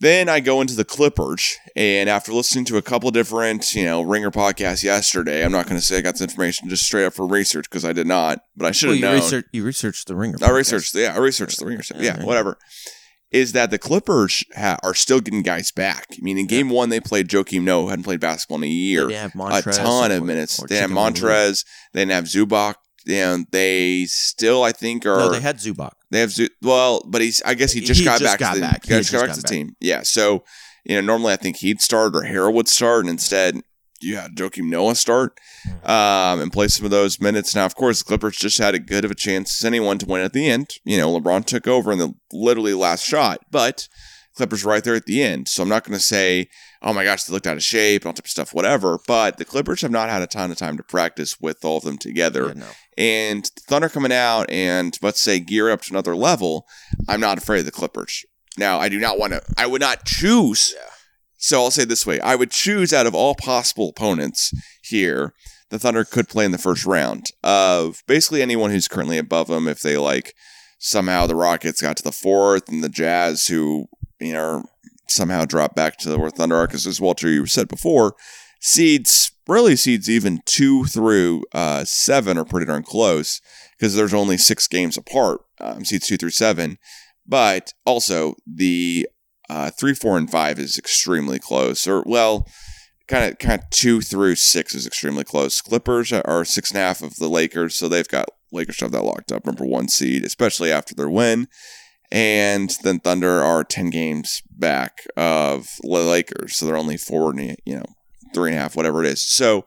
then 0.00 0.28
I 0.28 0.40
go 0.40 0.60
into 0.60 0.74
the 0.74 0.84
Clippers, 0.84 1.56
and 1.74 2.08
after 2.08 2.32
listening 2.32 2.64
to 2.66 2.76
a 2.76 2.82
couple 2.82 3.10
different, 3.10 3.72
you 3.74 3.84
know, 3.84 4.02
Ringer 4.02 4.30
podcasts 4.30 4.84
yesterday, 4.84 5.44
I'm 5.44 5.52
not 5.52 5.66
going 5.66 5.80
to 5.80 5.84
say 5.84 5.98
I 5.98 6.00
got 6.02 6.12
this 6.14 6.20
information 6.22 6.68
just 6.68 6.84
straight 6.84 7.06
up 7.06 7.14
for 7.14 7.26
research 7.26 7.68
because 7.70 7.84
I 7.84 7.92
did 7.92 8.06
not, 8.06 8.40
but 8.56 8.66
I 8.66 8.72
should 8.72 8.90
have 8.90 8.96
you 8.98 9.02
known. 9.04 9.14
research 9.16 9.46
you 9.52 9.64
researched 9.64 10.06
the 10.08 10.14
ringer. 10.16 10.36
I 10.42 10.50
researched, 10.50 10.94
yeah, 10.94 11.14
I 11.14 11.18
researched 11.18 11.58
the 11.58 11.66
Ringer 11.66 11.82
stuff. 11.82 11.98
Yeah, 12.00 12.14
Yeah, 12.14 12.20
yeah. 12.20 12.26
whatever. 12.26 12.58
Is 13.32 13.52
that 13.52 13.70
the 13.70 13.78
Clippers 13.78 14.44
ha- 14.56 14.78
are 14.84 14.94
still 14.94 15.20
getting 15.20 15.42
guys 15.42 15.72
back? 15.72 16.06
I 16.12 16.18
mean, 16.22 16.38
in 16.38 16.46
game 16.46 16.70
one, 16.70 16.90
they 16.90 17.00
played 17.00 17.28
Joakim 17.28 17.66
who 17.66 17.88
hadn't 17.88 18.04
played 18.04 18.20
basketball 18.20 18.58
in 18.58 18.64
a 18.64 18.66
They 18.66 18.72
year 18.72 19.08
didn't 19.08 19.32
have 19.32 19.66
a 19.66 19.72
ton 19.72 20.12
of 20.12 20.22
minutes. 20.22 20.62
They 20.68 20.76
have. 20.76 20.90
Montrez. 20.90 21.64
They 21.92 22.02
didn't 22.02 22.12
have 22.12 22.24
Zubac. 22.24 22.74
And 23.08 23.46
they 23.52 24.04
still, 24.08 24.62
I 24.64 24.72
think, 24.72 25.06
are 25.06 25.16
No, 25.18 25.30
they 25.30 25.40
had 25.40 25.58
Zubac. 25.58 25.92
they 26.10 26.20
have 26.20 26.32
Zu- 26.32 26.48
well, 26.62 27.02
but 27.06 27.20
he's. 27.22 27.40
I 27.42 27.54
guess 27.54 27.72
he 27.72 27.80
just 27.80 28.00
He 28.00 28.04
got 28.04 28.18
just 28.20 28.32
back. 28.32 28.40
got 28.40 28.54
to 28.54 28.60
the, 28.60 28.66
back. 28.66 28.84
He 28.86 28.92
He 28.94 28.98
just 29.00 29.10
just 29.10 29.20
got 29.22 29.26
back 29.28 29.36
to 29.36 29.42
the 29.42 29.48
team. 29.48 29.76
Yeah. 29.80 30.02
So 30.02 30.42
you 30.84 30.94
know, 30.96 31.00
normally 31.00 31.32
I 31.32 31.36
think 31.36 31.56
he'd 31.56 31.80
start 31.80 32.14
or 32.16 32.20
Harrell 32.22 32.52
would 32.54 32.68
start, 32.68 33.00
and 33.00 33.10
instead 33.10 33.60
you 34.00 34.16
had 34.16 34.32
Joakim 34.36 34.68
Noah 34.68 34.94
start 34.94 35.38
Mm-hmm. 35.66 35.90
um, 35.90 36.40
and 36.40 36.52
play 36.52 36.68
some 36.68 36.84
of 36.84 36.90
those 36.92 37.20
minutes. 37.20 37.54
Now, 37.54 37.64
of 37.64 37.74
course, 37.74 37.98
the 38.00 38.04
Clippers 38.04 38.36
just 38.36 38.58
had 38.58 38.74
as 38.74 38.80
good 38.82 39.04
of 39.04 39.10
a 39.10 39.16
chance 39.16 39.60
as 39.60 39.64
anyone 39.64 39.98
to 39.98 40.06
win 40.06 40.20
at 40.22 40.32
the 40.32 40.48
end. 40.48 40.74
You 40.84 40.96
know, 40.98 41.18
LeBron 41.18 41.44
took 41.44 41.66
over 41.66 41.90
in 41.90 41.98
the 41.98 42.14
literally 42.32 42.74
last 42.74 43.04
shot, 43.04 43.38
but 43.50 43.88
Clippers 44.36 44.64
right 44.64 44.84
there 44.84 44.94
at 44.94 45.06
the 45.06 45.22
end. 45.24 45.48
So 45.48 45.62
I'm 45.64 45.68
not 45.68 45.82
going 45.82 45.98
to 45.98 46.04
say, 46.04 46.48
oh 46.86 46.92
my 46.92 47.02
gosh, 47.04 47.24
they 47.24 47.32
looked 47.32 47.46
out 47.48 47.56
of 47.56 47.62
shape 47.62 48.02
and 48.02 48.06
all 48.06 48.12
type 48.12 48.24
of 48.24 48.30
stuff, 48.30 48.54
whatever. 48.54 48.98
But 49.06 49.36
the 49.38 49.44
Clippers 49.44 49.82
have 49.82 49.90
not 49.90 50.08
had 50.08 50.22
a 50.22 50.26
ton 50.26 50.50
of 50.50 50.56
time 50.56 50.76
to 50.76 50.82
practice 50.82 51.40
with 51.40 51.64
all 51.64 51.78
of 51.78 51.84
them 51.84 51.98
together 51.98 52.46
Yeah, 52.48 52.52
no. 52.54 52.66
and 52.96 53.44
Thunder 53.68 53.88
coming 53.88 54.12
out 54.12 54.48
and 54.48 54.96
let's 55.02 55.20
say 55.20 55.40
gear 55.40 55.70
up 55.70 55.82
to 55.82 55.92
another 55.92 56.14
level, 56.14 56.64
I'm 57.08 57.20
not 57.20 57.38
afraid 57.38 57.58
of 57.60 57.64
the 57.66 57.72
Clippers. 57.72 58.24
Now, 58.56 58.78
I 58.78 58.88
do 58.88 58.98
not 58.98 59.18
want 59.18 59.32
to. 59.32 59.42
I 59.58 59.66
would 59.66 59.80
not 59.82 60.04
choose. 60.06 60.72
Yeah. 60.74 60.88
So 61.38 61.62
I'll 61.62 61.70
say 61.70 61.84
this 61.84 62.06
way: 62.06 62.20
I 62.20 62.34
would 62.36 62.50
choose 62.50 62.92
out 62.92 63.06
of 63.06 63.14
all 63.14 63.34
possible 63.34 63.90
opponents 63.90 64.50
here. 64.82 65.34
The 65.68 65.78
Thunder 65.80 66.04
could 66.04 66.28
play 66.28 66.44
in 66.44 66.52
the 66.52 66.58
first 66.58 66.86
round 66.86 67.26
of 67.42 68.02
basically 68.06 68.40
anyone 68.40 68.70
who's 68.70 68.86
currently 68.88 69.18
above 69.18 69.48
them. 69.48 69.66
If 69.68 69.80
they 69.80 69.96
like 69.98 70.32
somehow 70.78 71.26
the 71.26 71.34
Rockets 71.34 71.82
got 71.82 71.96
to 71.98 72.02
the 72.02 72.12
fourth 72.12 72.68
and 72.68 72.82
the 72.84 72.88
Jazz, 72.88 73.46
who 73.48 73.86
you 74.20 74.32
know 74.32 74.64
somehow 75.08 75.44
drop 75.44 75.74
back 75.74 75.96
to 75.98 76.16
where 76.18 76.30
Thunder 76.30 76.56
are, 76.56 76.66
because 76.66 76.86
as 76.86 77.00
Walter 77.00 77.28
you 77.28 77.46
said 77.46 77.68
before, 77.68 78.14
seeds 78.60 79.32
really 79.46 79.76
seeds 79.76 80.10
even 80.10 80.40
two 80.44 80.84
through 80.84 81.44
uh, 81.52 81.84
seven 81.84 82.36
are 82.36 82.44
pretty 82.44 82.66
darn 82.66 82.82
close 82.82 83.40
because 83.78 83.94
there's 83.94 84.14
only 84.14 84.36
six 84.36 84.66
games 84.66 84.96
apart. 84.96 85.40
Um, 85.60 85.84
seeds 85.84 86.06
two 86.06 86.16
through 86.16 86.30
seven, 86.30 86.78
but 87.26 87.72
also 87.84 88.34
the 88.46 89.08
uh, 89.48 89.70
three, 89.70 89.94
four, 89.94 90.18
and 90.18 90.30
five 90.30 90.58
is 90.58 90.76
extremely 90.76 91.38
close. 91.38 91.86
Or 91.86 92.02
well, 92.04 92.46
kind 93.08 93.30
of 93.30 93.38
kind 93.38 93.62
of 93.62 93.70
two 93.70 94.00
through 94.00 94.34
six 94.34 94.74
is 94.74 94.86
extremely 94.86 95.24
close. 95.24 95.60
Clippers 95.60 96.12
are 96.12 96.44
six 96.44 96.70
and 96.70 96.78
a 96.78 96.82
half 96.82 97.02
of 97.02 97.16
the 97.16 97.28
Lakers, 97.28 97.76
so 97.76 97.88
they've 97.88 98.08
got 98.08 98.28
Lakers 98.52 98.80
have 98.80 98.92
that 98.92 99.04
locked 99.04 99.32
up 99.32 99.44
number 99.44 99.64
one 99.64 99.88
seed, 99.88 100.24
especially 100.24 100.72
after 100.72 100.94
their 100.94 101.10
win. 101.10 101.48
And 102.16 102.74
then 102.82 102.98
Thunder 102.98 103.42
are 103.42 103.62
ten 103.62 103.90
games 103.90 104.42
back 104.50 105.06
of 105.18 105.68
the 105.82 105.88
Lakers, 105.88 106.56
so 106.56 106.64
they're 106.64 106.74
only 106.74 106.96
four, 106.96 107.30
and 107.30 107.58
you 107.66 107.76
know, 107.76 107.84
three 108.32 108.52
and 108.52 108.58
a 108.58 108.62
half, 108.62 108.74
whatever 108.74 109.04
it 109.04 109.10
is. 109.10 109.20
So, 109.20 109.66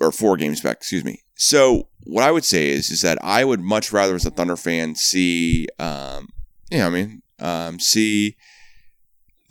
or 0.00 0.10
four 0.10 0.38
games 0.38 0.62
back, 0.62 0.78
excuse 0.78 1.04
me. 1.04 1.20
So, 1.34 1.88
what 2.04 2.24
I 2.24 2.30
would 2.30 2.46
say 2.46 2.70
is, 2.70 2.90
is 2.90 3.02
that 3.02 3.18
I 3.22 3.44
would 3.44 3.60
much 3.60 3.92
rather, 3.92 4.14
as 4.14 4.24
a 4.24 4.30
Thunder 4.30 4.56
fan, 4.56 4.94
see, 4.94 5.66
um, 5.78 6.28
you 6.70 6.78
know, 6.78 6.86
I 6.86 6.90
mean, 6.90 7.22
um, 7.40 7.78
see 7.78 8.36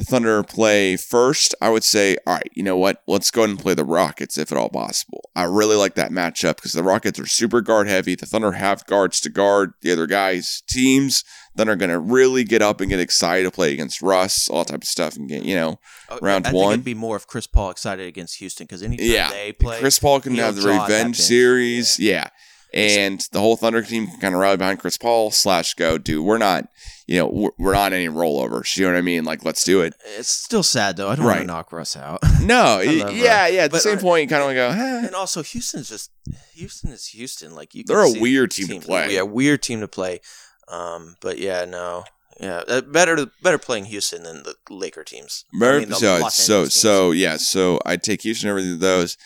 Thunder 0.04 0.44
play 0.44 0.98
first, 0.98 1.56
I 1.62 1.70
would 1.70 1.84
say, 1.84 2.18
all 2.28 2.34
right, 2.34 2.50
you 2.54 2.64
know 2.64 2.78
what? 2.78 3.02
Let's 3.08 3.32
go 3.32 3.42
ahead 3.42 3.52
and 3.52 3.60
play 3.60 3.74
the 3.74 3.86
Rockets 3.86 4.38
if 4.38 4.52
at 4.52 4.58
all 4.58 4.70
possible. 4.70 5.30
I 5.36 5.44
really 5.44 5.76
like 5.76 5.96
that 5.96 6.12
matchup 6.12 6.58
because 6.58 6.74
the 6.74 6.84
Rockets 6.84 7.20
are 7.20 7.26
super 7.26 7.62
guard 7.62 7.88
heavy. 7.88 8.16
The 8.16 8.26
Thunder 8.26 8.54
have 8.54 8.86
guards 8.86 9.22
to 9.22 9.30
guard 9.30 9.74
the 9.82 9.92
other 9.92 10.08
guys' 10.08 10.62
teams. 10.68 11.24
Then 11.58 11.70
are 11.70 11.78
going 11.78 11.90
to 11.92 12.00
really 12.00 12.44
get 12.44 12.62
up 12.62 12.82
and 12.82 12.90
get 12.90 13.00
excited 13.00 13.44
to 13.46 13.52
play 13.52 13.72
against 13.72 14.02
Russ, 14.02 14.50
all 14.50 14.66
type 14.66 14.82
of 14.82 14.88
stuff, 14.90 15.16
and 15.16 15.30
get 15.30 15.44
you 15.44 15.56
know, 15.56 15.80
Oh, 16.10 16.20
Round 16.22 16.46
I 16.46 16.52
think 16.52 16.62
one. 16.62 16.74
it'd 16.74 16.86
be 16.86 16.94
more 16.94 17.16
if 17.16 17.26
Chris 17.28 17.48
Paul 17.48 17.70
excited 17.72 18.06
against 18.08 18.38
Houston 18.40 18.66
because 18.66 18.84
anytime 18.84 19.08
yeah. 19.08 19.30
they 19.30 19.54
play, 19.54 19.80
Chris 19.80 19.98
Paul 19.98 20.20
can 20.20 20.36
have 20.36 20.58
the 20.58 20.68
revenge 20.68 21.18
series, 21.18 21.98
yeah. 21.98 22.28
And 22.76 23.26
the 23.32 23.40
whole 23.40 23.56
Thunder 23.56 23.82
team 23.82 24.08
can 24.08 24.20
kind 24.20 24.36
of 24.36 24.42
rally 24.42 24.58
behind 24.58 24.80
Chris 24.80 24.98
Paul 24.98 25.32
slash 25.32 25.76
go, 25.76 25.98
dude. 25.98 26.26
We're 26.26 26.38
not, 26.38 26.68
you 27.08 27.18
know, 27.20 27.28
we're, 27.28 27.50
we're 27.58 27.74
not 27.74 27.94
any 27.94 28.10
rollovers. 28.10 28.76
You 28.76 28.86
know 28.86 28.92
what 28.92 28.98
I 28.98 29.02
mean? 29.02 29.24
Like, 29.24 29.46
let's 29.46 29.64
do 29.64 29.80
it. 29.82 29.94
it's 30.18 30.28
still 30.28 30.62
sad 30.62 30.98
though. 30.98 31.08
I 31.08 31.16
don't 31.16 31.26
want 31.26 31.40
to 31.40 31.46
knock 31.46 31.72
Russ 31.72 31.96
out. 31.96 32.20
No, 32.42 32.80
yeah, 32.80 33.48
yeah. 33.48 33.64
At 33.64 33.72
the 33.72 33.80
same 33.80 33.98
uh, 33.98 34.02
point, 34.02 34.24
you 34.24 34.28
kind 34.28 34.44
of 34.44 34.54
go, 34.54 34.70
eh. 34.70 35.06
and 35.08 35.16
also 35.16 35.42
Houston's 35.42 35.90
just 35.90 36.12
Houston 36.54 36.92
is 36.92 37.08
Houston. 37.08 37.56
Like 37.56 37.74
you, 37.74 37.84
They're 37.84 38.02
a 38.02 38.20
weird 38.20 38.52
the 38.52 38.68
team 38.68 38.82
to 38.82 38.86
play. 38.86 39.16
Yeah, 39.16 39.24
weird 39.24 39.64
team 39.64 39.80
to 39.80 39.88
play. 39.88 40.20
Um, 40.68 41.16
but 41.22 41.40
yeah, 41.40 41.66
no, 41.66 42.04
yeah, 42.40 42.64
uh, 42.68 42.82
better 42.82 43.28
better 43.42 43.58
playing 43.58 43.86
Houston 43.86 44.24
than 44.24 44.44
the 44.44 44.56
Laker 44.70 45.04
teams. 45.04 45.46
I 45.54 45.80
mean, 45.80 45.90
the 45.90 45.96
so, 45.96 46.28
so, 46.30 46.62
teams. 46.64 46.74
so, 46.76 47.12
yeah. 47.12 47.38
So 47.38 47.80
I 47.86 47.98
take 47.98 48.22
Houston 48.22 48.50
over 48.50 48.62
those. 48.62 49.18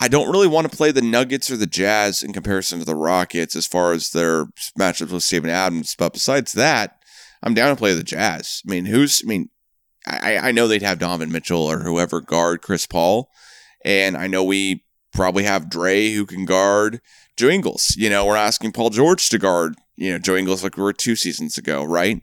I 0.00 0.08
don't 0.08 0.30
really 0.30 0.48
want 0.48 0.70
to 0.70 0.76
play 0.76 0.90
the 0.90 1.02
Nuggets 1.02 1.50
or 1.50 1.56
the 1.56 1.66
Jazz 1.66 2.22
in 2.22 2.32
comparison 2.32 2.80
to 2.80 2.84
the 2.84 2.96
Rockets 2.96 3.54
as 3.54 3.66
far 3.66 3.92
as 3.92 4.10
their 4.10 4.46
matchups 4.78 5.12
with 5.12 5.22
Steven 5.22 5.50
Adams. 5.50 5.94
But 5.96 6.12
besides 6.12 6.52
that, 6.54 6.98
I'm 7.42 7.54
down 7.54 7.70
to 7.70 7.76
play 7.76 7.94
the 7.94 8.02
Jazz. 8.02 8.62
I 8.66 8.70
mean, 8.70 8.86
who's? 8.86 9.22
I 9.24 9.28
mean, 9.28 9.50
I, 10.06 10.36
I 10.38 10.52
know 10.52 10.66
they'd 10.66 10.82
have 10.82 10.98
Donovan 10.98 11.30
Mitchell 11.30 11.62
or 11.62 11.80
whoever 11.80 12.20
guard 12.20 12.62
Chris 12.62 12.86
Paul, 12.86 13.30
and 13.84 14.16
I 14.16 14.26
know 14.26 14.42
we 14.42 14.84
probably 15.12 15.44
have 15.44 15.70
Dre 15.70 16.10
who 16.10 16.26
can 16.26 16.44
guard 16.44 17.00
Joe 17.36 17.48
Ingles. 17.48 17.94
You 17.96 18.10
know, 18.10 18.26
we're 18.26 18.36
asking 18.36 18.72
Paul 18.72 18.90
George 18.90 19.28
to 19.28 19.38
guard 19.38 19.76
you 19.96 20.12
know 20.12 20.18
Joe 20.18 20.36
Ingles 20.36 20.62
like 20.62 20.76
we 20.76 20.82
were 20.82 20.92
two 20.92 21.16
seasons 21.16 21.56
ago, 21.58 21.84
right? 21.84 22.20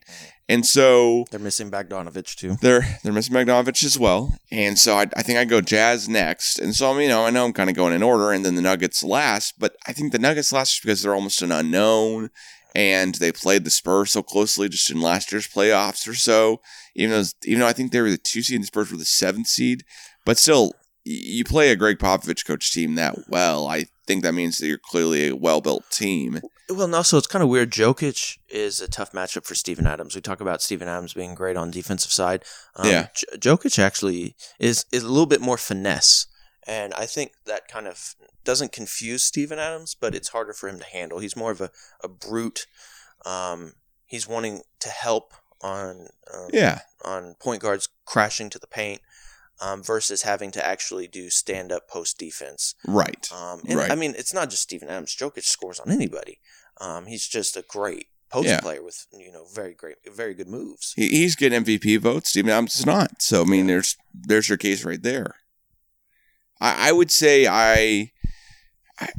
And 0.51 0.65
so 0.65 1.23
they're 1.31 1.39
missing 1.39 1.71
Bogdanovich 1.71 2.35
too. 2.35 2.57
they're 2.59 2.99
they're 3.03 3.13
missing 3.13 3.33
Magnovich 3.33 3.85
as 3.85 3.97
well, 3.97 4.37
and 4.51 4.77
so 4.77 4.95
I, 4.95 5.07
I 5.15 5.21
think 5.21 5.39
I 5.39 5.45
go 5.45 5.61
Jazz 5.61 6.09
next, 6.09 6.59
and 6.59 6.75
so 6.75 6.91
I'm 6.91 6.99
you 6.99 7.07
know 7.07 7.25
I 7.25 7.29
know 7.29 7.45
I'm 7.45 7.53
kind 7.53 7.69
of 7.69 7.75
going 7.77 7.93
in 7.93 8.03
order, 8.03 8.33
and 8.33 8.43
then 8.43 8.55
the 8.55 8.61
Nuggets 8.61 9.01
last, 9.01 9.53
but 9.57 9.77
I 9.87 9.93
think 9.93 10.11
the 10.11 10.19
Nuggets 10.19 10.51
last 10.51 10.71
just 10.71 10.83
because 10.83 11.01
they're 11.01 11.15
almost 11.15 11.41
an 11.41 11.53
unknown, 11.53 12.31
and 12.75 13.15
they 13.15 13.31
played 13.31 13.63
the 13.63 13.69
Spurs 13.69 14.11
so 14.11 14.21
closely 14.21 14.67
just 14.67 14.91
in 14.91 14.99
last 14.99 15.31
year's 15.31 15.47
playoffs 15.47 16.05
or 16.05 16.15
so. 16.15 16.59
Even 16.95 17.11
though 17.11 17.23
even 17.45 17.61
though 17.61 17.67
I 17.67 17.73
think 17.73 17.93
they 17.93 18.01
were 18.01 18.11
the 18.11 18.17
two 18.17 18.41
seed, 18.41 18.55
and 18.55 18.63
the 18.63 18.67
Spurs 18.67 18.91
were 18.91 18.97
the 18.97 19.05
seventh 19.05 19.47
seed, 19.47 19.85
but 20.25 20.37
still, 20.37 20.73
you 21.03 21.43
play 21.43 21.71
a 21.71 21.75
Gregg 21.75 21.97
Popovich 21.97 22.45
coach 22.45 22.71
team 22.71 22.95
that 22.95 23.15
well. 23.27 23.67
I 23.67 23.85
think 24.05 24.23
that 24.23 24.33
means 24.33 24.57
that 24.57 24.67
you're 24.67 24.77
clearly 24.77 25.29
a 25.29 25.35
well 25.35 25.61
built 25.61 25.89
team. 25.91 26.41
Well, 26.69 26.83
and 26.83 26.95
also 26.95 27.17
it's 27.17 27.27
kind 27.27 27.43
of 27.43 27.49
weird. 27.49 27.71
Jokic 27.71 28.37
is 28.47 28.79
a 28.79 28.87
tough 28.87 29.11
matchup 29.11 29.45
for 29.45 29.55
Steven 29.55 29.85
Adams. 29.87 30.15
We 30.15 30.21
talk 30.21 30.39
about 30.39 30.61
Steven 30.61 30.87
Adams 30.87 31.13
being 31.13 31.35
great 31.35 31.57
on 31.57 31.69
defensive 31.71 32.11
side. 32.11 32.45
Um, 32.75 32.87
Yeah. 32.89 33.07
J- 33.13 33.37
Jokic 33.37 33.77
actually 33.79 34.35
is 34.59 34.85
is 34.91 35.03
a 35.03 35.09
little 35.09 35.25
bit 35.25 35.41
more 35.41 35.57
finesse, 35.57 36.27
and 36.65 36.93
I 36.93 37.05
think 37.05 37.33
that 37.45 37.67
kind 37.67 37.87
of 37.87 38.15
doesn't 38.43 38.71
confuse 38.71 39.23
Steven 39.23 39.59
Adams, 39.59 39.95
but 39.99 40.15
it's 40.15 40.29
harder 40.29 40.53
for 40.53 40.69
him 40.69 40.79
to 40.79 40.85
handle. 40.85 41.19
He's 41.19 41.35
more 41.35 41.51
of 41.51 41.61
a, 41.61 41.71
a 42.03 42.07
brute. 42.07 42.65
Um, 43.25 43.73
he's 44.05 44.27
wanting 44.27 44.61
to 44.79 44.89
help 44.89 45.33
on 45.61 46.07
um, 46.33 46.47
Yeah, 46.53 46.79
on 47.03 47.35
point 47.39 47.61
guards 47.61 47.89
crashing 48.05 48.49
to 48.49 48.59
the 48.59 48.67
paint. 48.67 49.01
Um, 49.61 49.83
versus 49.83 50.23
having 50.23 50.49
to 50.51 50.65
actually 50.65 51.07
do 51.07 51.29
stand 51.29 51.71
up 51.71 51.87
post 51.87 52.17
defense. 52.17 52.73
right. 52.87 53.29
Um, 53.31 53.61
and 53.67 53.77
Right. 53.77 53.91
I 53.91 53.95
mean, 53.95 54.15
it's 54.17 54.33
not 54.33 54.49
just 54.49 54.63
Steven 54.63 54.89
Adams. 54.89 55.15
Jokic 55.15 55.43
scores 55.43 55.79
on 55.79 55.91
anybody. 55.91 56.39
Um, 56.79 57.05
he's 57.05 57.27
just 57.27 57.55
a 57.55 57.61
great 57.67 58.07
post 58.31 58.47
Yeah. 58.47 58.59
player 58.59 58.81
with 58.83 59.05
you 59.13 59.31
know 59.31 59.45
very 59.53 59.75
great, 59.75 59.97
very 60.11 60.33
good 60.33 60.47
moves. 60.47 60.93
He, 60.95 61.09
he's 61.09 61.35
getting 61.35 61.63
MVP 61.63 61.99
votes. 61.99 62.31
Steven 62.31 62.49
Adams 62.49 62.79
is 62.79 62.85
not. 62.87 63.21
So 63.21 63.41
I 63.43 63.45
mean, 63.45 63.67
there's 63.67 63.97
there's 64.13 64.49
your 64.49 64.57
case 64.57 64.83
right 64.83 65.01
there. 65.03 65.35
I, 66.59 66.89
I 66.89 66.91
would 66.91 67.11
say 67.11 67.45
I, 67.47 68.11
I 68.99 69.09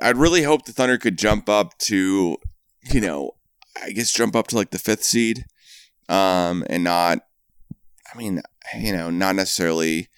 I'd 0.00 0.16
really 0.16 0.42
hope 0.44 0.64
the 0.64 0.72
Thunder 0.72 0.96
could 0.96 1.18
jump 1.18 1.48
up 1.50 1.76
to, 1.80 2.36
you 2.90 3.00
know, 3.00 3.32
I 3.82 3.90
guess 3.90 4.10
jump 4.12 4.34
up 4.36 4.46
to 4.48 4.56
like 4.56 4.70
the 4.70 4.78
fifth 4.78 5.04
seed, 5.04 5.44
um, 6.08 6.64
and 6.70 6.82
not. 6.84 7.18
I 8.12 8.18
mean, 8.18 8.42
you 8.78 8.92
know, 8.92 9.10
not 9.10 9.36
necessarily 9.36 10.08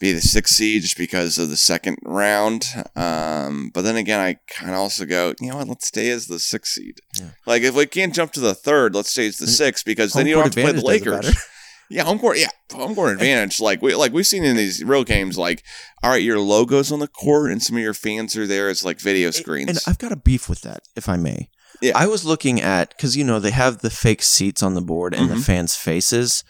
be 0.00 0.12
the 0.12 0.20
sixth 0.20 0.54
seed 0.56 0.82
just 0.82 0.96
because 0.96 1.38
of 1.38 1.48
the 1.48 1.56
second 1.56 1.96
round. 2.04 2.66
Um, 2.96 3.70
but 3.72 3.82
then 3.82 3.96
again, 3.96 4.20
I 4.20 4.36
kind 4.52 4.72
of 4.72 4.78
also 4.78 5.04
go, 5.04 5.34
you 5.40 5.50
know 5.50 5.56
what? 5.58 5.68
Let's 5.68 5.86
stay 5.86 6.10
as 6.10 6.26
the 6.26 6.38
sixth 6.40 6.72
seed. 6.72 6.98
Yeah. 7.18 7.30
Like 7.46 7.62
if 7.62 7.74
we 7.74 7.86
can't 7.86 8.14
jump 8.14 8.32
to 8.32 8.40
the 8.40 8.54
third, 8.54 8.94
let's 8.94 9.10
stay 9.10 9.28
as 9.28 9.36
the 9.36 9.46
Mm. 9.46 9.50
sixth 9.56 9.84
because 9.84 10.12
then 10.12 10.26
you 10.26 10.34
don't 10.34 10.44
have 10.44 10.52
to 10.54 10.62
play 10.62 10.72
the 10.72 10.80
Lakers. 10.84 11.36
Yeah, 11.90 12.04
home 12.04 12.18
court. 12.18 12.38
Yeah, 12.38 12.48
home 12.72 12.94
court 12.94 13.12
advantage. 13.12 13.60
Like 13.60 13.82
we 13.82 13.94
like 13.94 14.14
we've 14.14 14.26
seen 14.26 14.44
in 14.44 14.56
these 14.56 14.82
real 14.82 15.04
games. 15.04 15.36
Like, 15.36 15.62
all 16.02 16.08
right, 16.08 16.22
your 16.22 16.38
logos 16.40 16.90
on 16.90 17.00
the 17.00 17.06
court, 17.08 17.50
and 17.50 17.62
some 17.62 17.76
of 17.76 17.82
your 17.82 17.92
fans 17.92 18.34
are 18.34 18.46
there 18.46 18.70
as 18.70 18.82
like 18.82 18.98
video 18.98 19.30
screens. 19.30 19.68
And 19.68 19.78
I've 19.86 19.98
got 19.98 20.10
a 20.10 20.16
beef 20.16 20.48
with 20.48 20.62
that, 20.62 20.84
if 20.96 21.06
I 21.06 21.18
may. 21.18 21.50
Yeah. 21.82 21.92
I 21.94 22.06
was 22.06 22.24
looking 22.24 22.62
at 22.62 22.96
because 22.96 23.14
you 23.14 23.24
know 23.24 23.38
they 23.38 23.50
have 23.50 23.78
the 23.82 23.90
fake 23.90 24.22
seats 24.22 24.62
on 24.62 24.72
the 24.72 24.80
board 24.80 25.12
and 25.12 25.28
the 25.28 25.34
Mhm. 25.34 25.44
fans' 25.44 25.76
faces. 25.76 26.44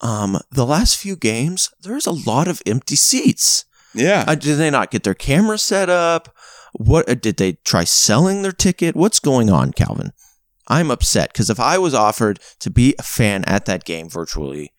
Um, 0.00 0.38
the 0.50 0.66
last 0.66 0.96
few 0.96 1.16
games, 1.16 1.70
there's 1.80 2.06
a 2.06 2.12
lot 2.12 2.48
of 2.48 2.60
empty 2.66 2.96
seats. 2.96 3.64
yeah, 3.94 4.24
Uh, 4.26 4.34
did 4.34 4.56
they 4.58 4.70
not 4.70 4.90
get 4.90 5.02
their 5.04 5.14
camera 5.14 5.56
set 5.58 5.88
up? 5.88 6.34
What 6.72 7.08
uh, 7.08 7.14
did 7.14 7.36
they 7.36 7.52
try 7.64 7.84
selling 7.84 8.42
their 8.42 8.52
ticket? 8.52 8.96
What's 8.96 9.20
going 9.20 9.50
on, 9.50 9.72
Calvin? 9.72 10.10
I'm 10.66 10.90
upset 10.90 11.32
because 11.32 11.48
if 11.50 11.60
I 11.60 11.78
was 11.78 11.94
offered 11.94 12.40
to 12.60 12.70
be 12.70 12.94
a 12.98 13.02
fan 13.02 13.44
at 13.46 13.66
that 13.66 13.84
game 13.84 14.08
virtually, 14.08 14.72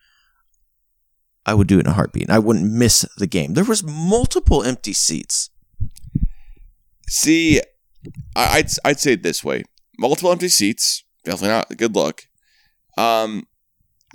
I 1.46 1.54
would 1.54 1.68
do 1.68 1.78
it 1.78 1.86
in 1.86 1.92
a 1.92 1.94
heartbeat. 1.94 2.30
I 2.30 2.40
wouldn't 2.40 2.72
miss 2.72 3.06
the 3.18 3.28
game. 3.28 3.54
There 3.54 3.64
was 3.64 3.84
multiple 3.84 4.64
empty 4.64 4.94
seats. 4.94 5.52
See, 7.08 7.62
I'd 8.36 8.68
I'd 8.84 9.00
say 9.00 9.14
it 9.14 9.24
this 9.24 9.44
way: 9.44 9.64
multiple 10.00 10.32
empty 10.32 10.50
seats, 10.50 11.04
definitely 11.24 11.50
not 11.50 11.78
good 11.78 11.96
look. 11.96 12.24
Um, 12.98 13.46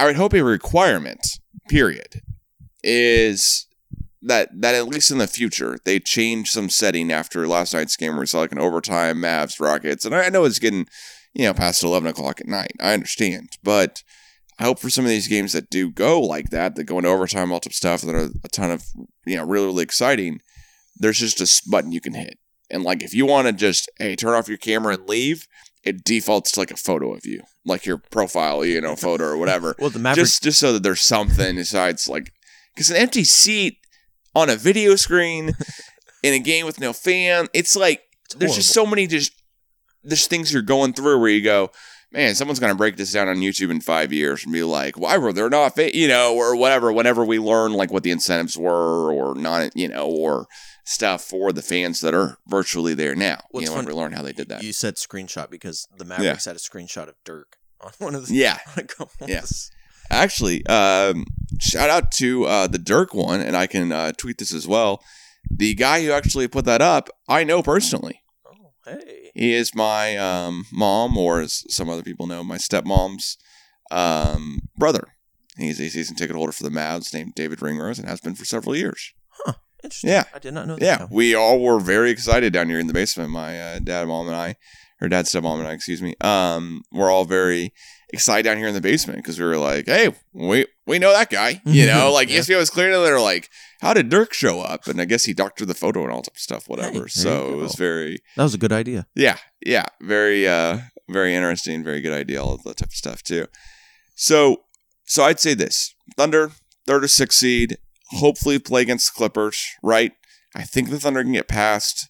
I 0.00 0.06
would 0.06 0.16
hope 0.16 0.32
a 0.32 0.42
requirement, 0.42 1.38
period, 1.68 2.22
is 2.82 3.66
that 4.22 4.48
that 4.58 4.74
at 4.74 4.88
least 4.88 5.10
in 5.10 5.18
the 5.18 5.26
future 5.26 5.76
they 5.84 6.00
change 6.00 6.50
some 6.50 6.70
setting 6.70 7.12
after 7.12 7.46
last 7.46 7.74
night's 7.74 7.98
game 7.98 8.12
where 8.12 8.20
we 8.20 8.26
saw 8.26 8.38
like 8.38 8.52
an 8.52 8.58
overtime 8.58 9.18
Mavs 9.18 9.60
Rockets, 9.60 10.06
and 10.06 10.14
I, 10.14 10.30
know 10.30 10.44
it's 10.44 10.58
getting 10.58 10.86
you 11.34 11.44
know 11.44 11.52
past 11.52 11.84
eleven 11.84 12.08
o'clock 12.08 12.40
at 12.40 12.48
night. 12.48 12.72
I 12.80 12.94
understand, 12.94 13.58
but 13.62 14.02
I 14.58 14.64
hope 14.64 14.78
for 14.78 14.88
some 14.88 15.04
of 15.04 15.10
these 15.10 15.28
games 15.28 15.52
that 15.52 15.68
do 15.68 15.90
go 15.90 16.18
like 16.18 16.48
that, 16.48 16.76
that 16.76 16.84
go 16.84 16.96
into 16.96 17.10
overtime, 17.10 17.50
multiple 17.50 17.74
stuff, 17.74 18.00
that 18.00 18.14
are 18.14 18.30
a 18.42 18.48
ton 18.48 18.70
of 18.70 18.86
you 19.26 19.36
know 19.36 19.44
really 19.44 19.66
really 19.66 19.82
exciting. 19.82 20.40
There's 20.96 21.18
just 21.18 21.42
a 21.42 21.70
button 21.70 21.92
you 21.92 22.00
can 22.00 22.14
hit. 22.14 22.38
And 22.70 22.84
like 22.84 23.02
if 23.02 23.12
you 23.12 23.26
want 23.26 23.48
to 23.48 23.52
just 23.52 23.90
hey 23.98 24.16
turn 24.16 24.32
off 24.32 24.48
your 24.48 24.56
camera 24.56 24.94
and 24.94 25.06
leave, 25.06 25.46
it 25.82 26.04
defaults 26.04 26.52
to 26.52 26.60
like 26.60 26.70
a 26.70 26.76
photo 26.76 27.14
of 27.14 27.24
you, 27.24 27.42
like 27.64 27.86
your 27.86 27.98
profile, 27.98 28.64
you 28.64 28.80
know, 28.80 28.96
photo 28.96 29.24
or 29.24 29.36
whatever. 29.36 29.74
Well, 29.80 29.90
the 29.90 29.98
Mavericks. 29.98 30.30
just 30.30 30.42
just 30.42 30.58
so 30.60 30.72
that 30.72 30.82
there's 30.82 31.00
something 31.02 31.56
besides 31.56 32.08
like 32.08 32.32
because 32.74 32.90
an 32.90 32.96
empty 32.96 33.24
seat 33.24 33.78
on 34.34 34.50
a 34.50 34.56
video 34.56 34.96
screen 34.96 35.52
in 36.22 36.34
a 36.34 36.38
game 36.38 36.66
with 36.66 36.80
no 36.80 36.92
fan, 36.92 37.48
it's 37.54 37.76
like 37.76 38.02
there's 38.36 38.56
just 38.56 38.72
so 38.72 38.84
many 38.86 39.06
just 39.06 39.32
there's 40.02 40.26
things 40.26 40.52
you're 40.52 40.62
going 40.62 40.92
through 40.92 41.18
where 41.18 41.30
you 41.30 41.42
go, 41.42 41.70
man, 42.12 42.34
someone's 42.34 42.60
gonna 42.60 42.74
break 42.74 42.96
this 42.96 43.12
down 43.12 43.28
on 43.28 43.36
YouTube 43.36 43.70
in 43.70 43.80
five 43.80 44.12
years 44.12 44.44
and 44.44 44.52
be 44.52 44.62
like, 44.62 44.98
why 44.98 45.16
were 45.18 45.32
there 45.32 45.48
not, 45.48 45.74
fa-? 45.74 45.96
you 45.96 46.08
know, 46.08 46.34
or 46.36 46.56
whatever. 46.56 46.92
Whenever 46.92 47.24
we 47.24 47.38
learn 47.38 47.72
like 47.72 47.90
what 47.92 48.02
the 48.02 48.10
incentives 48.10 48.56
were 48.56 49.12
or 49.12 49.34
not, 49.34 49.74
you 49.76 49.88
know, 49.88 50.06
or 50.06 50.46
stuff 50.90 51.22
for 51.22 51.52
the 51.52 51.62
fans 51.62 52.00
that 52.00 52.14
are 52.14 52.38
virtually 52.48 52.94
there 52.94 53.14
now. 53.14 53.38
What's 53.50 53.64
you 53.64 53.70
know, 53.70 53.76
fun- 53.76 53.86
we 53.86 53.92
learn 53.92 54.12
how 54.12 54.22
they 54.22 54.32
did 54.32 54.48
that. 54.48 54.62
You 54.64 54.72
said 54.72 54.96
screenshot 54.96 55.48
because 55.50 55.86
the 55.96 56.04
Mavericks 56.04 56.44
had 56.46 56.56
a 56.56 56.58
screenshot 56.58 57.08
of 57.08 57.14
Dirk 57.24 57.56
on 57.80 57.92
one 57.98 58.14
of 58.14 58.26
the. 58.26 58.34
yeah, 58.34 58.58
on 58.76 58.84
a 58.84 58.86
couple 58.86 59.12
of 59.24 59.30
Yeah. 59.30 59.44
actually, 60.10 60.66
um, 60.66 61.26
shout 61.60 61.90
out 61.90 62.10
to 62.12 62.44
uh, 62.44 62.66
the 62.66 62.78
Dirk 62.78 63.14
one, 63.14 63.40
and 63.40 63.56
I 63.56 63.66
can 63.68 63.92
uh, 63.92 64.12
tweet 64.12 64.38
this 64.38 64.52
as 64.52 64.66
well. 64.66 65.02
The 65.48 65.74
guy 65.74 66.02
who 66.02 66.10
actually 66.10 66.48
put 66.48 66.64
that 66.64 66.82
up, 66.82 67.08
I 67.28 67.44
know 67.44 67.62
personally. 67.62 68.20
Oh. 68.44 68.72
Hey. 68.84 69.30
He 69.34 69.54
is 69.54 69.74
my 69.74 70.16
um, 70.16 70.64
mom, 70.72 71.16
or 71.16 71.40
as 71.40 71.64
some 71.72 71.88
other 71.88 72.02
people 72.02 72.26
know, 72.26 72.42
my 72.42 72.56
stepmom's 72.58 73.38
um, 73.92 74.60
brother. 74.76 75.14
He's 75.56 75.80
a 75.80 75.88
season 75.88 76.16
ticket 76.16 76.36
holder 76.36 76.52
for 76.52 76.64
the 76.64 76.70
Mavs 76.70 77.12
named 77.14 77.34
David 77.36 77.62
Ringrose 77.62 77.98
and 77.98 78.08
has 78.08 78.20
been 78.20 78.34
for 78.34 78.44
several 78.44 78.74
years. 78.74 79.12
Interesting. 79.84 80.10
Yeah. 80.10 80.24
I 80.34 80.38
did 80.38 80.54
not 80.54 80.66
know 80.66 80.76
that. 80.76 80.84
Yeah, 80.84 81.06
we 81.10 81.34
all 81.34 81.60
were 81.60 81.80
very 81.80 82.10
excited 82.10 82.52
down 82.52 82.68
here 82.68 82.78
in 82.78 82.86
the 82.86 82.92
basement. 82.92 83.30
My 83.30 83.60
uh, 83.60 83.78
dad, 83.78 84.06
mom, 84.08 84.26
and 84.26 84.36
I, 84.36 84.56
or 85.00 85.08
dad, 85.08 85.24
stepmom, 85.26 85.58
and 85.58 85.68
I, 85.68 85.72
excuse 85.72 86.02
me. 86.02 86.14
Um, 86.20 86.82
we're 86.92 87.10
all 87.10 87.24
very 87.24 87.72
excited 88.12 88.42
down 88.42 88.58
here 88.58 88.66
in 88.68 88.74
the 88.74 88.80
basement 88.80 89.18
because 89.18 89.38
we 89.38 89.44
were 89.46 89.56
like, 89.56 89.86
"Hey, 89.86 90.10
we 90.32 90.66
we 90.86 90.98
know 90.98 91.12
that 91.12 91.30
guy." 91.30 91.60
You 91.66 91.86
know, 91.86 92.12
like 92.12 92.28
Yeah. 92.28 92.40
ESPN 92.40 92.58
was 92.58 92.68
clear. 92.70 92.90
They 93.02 93.10
were 93.10 93.20
like, 93.20 93.48
"How 93.80 93.94
did 93.94 94.08
Dirk 94.10 94.34
show 94.34 94.60
up?" 94.60 94.86
And 94.86 95.00
I 95.00 95.04
guess 95.06 95.24
he 95.24 95.32
doctored 95.32 95.68
the 95.68 95.74
photo 95.74 96.02
and 96.02 96.12
all 96.12 96.22
type 96.22 96.34
of 96.36 96.40
stuff, 96.40 96.68
whatever. 96.68 96.98
there 97.00 97.08
so 97.08 97.52
it 97.52 97.56
was 97.56 97.74
very, 97.76 98.18
That 98.36 98.42
was 98.42 98.54
a 98.54 98.58
good 98.58 98.72
idea. 98.72 99.06
yeah, 99.14 99.38
yeah, 99.64 99.86
very, 100.02 100.46
uh, 100.46 100.78
very 101.08 101.34
interesting, 101.34 101.82
very 101.82 102.00
good 102.02 102.12
idea, 102.12 102.42
all 102.42 102.54
of 102.54 102.62
that 102.64 102.76
type 102.78 102.88
of 102.90 102.94
stuff 102.94 103.22
too. 103.22 103.46
So, 104.16 104.62
so 105.06 105.22
I'd 105.24 105.40
say 105.40 105.54
this: 105.54 105.94
Thunder, 106.16 106.50
third 106.86 107.04
or 107.04 107.08
sixth 107.08 107.38
seed, 107.38 107.78
hopefully 108.10 108.58
play 108.58 108.82
against 108.82 109.12
the 109.12 109.18
Clippers, 109.18 109.64
right? 109.82 110.12
I 110.54 110.62
think 110.62 110.90
the 110.90 110.98
Thunder 110.98 111.22
can 111.22 111.32
get 111.32 111.48
past 111.48 112.08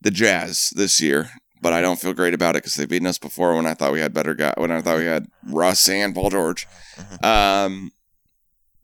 the 0.00 0.10
Jazz 0.10 0.70
this 0.74 1.00
year, 1.00 1.30
but 1.60 1.72
I 1.72 1.80
don't 1.80 1.98
feel 1.98 2.12
great 2.12 2.34
about 2.34 2.56
it 2.56 2.62
because 2.62 2.74
they've 2.74 2.88
beaten 2.88 3.06
us 3.06 3.18
before 3.18 3.54
when 3.54 3.66
I 3.66 3.74
thought 3.74 3.92
we 3.92 4.00
had 4.00 4.14
better 4.14 4.34
guy 4.34 4.54
when 4.56 4.70
I 4.70 4.80
thought 4.80 4.98
we 4.98 5.04
had 5.06 5.26
Russ 5.46 5.88
and 5.88 6.14
Paul 6.14 6.30
George. 6.30 6.66
Um, 7.22 7.92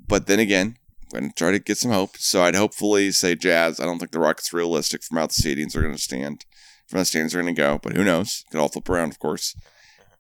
but 0.06 0.26
then 0.26 0.40
again, 0.40 0.76
I'm 1.14 1.20
going 1.20 1.30
to 1.30 1.36
try 1.36 1.50
to 1.52 1.58
get 1.58 1.78
some 1.78 1.90
hope. 1.90 2.16
So 2.16 2.42
I'd 2.42 2.54
hopefully 2.54 3.10
say 3.12 3.34
Jazz. 3.34 3.80
I 3.80 3.84
don't 3.84 3.98
think 3.98 4.12
the 4.12 4.18
Rockets 4.18 4.52
realistic 4.52 5.02
from 5.02 5.18
how 5.18 5.26
the 5.26 5.32
seedings 5.32 5.74
are 5.74 5.82
going 5.82 5.94
to 5.94 6.00
stand, 6.00 6.44
from 6.86 6.98
how 6.98 7.02
the 7.02 7.06
standings 7.06 7.34
are 7.34 7.42
going 7.42 7.54
to 7.54 7.60
go. 7.60 7.78
But 7.82 7.96
who 7.96 8.04
knows? 8.04 8.44
Could 8.50 8.60
all 8.60 8.68
flip 8.68 8.88
around, 8.88 9.10
of 9.10 9.18
course. 9.18 9.56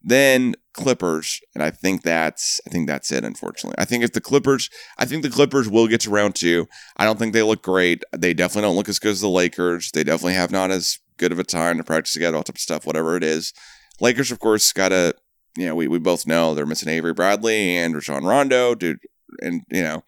Then 0.02 0.54
Clippers, 0.72 1.40
and 1.54 1.62
I 1.62 1.70
think 1.70 2.02
that's 2.02 2.60
I 2.66 2.70
think 2.70 2.86
that's 2.86 3.12
it. 3.12 3.24
Unfortunately, 3.24 3.74
I 3.78 3.84
think 3.84 4.02
if 4.02 4.12
the 4.12 4.20
Clippers, 4.20 4.70
I 4.98 5.04
think 5.04 5.22
the 5.22 5.30
Clippers 5.30 5.68
will 5.68 5.88
get 5.88 6.00
to 6.02 6.10
round 6.10 6.34
two. 6.34 6.66
I 6.96 7.04
don't 7.04 7.18
think 7.18 7.32
they 7.32 7.42
look 7.42 7.62
great. 7.62 8.02
They 8.16 8.32
definitely 8.32 8.68
don't 8.68 8.76
look 8.76 8.88
as 8.88 8.98
good 8.98 9.12
as 9.12 9.20
the 9.20 9.28
Lakers. 9.28 9.90
They 9.90 10.04
definitely 10.04 10.34
have 10.34 10.50
not 10.50 10.70
as 10.70 10.98
good 11.18 11.32
of 11.32 11.38
a 11.38 11.44
time 11.44 11.76
to 11.76 11.84
practice 11.84 12.14
together, 12.14 12.36
all 12.36 12.42
type 12.42 12.56
of 12.56 12.60
stuff, 12.60 12.86
whatever 12.86 13.16
it 13.16 13.24
is. 13.24 13.52
Lakers, 14.00 14.30
of 14.30 14.38
course, 14.38 14.72
got 14.72 14.88
to 14.88 15.14
you 15.56 15.66
know 15.66 15.74
we 15.74 15.88
we 15.88 15.98
both 15.98 16.26
know 16.26 16.54
they're 16.54 16.66
missing 16.66 16.88
Avery 16.88 17.12
Bradley 17.12 17.76
and 17.76 17.94
Rajon 17.94 18.24
Rondo, 18.24 18.74
dude, 18.74 19.00
and 19.42 19.62
you 19.70 19.82
know 19.82 20.02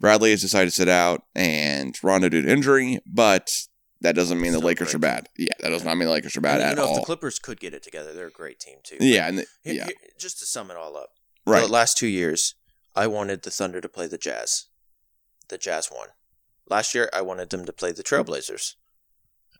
Bradley 0.00 0.30
has 0.30 0.40
decided 0.40 0.70
to 0.70 0.74
sit 0.74 0.88
out 0.88 1.22
and 1.34 1.96
Rondo 2.02 2.28
due 2.28 2.42
to 2.42 2.50
injury, 2.50 2.98
but 3.06 3.66
that 4.02 4.14
doesn't 4.14 4.40
mean 4.40 4.52
the 4.52 4.58
Lakers 4.60 4.88
great 4.88 4.94
are 4.96 4.98
bad. 4.98 5.28
Yeah, 5.36 5.48
that 5.60 5.68
does 5.70 5.84
not 5.84 5.96
mean 5.96 6.06
the 6.06 6.12
Lakers 6.14 6.36
are 6.36 6.40
bad 6.40 6.60
at 6.60 6.70
you 6.70 6.76
know, 6.76 6.82
if 6.84 6.88
all. 6.88 6.94
the 6.96 7.04
Clippers 7.06 7.38
could 7.38 7.60
get 7.60 7.74
it 7.74 7.82
together, 7.82 8.12
they're 8.12 8.28
a 8.28 8.30
great 8.32 8.58
team 8.60 8.78
too. 8.82 8.96
yeah, 9.00 9.28
and 9.28 9.38
the, 9.38 9.46
Here- 9.62 9.74
yeah, 9.74 9.84
here- 9.86 9.94
just 10.18 10.38
to 10.40 10.46
sum 10.46 10.70
it 10.70 10.76
all 10.76 10.96
up, 10.96 11.10
right. 11.46 11.60
The 11.66 11.68
last 11.72 11.98
two 11.98 12.06
years, 12.06 12.54
I 12.96 13.06
wanted 13.06 13.42
the 13.42 13.50
Thunder 13.50 13.80
to 13.80 13.88
play 13.88 14.06
the 14.06 14.18
Jazz. 14.18 14.66
The 15.48 15.58
Jazz 15.58 15.90
won. 15.90 16.08
Last 16.68 16.94
year, 16.94 17.10
I 17.12 17.22
wanted 17.22 17.50
them 17.50 17.64
to 17.66 17.72
play 17.72 17.90
the 17.92 18.02
Trailblazers. 18.04 18.74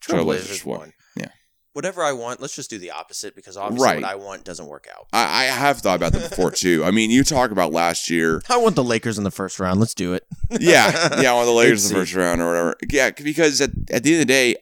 Trailblazers 0.01 0.65
won. 0.65 0.93
Yeah. 1.15 1.29
Whatever 1.73 2.03
I 2.03 2.11
want, 2.11 2.41
let's 2.41 2.55
just 2.55 2.69
do 2.69 2.77
the 2.77 2.91
opposite 2.91 3.33
because 3.35 3.55
obviously 3.55 3.85
Right. 3.87 4.01
what 4.01 4.11
I 4.11 4.15
want 4.15 4.43
doesn't 4.43 4.65
work 4.67 4.87
out. 4.93 5.07
I, 5.13 5.43
I 5.43 5.43
have 5.45 5.79
thought 5.79 5.95
about 5.95 6.11
that 6.13 6.29
before 6.29 6.51
too. 6.51 6.83
I 6.83 6.91
mean, 6.91 7.09
you 7.11 7.23
talk 7.23 7.51
about 7.51 7.71
last 7.71 8.09
year. 8.09 8.41
I 8.49 8.57
want 8.57 8.75
the 8.75 8.83
Lakers 8.83 9.17
in 9.17 9.23
the 9.23 9.31
first 9.31 9.57
round. 9.59 9.79
Let's 9.79 9.93
do 9.93 10.13
it. 10.13 10.25
Yeah, 10.59 11.21
yeah, 11.21 11.31
one 11.31 11.43
of 11.43 11.47
the 11.47 11.53
Lakers 11.53 11.85
in 11.85 11.93
the 11.93 11.99
Let's 11.99 12.11
first 12.11 12.17
round 12.17 12.41
or 12.41 12.47
whatever. 12.47 12.75
Yeah, 12.89 13.11
because 13.11 13.61
at, 13.61 13.69
at 13.89 14.03
the 14.03 14.11
end 14.13 14.21
of 14.21 14.27
the 14.27 14.33
day, 14.33 14.55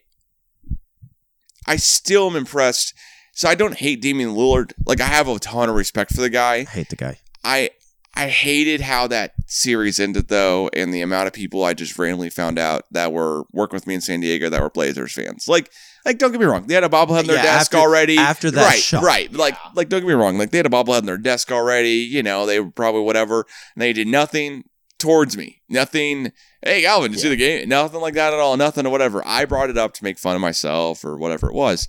I 1.65 1.75
still 1.77 2.29
am 2.29 2.35
impressed. 2.35 2.93
So 3.33 3.47
I 3.49 3.55
don't 3.55 3.75
hate 3.75 4.01
Damian 4.01 4.31
Lillard. 4.35 4.73
Like 4.85 5.01
I 5.01 5.05
have 5.05 5.27
a 5.27 5.39
ton 5.39 5.69
of 5.69 5.75
respect 5.75 6.13
for 6.13 6.21
the 6.21 6.29
guy. 6.29 6.55
I 6.57 6.63
hate 6.65 6.89
the 6.89 6.95
guy. 6.95 7.19
I 7.43 7.71
I 8.15 8.27
hated 8.27 8.81
how 8.81 9.07
that 9.07 9.33
series 9.47 9.99
ended 9.99 10.27
though, 10.27 10.69
and 10.73 10.93
the 10.93 11.01
amount 11.01 11.27
of 11.27 11.33
people 11.33 11.63
I 11.63 11.73
just 11.73 11.97
randomly 11.97 12.29
found 12.29 12.59
out 12.59 12.83
that 12.91 13.13
were 13.13 13.43
working 13.51 13.77
with 13.77 13.87
me 13.87 13.95
in 13.95 14.01
San 14.01 14.19
Diego 14.19 14.49
that 14.49 14.61
were 14.61 14.69
Blazers 14.69 15.13
fans. 15.13 15.47
Like, 15.47 15.71
like 16.09 16.17
don't 16.17 16.31
get 16.31 16.39
me 16.39 16.45
wrong, 16.47 16.65
they 16.67 16.73
had 16.73 16.83
a 16.83 16.89
bobblehead 16.89 17.21
in 17.21 17.27
their 17.27 17.35
Yeah, 17.37 17.43
desk 17.43 17.73
after- 17.73 17.77
already. 17.77 18.17
after 18.17 18.49
that 18.51 18.65
right, 18.67 18.79
shot. 18.79 19.03
right. 19.03 19.31
Like, 19.31 19.53
Yeah. 19.53 19.71
like 19.75 19.89
don't 19.89 20.01
get 20.01 20.07
me 20.07 20.13
wrong, 20.13 20.37
like 20.37 20.51
they 20.51 20.57
had 20.57 20.65
a 20.65 20.69
bobblehead 20.69 20.99
in 20.99 21.05
their 21.05 21.17
desk 21.17 21.51
already. 21.51 21.91
You 21.91 22.23
know, 22.23 22.45
they 22.45 22.59
were 22.59 22.71
probably 22.71 23.01
whatever, 23.01 23.45
and 23.75 23.81
they 23.81 23.93
did 23.93 24.07
nothing 24.07 24.63
towards 24.97 25.37
me. 25.37 25.61
Nothing. 25.69 26.31
Hey, 26.61 26.85
Alvin, 26.85 27.11
did 27.11 27.17
you 27.17 27.21
see 27.23 27.29
the 27.29 27.35
game? 27.37 27.69
Nothing 27.69 28.01
like 28.01 28.15
that 28.15 28.33
at 28.33 28.39
all. 28.39 28.57
Nothing 28.57 28.85
or 28.85 28.89
whatever. 28.89 29.21
I 29.25 29.45
brought 29.45 29.69
it 29.69 29.77
up 29.77 29.93
to 29.93 30.03
make 30.03 30.19
fun 30.19 30.35
of 30.35 30.41
myself 30.41 31.05
or 31.05 31.17
whatever 31.17 31.47
it 31.47 31.53
was. 31.53 31.87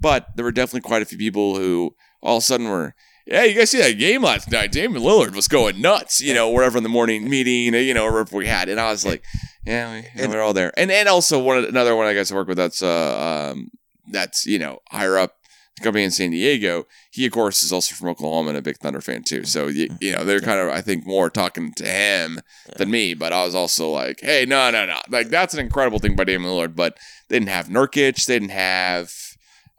But 0.00 0.26
there 0.34 0.44
were 0.44 0.50
definitely 0.52 0.88
quite 0.88 1.02
a 1.02 1.04
few 1.04 1.18
people 1.18 1.56
who 1.56 1.94
all 2.22 2.38
of 2.38 2.42
a 2.42 2.44
sudden 2.46 2.68
were, 2.68 2.94
yeah, 3.30 3.44
you 3.44 3.54
guys 3.54 3.70
see 3.70 3.78
that 3.78 3.92
game 3.92 4.22
last 4.22 4.50
night? 4.50 4.72
Damian 4.72 5.02
Lillard 5.02 5.34
was 5.34 5.48
going 5.48 5.80
nuts, 5.80 6.20
you 6.20 6.34
know, 6.34 6.50
wherever 6.50 6.76
in 6.76 6.82
the 6.82 6.88
morning 6.88 7.30
meeting, 7.30 7.72
you 7.74 7.94
know, 7.94 8.04
wherever 8.10 8.36
we 8.36 8.46
had. 8.46 8.68
And 8.68 8.80
I 8.80 8.90
was 8.90 9.06
like, 9.06 9.22
yeah, 9.64 9.92
we, 9.92 10.22
And- 10.22 10.32
we're 10.32 10.42
all 10.42 10.52
there. 10.52 10.72
And 10.76 10.90
and 10.90 11.08
also 11.08 11.38
one 11.38 11.64
another 11.64 11.94
one 11.96 12.06
I 12.06 12.14
got 12.14 12.26
to 12.26 12.34
work 12.34 12.48
with 12.48 12.56
that's 12.56 12.82
uh 12.82 13.52
um 13.52 13.70
that's 14.10 14.46
you 14.46 14.58
know 14.58 14.80
higher 14.90 15.16
up 15.16 15.36
the 15.76 15.84
company 15.84 16.02
in 16.04 16.10
San 16.10 16.30
Diego. 16.30 16.86
He 17.12 17.24
of 17.26 17.32
course 17.32 17.62
is 17.62 17.72
also 17.72 17.94
from 17.94 18.08
Oklahoma 18.08 18.48
and 18.48 18.58
a 18.58 18.62
big 18.62 18.78
Thunder 18.78 19.00
fan 19.00 19.22
too. 19.22 19.44
So 19.44 19.68
you, 19.68 19.88
you 20.00 20.12
know 20.12 20.24
they're 20.24 20.40
kind 20.40 20.58
of 20.58 20.68
I 20.68 20.80
think 20.80 21.06
more 21.06 21.30
talking 21.30 21.72
to 21.74 21.84
him 21.86 22.40
than 22.76 22.90
me. 22.90 23.14
But 23.14 23.32
I 23.32 23.44
was 23.44 23.54
also 23.54 23.90
like, 23.90 24.20
hey, 24.22 24.44
no, 24.48 24.70
no, 24.70 24.86
no, 24.86 24.98
like 25.08 25.28
that's 25.28 25.54
an 25.54 25.60
incredible 25.60 26.00
thing 26.00 26.16
by 26.16 26.24
Damian 26.24 26.50
Lillard. 26.50 26.74
But 26.74 26.96
they 27.28 27.36
didn't 27.38 27.50
have 27.50 27.68
Nurkic. 27.68 28.24
They 28.26 28.38
didn't 28.40 28.50
have 28.50 29.12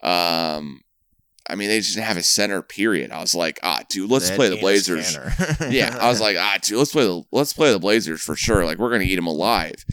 um. 0.02 0.82
I 1.52 1.56
mean, 1.56 1.68
they 1.70 1.80
just 1.80 1.94
didn't 1.96 2.08
have 2.08 2.18
a 2.18 2.24
center. 2.24 2.62
Period. 2.62 3.12
I 3.12 3.20
was 3.20 3.36
like, 3.36 3.60
ah, 3.64 3.82
dude, 3.90 4.10
let's 4.10 4.30
They 4.30 4.36
play 4.36 4.50
the 4.50 4.58
Blazers. 4.58 5.18
Yeah, 5.70 5.98
I 6.00 6.08
was 6.10 6.22
like, 6.22 6.38
ah, 6.38 6.58
dude, 6.62 6.78
let's 6.78 6.92
play 6.92 7.04
the 7.04 7.24
let's 7.32 7.54
play 7.54 7.72
the 7.72 7.80
Blazers 7.80 8.22
for 8.22 8.36
sure. 8.36 8.66
Like 8.66 8.78
we're 8.78 8.92
gonna 8.92 9.04
eat 9.04 9.16
them 9.18 9.28
alive. 9.28 9.84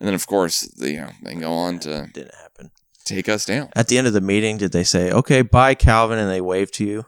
And 0.00 0.06
then 0.06 0.14
of 0.14 0.26
course, 0.26 0.60
the, 0.60 0.90
you 0.92 1.00
know, 1.00 1.10
they 1.22 1.34
go 1.34 1.52
on 1.52 1.80
to 1.80 2.08
didn't 2.14 2.34
happen. 2.36 2.70
take 3.04 3.28
us 3.28 3.44
down. 3.44 3.70
At 3.74 3.88
the 3.88 3.98
end 3.98 4.06
of 4.06 4.12
the 4.12 4.20
meeting, 4.20 4.56
did 4.58 4.70
they 4.72 4.84
say, 4.84 5.10
"Okay, 5.10 5.42
bye, 5.42 5.74
Calvin," 5.74 6.18
and 6.18 6.30
they 6.30 6.40
wave 6.40 6.70
to 6.72 6.84
you? 6.84 7.04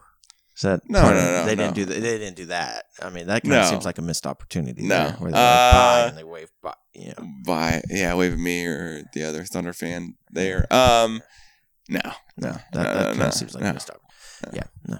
Is 0.57 0.63
that 0.63 0.81
No, 0.89 1.01
no, 1.01 1.13
no, 1.13 1.45
They 1.45 1.55
no. 1.55 1.63
didn't 1.63 1.75
do 1.75 1.85
that. 1.85 1.93
They 2.01 2.17
didn't 2.19 2.35
do 2.35 2.45
that. 2.47 2.83
I 3.01 3.09
mean, 3.09 3.27
that 3.27 3.43
kind 3.43 3.53
No. 3.53 3.61
of 3.61 3.67
seems 3.67 3.85
like 3.85 3.97
a 3.97 4.01
missed 4.01 4.27
opportunity. 4.27 4.83
No. 4.83 4.95
there, 4.95 5.11
where 5.13 5.31
they're 5.31 5.41
like, 5.41 5.73
bye 5.73 6.01
Uh, 6.03 6.07
and 6.09 6.17
they 6.17 6.23
wave 6.25 6.49
bye. 6.61 6.73
You 6.93 7.13
know, 7.17 7.27
By 7.45 7.81
yeah, 7.89 8.13
wave 8.15 8.33
at 8.33 8.37
me 8.39 8.65
or 8.65 9.03
the 9.13 9.23
other 9.23 9.45
Thunder 9.45 9.71
fan 9.73 10.15
there. 10.29 10.67
Um, 10.71 11.21
no, 11.87 11.99
no, 12.37 12.51
that, 12.51 12.63
no, 12.73 12.81
that 12.83 12.93
no, 12.95 13.03
kind 13.07 13.19
no, 13.19 13.25
of 13.27 13.33
seems 13.33 13.53
like 13.53 13.63
no. 13.63 13.69
a 13.69 13.73
missed 13.73 13.89
opportunity. 13.89 14.00
Yeah, 14.53 14.63
no. 14.87 14.99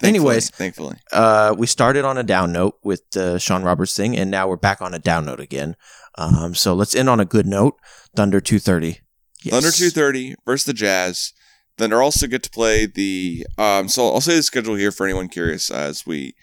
Thankfully- 0.00 0.08
Anyways. 0.08 0.50
thankfully, 0.50 0.96
Uh, 1.12 1.54
we 1.58 1.66
started 1.66 2.04
on 2.04 2.16
a 2.16 2.22
down 2.22 2.52
note 2.52 2.78
with 2.82 3.02
the 3.10 3.38
Sean 3.38 3.62
Roberts 3.62 3.94
thing, 3.94 4.16
and 4.16 4.30
now 4.30 4.48
we're 4.48 4.56
back 4.56 4.80
on 4.80 4.94
a 4.94 4.98
down 4.98 5.26
note 5.26 5.40
again. 5.40 5.76
Um, 6.16 6.54
so 6.54 6.74
let's 6.74 6.94
end 6.94 7.08
on 7.08 7.20
a 7.20 7.24
good 7.24 7.46
note. 7.46 7.76
Thunder 8.16 8.40
two 8.40 8.58
thirty. 8.58 9.00
Yes. 9.42 9.52
Thunder 9.54 9.70
two 9.70 9.90
thirty 9.90 10.34
versus 10.46 10.64
the 10.64 10.72
Jazz. 10.72 11.32
Thunder 11.78 12.02
also 12.02 12.26
get 12.26 12.42
to 12.42 12.50
play 12.50 12.86
the. 12.86 13.46
Um, 13.58 13.88
so 13.88 14.06
I'll 14.12 14.20
say 14.20 14.36
the 14.36 14.42
schedule 14.42 14.74
here 14.74 14.90
for 14.92 15.04
anyone 15.06 15.28
curious 15.28 15.70
as 15.70 16.06
we 16.06 16.34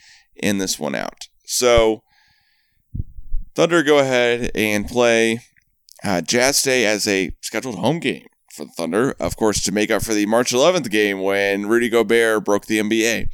end 0.42 0.62
this 0.62 0.80
one 0.80 0.96
out. 0.96 1.28
So 1.46 2.04
Thunder 3.56 3.82
go 3.84 4.00
ahead 4.00 4.52
and 4.56 4.88
play 4.88 5.40
uh, 6.04 6.22
Jazz 6.22 6.62
Day 6.62 6.86
as 6.86 7.08
a 7.08 7.32
scheduled 7.42 7.80
home 7.80 8.00
game 8.00 8.28
for 8.58 8.66
the 8.66 8.72
Thunder, 8.72 9.16
of 9.20 9.38
course, 9.38 9.62
to 9.64 9.72
make 9.72 9.90
up 9.90 10.02
for 10.04 10.14
the 10.14 10.26
March 10.26 10.52
11th 10.52 10.90
game 10.90 11.22
when 11.22 11.68
Rudy 11.68 11.88
Gobert 11.90 12.44
broke 12.44 12.66
the 12.66 12.80
NBA 12.80 13.30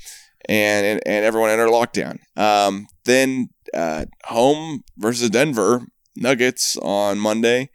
and 0.49 0.85
and, 0.85 1.01
and 1.05 1.25
everyone 1.25 1.49
entered 1.49 1.69
lockdown. 1.69 2.19
Um, 2.37 2.87
then 3.05 3.49
uh, 3.73 4.05
home 4.25 4.83
versus 4.97 5.29
Denver 5.29 5.87
Nuggets 6.15 6.77
on 6.81 7.17
Monday. 7.17 7.69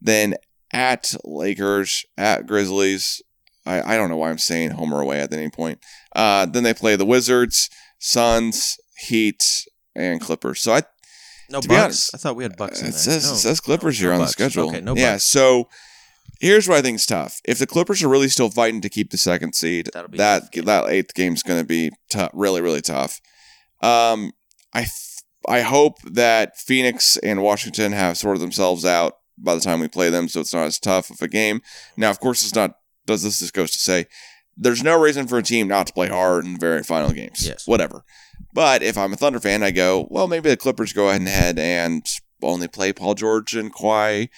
Then 0.00 0.34
at 0.72 1.14
Lakers, 1.24 2.04
at 2.16 2.46
Grizzlies. 2.46 3.22
I, 3.64 3.94
I 3.94 3.96
don't 3.96 4.10
know 4.10 4.16
why 4.16 4.30
I'm 4.30 4.38
saying 4.38 4.72
home 4.72 4.92
or 4.92 5.00
away 5.00 5.20
at 5.20 5.32
any 5.32 5.48
point. 5.50 5.78
Uh, 6.14 6.46
then 6.46 6.64
they 6.64 6.74
play 6.74 6.96
the 6.96 7.04
Wizards, 7.06 7.70
Suns, 7.98 8.76
Heat, 8.98 9.42
and 9.94 10.20
Clippers. 10.20 10.60
So 10.60 10.72
I 10.72 10.82
No 11.48 11.60
To 11.60 11.68
be 11.68 11.74
Bucks. 11.74 11.84
honest, 11.84 12.14
I 12.14 12.18
thought 12.18 12.36
we 12.36 12.42
had 12.42 12.56
Bucks 12.56 12.80
in 12.80 12.88
it 12.88 12.90
there. 12.90 12.98
says, 12.98 13.26
No, 13.26 13.32
it 13.34 13.36
says 13.36 13.60
Clippers 13.60 14.00
no 14.00 14.04
here 14.06 14.12
on 14.14 14.20
the 14.20 14.26
schedule. 14.26 14.68
Okay, 14.68 14.80
no 14.80 14.96
yeah. 14.96 15.12
Bucks. 15.12 15.24
So 15.24 15.68
here's 16.42 16.68
what 16.68 16.76
I 16.76 16.82
think 16.82 16.96
is 16.96 17.06
tough. 17.06 17.40
If 17.44 17.58
the 17.58 17.66
Clippers 17.66 18.02
are 18.02 18.08
really 18.08 18.28
still 18.28 18.50
fighting 18.50 18.82
to 18.82 18.90
keep 18.90 19.10
the 19.10 19.16
second 19.16 19.54
seed, 19.54 19.88
That'll 19.94 20.10
be 20.10 20.16
a 20.16 20.18
that 20.18 20.52
that 20.52 20.88
eighth 20.88 21.14
game 21.14 21.32
is 21.32 21.42
going 21.42 21.60
to 21.60 21.66
be 21.66 21.92
tough, 22.10 22.30
really, 22.34 22.60
really 22.60 22.82
tough. 22.82 23.20
Um, 23.80 24.32
I 24.74 24.80
th- 24.80 24.90
I 25.48 25.60
hope 25.62 25.98
that 26.02 26.58
Phoenix 26.58 27.16
and 27.16 27.42
Washington 27.42 27.92
have 27.92 28.18
sorted 28.18 28.42
themselves 28.42 28.84
out 28.84 29.14
by 29.38 29.54
the 29.54 29.60
time 29.60 29.80
we 29.80 29.88
play 29.88 30.10
them, 30.10 30.28
so 30.28 30.40
it's 30.40 30.52
not 30.52 30.66
as 30.66 30.78
tough 30.78 31.10
of 31.10 31.22
a 31.22 31.28
game. 31.28 31.62
Now, 31.96 32.10
of 32.10 32.20
course, 32.20 32.42
it's 32.42 32.54
not. 32.54 32.76
Does 33.06 33.22
this 33.22 33.40
just 33.40 33.54
goes 33.54 33.72
to 33.72 33.78
say 33.78 34.06
there's 34.56 34.82
no 34.82 35.00
reason 35.00 35.26
for 35.26 35.38
a 35.38 35.42
team 35.42 35.66
not 35.68 35.86
to 35.88 35.92
play 35.92 36.08
hard 36.08 36.44
in 36.44 36.58
very 36.58 36.82
final 36.82 37.10
games. 37.10 37.46
Yes. 37.46 37.66
Whatever. 37.66 38.04
But 38.52 38.82
if 38.82 38.98
I'm 38.98 39.12
a 39.12 39.16
Thunder 39.16 39.40
fan, 39.40 39.62
I 39.62 39.70
go, 39.70 40.06
well, 40.10 40.28
maybe 40.28 40.50
the 40.50 40.56
Clippers 40.56 40.92
go 40.92 41.08
ahead 41.08 41.20
and 41.20 41.28
head 41.28 41.58
and 41.58 42.06
only 42.42 42.68
play 42.68 42.92
Paul 42.92 43.14
George 43.14 43.54
and 43.54 43.74
Kawhi 43.74 44.28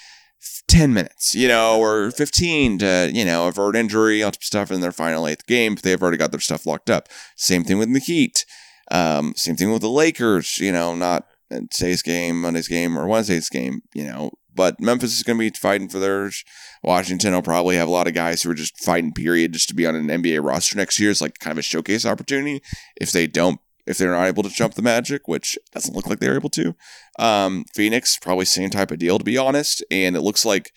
10 0.68 0.92
minutes, 0.92 1.34
you 1.34 1.48
know, 1.48 1.78
or 1.78 2.10
15 2.10 2.78
to, 2.78 3.10
you 3.12 3.24
know, 3.24 3.48
avert 3.48 3.76
injury, 3.76 4.22
all 4.22 4.30
type 4.30 4.40
of 4.40 4.44
stuff 4.44 4.70
in 4.70 4.80
their 4.80 4.92
final 4.92 5.26
eighth 5.26 5.46
game. 5.46 5.76
They've 5.76 6.00
already 6.00 6.16
got 6.16 6.30
their 6.30 6.40
stuff 6.40 6.66
locked 6.66 6.90
up. 6.90 7.08
Same 7.36 7.64
thing 7.64 7.78
with 7.78 7.92
the 7.92 8.00
Heat. 8.00 8.44
Um, 8.90 9.34
same 9.36 9.56
thing 9.56 9.72
with 9.72 9.82
the 9.82 9.88
Lakers, 9.88 10.58
you 10.58 10.72
know, 10.72 10.94
not 10.94 11.26
today's 11.70 12.02
game, 12.02 12.40
Monday's 12.40 12.68
game, 12.68 12.98
or 12.98 13.06
Wednesday's 13.06 13.48
game, 13.48 13.82
you 13.94 14.04
know. 14.04 14.32
But 14.54 14.80
Memphis 14.80 15.16
is 15.16 15.24
going 15.24 15.36
to 15.38 15.50
be 15.50 15.58
fighting 15.58 15.88
for 15.88 15.98
theirs. 15.98 16.44
Washington 16.82 17.32
will 17.32 17.42
probably 17.42 17.76
have 17.76 17.88
a 17.88 17.90
lot 17.90 18.06
of 18.06 18.14
guys 18.14 18.42
who 18.42 18.50
are 18.50 18.54
just 18.54 18.78
fighting, 18.78 19.12
period, 19.12 19.52
just 19.52 19.68
to 19.68 19.74
be 19.74 19.86
on 19.86 19.96
an 19.96 20.06
NBA 20.06 20.44
roster 20.44 20.76
next 20.76 21.00
year. 21.00 21.10
It's 21.10 21.20
like 21.20 21.38
kind 21.40 21.52
of 21.52 21.58
a 21.58 21.62
showcase 21.62 22.06
opportunity. 22.06 22.62
If 22.96 23.10
they 23.10 23.26
don't, 23.26 23.58
if 23.86 23.98
they're 23.98 24.10
not 24.12 24.26
able 24.26 24.42
to 24.42 24.48
jump 24.48 24.74
the 24.74 24.82
Magic, 24.82 25.28
which 25.28 25.58
doesn't 25.72 25.94
look 25.94 26.06
like 26.06 26.18
they're 26.20 26.36
able 26.36 26.50
to, 26.50 26.74
um, 27.18 27.64
Phoenix 27.74 28.18
probably 28.18 28.44
same 28.44 28.70
type 28.70 28.90
of 28.90 28.98
deal, 28.98 29.18
to 29.18 29.24
be 29.24 29.36
honest. 29.38 29.84
And 29.90 30.16
it 30.16 30.22
looks 30.22 30.44
like 30.44 30.72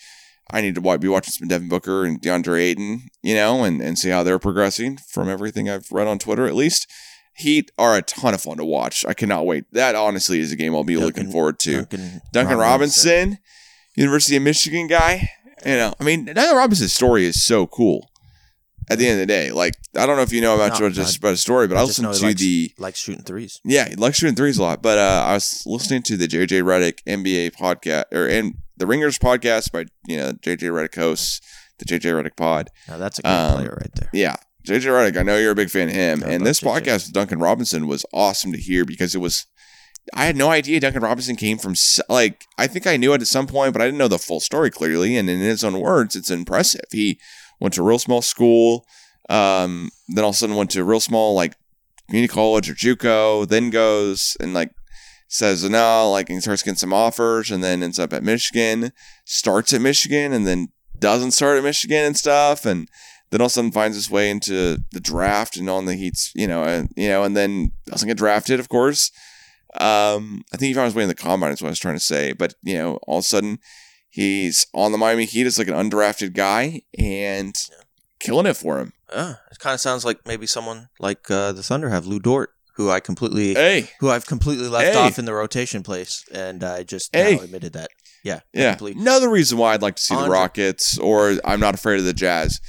I 0.51 0.61
need 0.61 0.75
to 0.75 0.97
be 0.97 1.07
watching 1.07 1.31
some 1.31 1.47
Devin 1.47 1.69
Booker 1.69 2.05
and 2.05 2.21
DeAndre 2.21 2.61
Ayton, 2.61 3.07
you 3.21 3.35
know, 3.35 3.63
and, 3.63 3.81
and 3.81 3.97
see 3.97 4.09
how 4.09 4.23
they're 4.23 4.39
progressing 4.39 4.97
from 4.97 5.29
everything 5.29 5.69
I've 5.69 5.91
read 5.91 6.07
on 6.07 6.19
Twitter, 6.19 6.45
at 6.47 6.55
least. 6.55 6.87
Heat 7.33 7.69
are 7.77 7.95
a 7.95 8.01
ton 8.01 8.33
of 8.33 8.41
fun 8.41 8.57
to 8.57 8.65
watch. 8.65 9.05
I 9.05 9.13
cannot 9.13 9.45
wait. 9.45 9.65
That 9.71 9.93
honestly 9.93 10.39
is 10.39 10.51
a 10.51 10.55
game 10.55 10.73
I'll 10.73 10.83
be 10.83 10.95
Duncan- 10.95 11.05
looking 11.05 11.31
forward 11.31 11.59
to. 11.59 11.81
Duncan, 11.85 12.21
Duncan 12.31 12.57
Robinson, 12.57 13.37
University 13.95 14.37
of 14.37 14.43
Michigan 14.43 14.87
guy. 14.87 15.29
You 15.65 15.73
know, 15.75 15.93
I 15.99 16.03
mean, 16.03 16.25
Duncan 16.25 16.55
Robinson's 16.55 16.93
story 16.93 17.25
is 17.25 17.43
so 17.43 17.67
cool. 17.67 18.09
At 18.89 18.99
the 18.99 19.05
end 19.07 19.19
of 19.19 19.27
the 19.27 19.33
day, 19.33 19.51
like 19.51 19.73
I 19.97 20.05
don't 20.05 20.15
know 20.15 20.21
if 20.23 20.31
you 20.31 20.39
know 20.41 20.55
about 20.55 20.79
No, 20.79 20.89
just 20.89 21.17
about 21.17 21.33
a 21.33 21.37
story, 21.37 21.67
but 21.67 21.75
I, 21.77 21.81
I 21.81 21.83
listened 21.83 22.13
to 22.13 22.25
likes- 22.25 22.39
the 22.39 22.71
like 22.77 22.95
shooting 22.95 23.23
threes. 23.23 23.59
yeah, 23.65 23.89
he 23.89 23.95
likes 23.95 24.17
shooting 24.17 24.35
threes 24.35 24.57
a 24.57 24.61
lot. 24.63 24.81
But 24.81 24.97
uh, 24.97 25.23
I 25.27 25.33
was 25.33 25.63
listening 25.65 26.03
to 26.03 26.15
the 26.17 26.27
JJ 26.27 26.63
Redick 26.63 26.99
NBA 27.05 27.55
podcast 27.55 28.05
or 28.13 28.27
and 28.27 28.55
the 28.77 28.87
Ringers 28.87 29.17
podcast 29.19 29.71
by 29.71 29.85
you 30.07 30.17
know 30.17 30.31
JJ 30.33 30.59
Redick 30.71 30.95
hosts 30.95 31.41
the 31.79 31.85
JJ 31.85 32.13
Redick 32.23 32.37
pod. 32.37 32.69
Now 32.87 32.97
that's 32.97 33.19
a 33.19 33.21
great 33.23 33.31
Um, 33.31 33.55
player 33.55 33.77
right 33.81 33.93
there. 33.95 34.09
Yeah. 34.13 34.37
JJ 34.65 34.81
Redick, 34.85 35.17
I 35.17 35.23
know 35.23 35.37
you're 35.37 35.51
a 35.51 35.55
big 35.55 35.69
fan 35.69 35.87
of 35.89 35.93
him. 35.93 36.23
And 36.23 36.45
this 36.45 36.59
JJ. 36.61 36.71
podcast 36.81 37.05
with 37.07 37.13
Duncan 37.13 37.39
Robinson 37.39 37.87
was 37.87 38.05
awesome 38.13 38.51
to 38.51 38.57
hear 38.57 38.83
because 38.83 39.15
it 39.15 39.19
was, 39.19 39.45
I 40.13 40.25
had 40.25 40.35
no 40.35 40.49
idea 40.49 40.81
Duncan 40.81 41.03
Robinson 41.03 41.37
came 41.37 41.57
from, 41.57 41.73
like, 42.09 42.43
I 42.57 42.67
think 42.67 42.85
I 42.85 42.97
knew 42.97 43.13
it 43.13 43.21
at 43.21 43.27
some 43.27 43.47
point, 43.47 43.71
but 43.71 43.81
I 43.81 43.85
didn't 43.85 43.97
know 43.97 44.09
the 44.09 44.17
full 44.19 44.41
story 44.41 44.69
clearly. 44.69 45.15
And 45.15 45.29
in 45.29 45.39
his 45.39 45.63
own 45.63 45.79
words, 45.79 46.17
it's 46.17 46.29
impressive. 46.29 46.81
He 46.91 47.17
went 47.59 47.73
to 47.75 47.81
a 47.81 47.85
real 47.85 47.99
small 47.99 48.21
school, 48.21 48.85
um, 49.29 49.89
then 50.09 50.23
all 50.23 50.29
of 50.29 50.35
a 50.35 50.37
sudden 50.37 50.55
went 50.55 50.71
to 50.71 50.81
a 50.81 50.85
real 50.85 50.99
small, 50.99 51.33
like, 51.33 51.55
community 52.07 52.31
college 52.31 52.69
or 52.69 52.73
Juco, 52.73 53.47
then 53.47 53.69
goes 53.69 54.37
and, 54.39 54.53
like, 54.53 54.71
says 55.27 55.69
no, 55.69 56.09
like, 56.09 56.29
and 56.29 56.41
starts 56.41 56.63
getting 56.63 56.77
some 56.77 56.93
offers 56.93 57.51
and 57.51 57.63
then 57.63 57.83
ends 57.83 57.99
up 57.99 58.13
at 58.13 58.23
Michigan, 58.23 58.91
starts 59.25 59.73
at 59.73 59.81
Michigan 59.81 60.31
and 60.31 60.47
then 60.47 60.69
doesn't 60.97 61.31
start 61.31 61.57
at 61.57 61.63
Michigan 61.63 62.05
and 62.05 62.17
stuff. 62.17 62.65
And, 62.65 62.87
then 63.29 63.41
all 63.41 63.47
of 63.47 63.51
a 63.51 63.53
sudden 63.53 63.71
finds 63.71 63.97
his 63.97 64.09
way 64.09 64.29
into 64.29 64.83
the 64.91 64.99
draft 64.99 65.57
and 65.57 65.69
on 65.69 65.85
the 65.85 65.95
Heat's, 65.95 66.31
you 66.35 66.47
know, 66.47 66.63
and 66.63 66.89
you 66.95 67.09
know, 67.09 67.23
and 67.23 67.35
then 67.35 67.71
doesn't 67.85 68.07
get 68.07 68.17
drafted, 68.17 68.59
of 68.59 68.69
course. 68.69 69.11
Um, 69.79 70.43
I 70.53 70.57
think 70.57 70.69
he 70.69 70.73
found 70.73 70.85
his 70.85 70.95
way 70.95 71.03
in 71.03 71.09
the 71.09 71.15
combine 71.15 71.51
is 71.51 71.61
what 71.61 71.67
I 71.67 71.71
was 71.71 71.79
trying 71.79 71.95
to 71.95 72.03
say. 72.03 72.31
But 72.31 72.53
you 72.63 72.77
know, 72.77 72.99
all 73.07 73.19
of 73.19 73.23
a 73.25 73.27
sudden 73.27 73.59
he's 74.17 74.65
on 74.73 74.91
the 74.91 74.97
Miami 74.97 75.25
Heat 75.25 75.45
as 75.47 75.57
like 75.57 75.67
an 75.67 75.73
undrafted 75.75 76.33
guy 76.33 76.81
and 76.97 77.55
killing 78.19 78.45
it 78.47 78.55
for 78.57 78.79
him. 78.79 78.93
Ah, 79.13 79.39
it 79.51 79.59
kind 79.59 79.73
of 79.73 79.79
sounds 79.79 80.03
like 80.03 80.25
maybe 80.25 80.45
someone 80.47 80.89
like 80.99 81.29
uh, 81.31 81.51
the 81.53 81.63
Thunder 81.63 81.89
have 81.89 82.05
Lu 82.07 82.19
Dort, 82.19 82.49
who 82.75 82.89
I 82.89 82.99
completely, 82.99 83.53
Hey, 83.53 83.89
who 83.99 84.09
I've 84.09 84.25
completely 84.25 84.67
left 84.67 84.93
Hey. 84.93 84.99
off 84.99 85.17
in 85.19 85.25
the 85.25 85.33
rotation 85.33 85.83
place, 85.83 86.25
and 86.33 86.63
I 86.63 86.83
just 86.83 87.15
Hey. 87.15 87.35
now 87.35 87.43
admitted 87.43 87.73
that. 87.73 87.89
Yeah, 88.23 88.39
yeah. 88.53 88.71
completely- 88.71 89.01
Another 89.01 89.29
reason 89.29 89.57
why 89.57 89.73
I'd 89.73 89.81
like 89.81 89.95
to 89.95 90.01
see 90.03 90.15
the 90.15 90.27
Rockets 90.29 90.97
or 90.97 91.37
I'm 91.45 91.59
not 91.59 91.75
afraid 91.75 91.99
of 91.99 92.05
the 92.05 92.13
Jazz. 92.13 92.59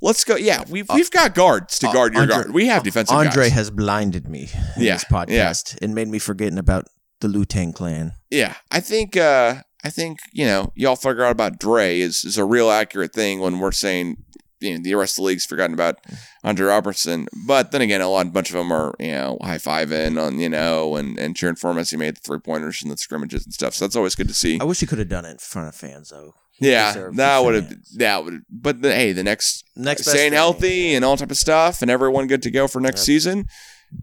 Let's 0.00 0.24
go. 0.24 0.36
Yeah, 0.36 0.64
we've 0.68 0.88
we've 0.92 1.10
got 1.10 1.34
guards 1.34 1.78
to 1.80 1.88
Uh, 1.88 1.92
guard 1.92 2.12
your 2.14 2.22
Andre- 2.22 2.36
guard. 2.36 2.54
We 2.54 2.66
have 2.66 2.82
defensive 2.82 3.14
Andre 3.16 3.44
guys. 3.44 3.52
has 3.52 3.70
blinded 3.70 4.26
me 4.28 4.48
in 4.76 4.82
Yeah, 4.82 4.94
this 4.94 5.04
podcast 5.04 5.78
and 5.82 5.94
made 5.94 6.08
me 6.08 6.18
forgetting 6.18 6.58
about 6.58 6.86
the 7.20 7.28
Lutang 7.28 7.72
clan. 7.74 8.12
Yeah, 8.30 8.54
I 8.72 8.80
think 8.80 9.16
uh 9.16 9.62
I 9.84 9.90
think 9.90 10.20
you 10.32 10.44
know 10.46 10.72
y'all 10.74 10.96
figure 10.96 11.24
out 11.24 11.32
about 11.32 11.58
Dre 11.58 11.98
is 12.00 12.24
is 12.24 12.38
a 12.38 12.44
real 12.44 12.70
accurate 12.70 13.12
thing 13.12 13.40
when 13.40 13.58
we're 13.58 13.72
saying 13.72 14.16
you 14.60 14.76
know 14.76 14.82
the 14.82 14.94
rest 14.94 15.18
of 15.18 15.22
the 15.22 15.26
league's 15.26 15.44
forgotten 15.44 15.74
about 15.74 15.98
Andre 16.44 16.66
Roberson. 16.66 17.26
But 17.46 17.72
then 17.72 17.80
again, 17.82 18.00
a 18.00 18.08
lot, 18.08 18.26
a 18.26 18.30
bunch 18.30 18.50
of 18.50 18.54
them 18.56 18.72
are 18.72 18.94
you 19.00 19.10
know 19.12 19.38
high 19.42 19.58
fiving 19.58 20.24
on 20.24 20.38
you 20.38 20.48
know 20.48 20.94
and 20.96 21.18
and 21.18 21.34
cheering 21.36 21.56
for 21.56 21.70
him 21.70 21.78
as 21.78 21.90
he 21.90 21.96
made 21.96 22.16
the 22.16 22.20
three 22.20 22.38
pointers 22.38 22.80
and 22.82 22.90
the 22.92 22.96
scrimmages 22.96 23.44
and 23.44 23.52
stuff. 23.52 23.74
So 23.74 23.84
that's 23.84 23.96
always 23.96 24.14
good 24.14 24.28
to 24.28 24.34
see. 24.34 24.58
I 24.60 24.64
wish 24.64 24.80
he 24.80 24.86
could 24.86 24.98
have 24.98 25.08
done 25.08 25.24
it 25.24 25.32
in 25.32 25.38
front 25.38 25.68
of 25.68 25.74
fans, 25.74 26.10
though. 26.10 26.34
He 26.52 26.70
Yeah, 26.70 26.92
that 27.14 27.38
would 27.40 27.54
have 27.54 27.72
that 27.96 28.24
would. 28.24 28.42
But 28.50 28.82
the, 28.82 28.94
hey, 28.94 29.10
the 29.12 29.24
next 29.24 29.64
Next 29.74 30.02
staying 30.02 30.30
thing. 30.30 30.32
healthy 30.34 30.94
and 30.94 31.04
all 31.04 31.16
type 31.16 31.30
of 31.32 31.38
stuff, 31.38 31.82
and 31.82 31.90
everyone 31.90 32.28
good 32.28 32.42
to 32.42 32.50
go 32.50 32.68
for 32.68 32.80
next 32.80 33.00
Yep. 33.00 33.06
season. 33.06 33.46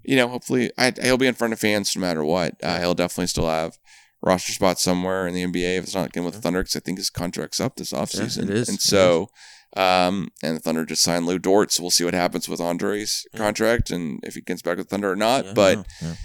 You 0.03 0.17
know, 0.17 0.27
hopefully, 0.27 0.71
I, 0.77 0.93
he'll 1.01 1.17
be 1.17 1.25
in 1.27 1.35
front 1.35 1.53
of 1.53 1.59
fans 1.59 1.95
no 1.95 2.01
matter 2.01 2.23
what. 2.23 2.55
Uh, 2.61 2.79
he'll 2.79 2.93
definitely 2.95 3.27
still 3.27 3.47
have 3.47 3.77
roster 4.21 4.51
spot 4.51 4.79
somewhere 4.79 5.27
in 5.27 5.33
the 5.33 5.43
NBA 5.43 5.77
if 5.77 5.83
it's 5.85 5.95
not 5.95 6.07
again 6.07 6.23
with 6.25 6.33
the 6.35 6.41
Thunder, 6.41 6.61
because 6.61 6.75
I 6.75 6.79
think 6.79 6.97
his 6.97 7.09
contract's 7.09 7.59
up 7.59 7.75
this 7.75 7.91
offseason. 7.93 8.43
it 8.43 8.49
is. 8.49 8.69
and 8.69 8.79
so, 8.81 9.29
um, 9.77 10.29
and 10.43 10.55
the 10.57 10.59
Thunder 10.59 10.85
just 10.85 11.03
signed 11.03 11.25
Lu 11.25 11.39
Dort, 11.39 11.71
so 11.71 11.83
we'll 11.83 11.91
see 11.91 12.03
what 12.03 12.13
happens 12.13 12.49
with 12.49 12.59
Andre's 12.59 13.25
Yeah. 13.33 13.37
contract 13.39 13.91
and 13.91 14.19
if 14.23 14.35
he 14.35 14.41
gets 14.41 14.61
back 14.61 14.77
with 14.77 14.89
Thunder 14.89 15.11
or 15.11 15.15
not. 15.15 15.45
Yeah, 15.45 15.53
but, 15.53 15.87
yeah. 16.01 16.15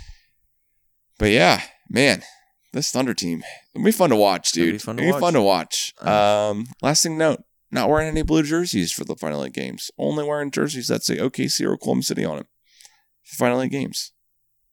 but 1.18 1.30
yeah, 1.30 1.62
man. 1.88 2.22
This 2.72 2.90
Thunder 2.90 3.14
team, 3.14 3.45
it'll 3.72 3.84
be 3.84 3.92
fun 3.92 4.11
to 4.11 4.16
watch, 4.16 4.57
It'll 4.57 4.66
dude. 4.66 4.74
be 4.74 4.78
fun 4.78 4.97
to 4.97 5.03
It'll 5.05 5.14
be 5.14 5.20
fun 5.20 5.34
to 5.34 5.42
watch. 5.42 5.95
Uh, 6.05 6.51
Um, 6.51 6.66
last 6.82 7.05
thing 7.05 7.12
to 7.12 7.18
note, 7.18 7.45
not 7.70 7.88
wearing 7.88 8.09
any 8.09 8.22
blue 8.22 8.42
jerseys 8.42 8.90
for 8.90 9.05
the 9.05 9.14
Final 9.14 9.45
Eight 9.45 9.53
games. 9.53 9.92
Only 9.97 10.24
wearing 10.24 10.51
jerseys 10.51 10.88
that 10.88 11.05
say 11.05 11.18
OKC 11.18 11.64
or 11.64 11.74
Oklahoma 11.74 12.03
City 12.03 12.24
on 12.24 12.38
them. 12.38 12.47
For 13.22 13.36
Final 13.36 13.62
Eight 13.62 13.70
games. 13.70 14.11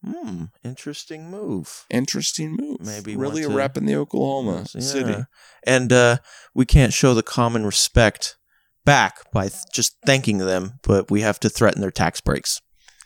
Hmm, 0.05 0.45
interesting 0.63 1.29
move. 1.29 1.85
Interesting 1.89 2.55
move. 2.59 2.79
Maybe 2.81 3.15
really 3.15 3.43
to- 3.43 3.49
repping 3.49 3.85
the 3.87 3.95
Oklahoma 3.97 4.65
Yeah. 4.73 4.81
City. 4.81 5.15
And 5.65 5.93
uh, 5.93 6.17
we 6.55 6.65
can't 6.65 6.91
show 6.93 7.13
the 7.13 7.21
common 7.23 7.65
respect 7.65 8.37
back 8.83 9.31
by 9.31 9.49
th- 9.49 9.61
just 9.71 9.97
thanking 10.05 10.39
them, 10.39 10.79
but 10.83 11.11
we 11.11 11.21
have 11.21 11.39
to 11.41 11.49
threaten 11.49 11.81
their 11.81 11.91
tax 11.91 12.19
breaks. 12.19 12.61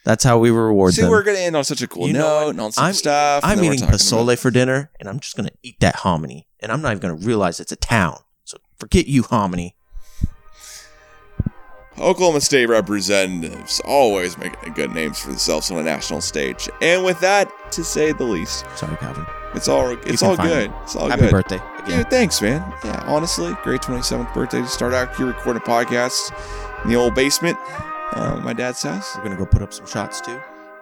That's 0.05 0.23
how 0.23 0.37
we 0.37 0.51
reward 0.51 0.93
See, 0.93 1.01
them. 1.01 1.09
See, 1.09 1.11
we're 1.11 1.23
gonna 1.23 1.39
end 1.39 1.57
on 1.57 1.63
such 1.65 1.81
a 1.81 1.87
cool 1.87 2.07
You 2.07 2.13
note 2.13 2.49
and 2.51 2.61
on 2.61 2.71
some 2.71 2.85
I'm- 2.85 2.93
stuff. 2.93 3.43
I'm 3.43 3.61
eating 3.63 3.79
posole 3.87 4.23
about- 4.23 4.39
for 4.39 4.51
dinner, 4.51 4.91
and 4.99 5.09
I'm 5.09 5.19
just 5.19 5.35
going 5.35 5.49
to 5.49 5.53
eat 5.63 5.77
that 5.81 5.97
hominy, 5.97 6.47
and 6.61 6.71
I'm 6.71 6.81
not 6.81 6.91
even 6.91 7.01
going 7.01 7.19
to 7.19 7.25
realize 7.27 7.59
it's 7.59 7.71
a 7.71 7.75
town. 7.75 8.19
So 8.45 8.57
forget 8.79 9.07
you, 9.07 9.23
hominy. 9.23 9.75
Oklahoma 11.99 12.41
State 12.41 12.67
representatives 12.67 13.79
always 13.85 14.37
making 14.37 14.73
good 14.73 14.91
names 14.93 15.19
for 15.19 15.29
themselves 15.29 15.71
on 15.71 15.77
a 15.77 15.83
national 15.83 16.21
stage. 16.21 16.69
And 16.81 17.05
with 17.05 17.19
that, 17.21 17.49
to 17.71 17.83
say 17.83 18.11
the 18.11 18.23
least, 18.25 18.65
Sorry, 18.75 18.97
Calvin. 18.97 19.25
it's 19.53 19.67
all 19.67 19.91
it's 20.05 20.21
all 20.21 20.35
good. 20.35 20.71
me. 20.71 20.77
It's 20.83 20.95
all 20.95 21.03
good. 21.07 21.11
Happy 21.11 21.21
good. 21.23 21.31
birthday 21.31 21.61
again. 21.83 21.99
Dude, 21.99 22.09
thanks, 22.09 22.41
man. 22.41 22.61
Yeah, 22.83 23.01
honestly, 23.07 23.53
great 23.63 23.81
27th 23.81 24.33
birthday 24.33 24.59
to 24.61 24.67
start 24.67 24.93
out 24.93 25.15
here 25.15 25.27
recording 25.27 25.61
a 25.61 25.65
podcast 25.65 26.33
in 26.83 26.89
the 26.89 26.95
old 26.97 27.15
basement, 27.15 27.57
uh, 28.11 28.39
my 28.43 28.51
dad's 28.53 28.83
house. 28.83 29.15
We're 29.15 29.23
going 29.23 29.37
to 29.37 29.43
go 29.43 29.45
put 29.45 29.61
up 29.61 29.71
some 29.73 29.85
shots 29.87 30.19
too. 30.19 30.39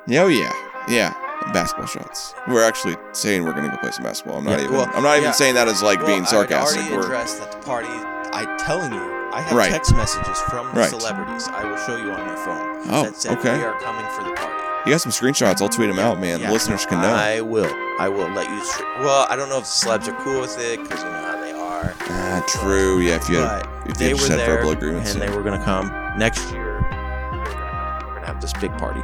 Yeah, 0.08 0.24
oh 0.24 0.28
yeah, 0.28 0.52
yeah. 0.90 1.14
Basketball 1.54 1.88
shots. 1.88 2.34
We're 2.48 2.64
actually 2.64 2.96
saying 3.12 3.44
we're 3.44 3.52
gonna 3.54 3.70
go 3.70 3.78
play 3.78 3.92
some 3.92 4.04
basketball. 4.04 4.38
I'm 4.38 4.46
not 4.46 4.60
Yeah, 4.60 4.66
even. 4.66 4.78
well, 4.78 4.90
I'm 4.94 5.04
not 5.04 5.14
even 5.18 5.26
yeah. 5.26 5.32
saying 5.32 5.56
that 5.56 5.68
as 5.68 5.82
like 5.84 6.00
Well, 6.00 6.08
being 6.08 6.22
I 6.24 6.26
sarcastic. 6.26 6.80
already 6.80 6.96
We're, 6.96 7.04
addressed 7.04 7.40
that 7.40 7.52
the 7.52 7.58
party. 7.60 7.88
I 7.90 8.46
telling 8.58 8.94
you, 8.94 9.00
I 9.34 9.42
have 9.42 9.56
Right. 9.58 9.72
text 9.72 9.96
messages 9.96 10.40
from 10.50 10.68
the 10.74 10.82
Right. 10.82 10.90
celebrities. 10.90 11.48
I 11.54 11.64
will 11.66 11.78
show 11.78 11.96
you 11.96 12.12
on 12.12 12.26
my 12.28 12.36
phone. 12.36 12.78
Oh, 12.90 13.04
that 13.04 13.16
said 13.20 13.38
okay. 13.40 13.58
We 13.58 13.64
are 13.64 13.80
coming 13.80 14.06
for 14.16 14.24
the 14.24 14.32
party. 14.32 14.54
you 14.86 14.92
got 14.92 15.02
some 15.02 15.12
screenshots? 15.12 15.62
I'll 15.62 15.70
tweet 15.70 15.90
them 15.90 16.00
out, 16.00 16.20
man. 16.20 16.40
Yeah, 16.40 16.48
the 16.48 16.54
listeners 16.54 16.86
can 16.86 17.02
know. 17.02 17.14
I 17.14 17.42
will. 17.42 17.74
I 18.00 18.10
will 18.10 18.30
let 18.30 18.50
you. 18.50 18.64
Str- 18.64 18.84
well, 19.00 19.26
I 19.30 19.36
don't 19.36 19.50
know 19.50 19.58
if 19.58 19.64
the 19.64 19.70
celebs 19.88 20.08
are 20.08 20.24
cool 20.24 20.42
with 20.42 20.58
it 20.60 20.82
because 20.84 21.02
you 21.04 21.10
know 21.10 21.24
how 21.24 21.38
they 21.42 21.52
are. 21.54 21.94
ah, 22.10 22.44
true. 22.48 23.00
Yeah, 23.00 23.16
if 23.16 23.30
you 23.30 23.38
had, 23.38 23.66
if 23.86 23.96
they 23.98 24.08
they 24.08 24.14
were 24.14 24.20
there 24.28 24.58
verbal 24.58 24.72
agreements. 24.72 25.14
and 25.14 25.22
yeah. 25.22 25.30
they 25.30 25.36
were 25.36 25.42
going 25.44 25.58
to 25.58 25.64
come 25.66 25.92
next 26.18 26.52
year. 26.52 26.82
We're 26.82 28.06
going 28.06 28.22
to 28.22 28.28
have 28.28 28.42
this 28.42 28.54
big 28.54 28.78
party. 28.78 29.02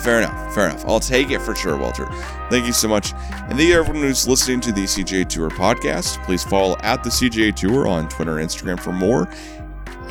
Fair 0.00 0.18
enough. 0.20 0.54
Fair 0.54 0.66
enough. 0.68 0.84
I'll 0.86 0.98
take 1.00 1.30
it 1.30 1.40
for 1.40 1.54
sure, 1.54 1.76
Walter. 1.76 2.06
Thank 2.50 2.66
you 2.66 2.72
so 2.72 2.88
much. 2.88 3.12
And 3.12 3.50
thank 3.56 3.60
you 3.68 3.78
everyone 3.78 4.02
who's 4.02 4.26
listening 4.26 4.60
to 4.62 4.72
the 4.72 4.82
CGA 4.84 5.24
Tour 5.28 5.50
podcast. 5.50 6.22
Please 6.24 6.42
follow 6.42 6.76
at 6.80 7.04
the 7.04 7.10
CGA 7.10 7.54
Tour 7.54 7.86
on 7.86 8.08
Twitter 8.08 8.38
and 8.38 8.48
Instagram 8.48 8.78
for 8.80 8.90
more. 8.92 9.28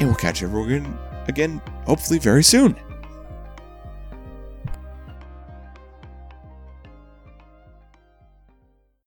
And 0.03 0.09
we'll 0.09 0.17
catch 0.17 0.43
everyone 0.43 0.99
again, 1.29 1.61
hopefully 1.85 2.19
very 2.19 2.43
soon. 2.43 2.75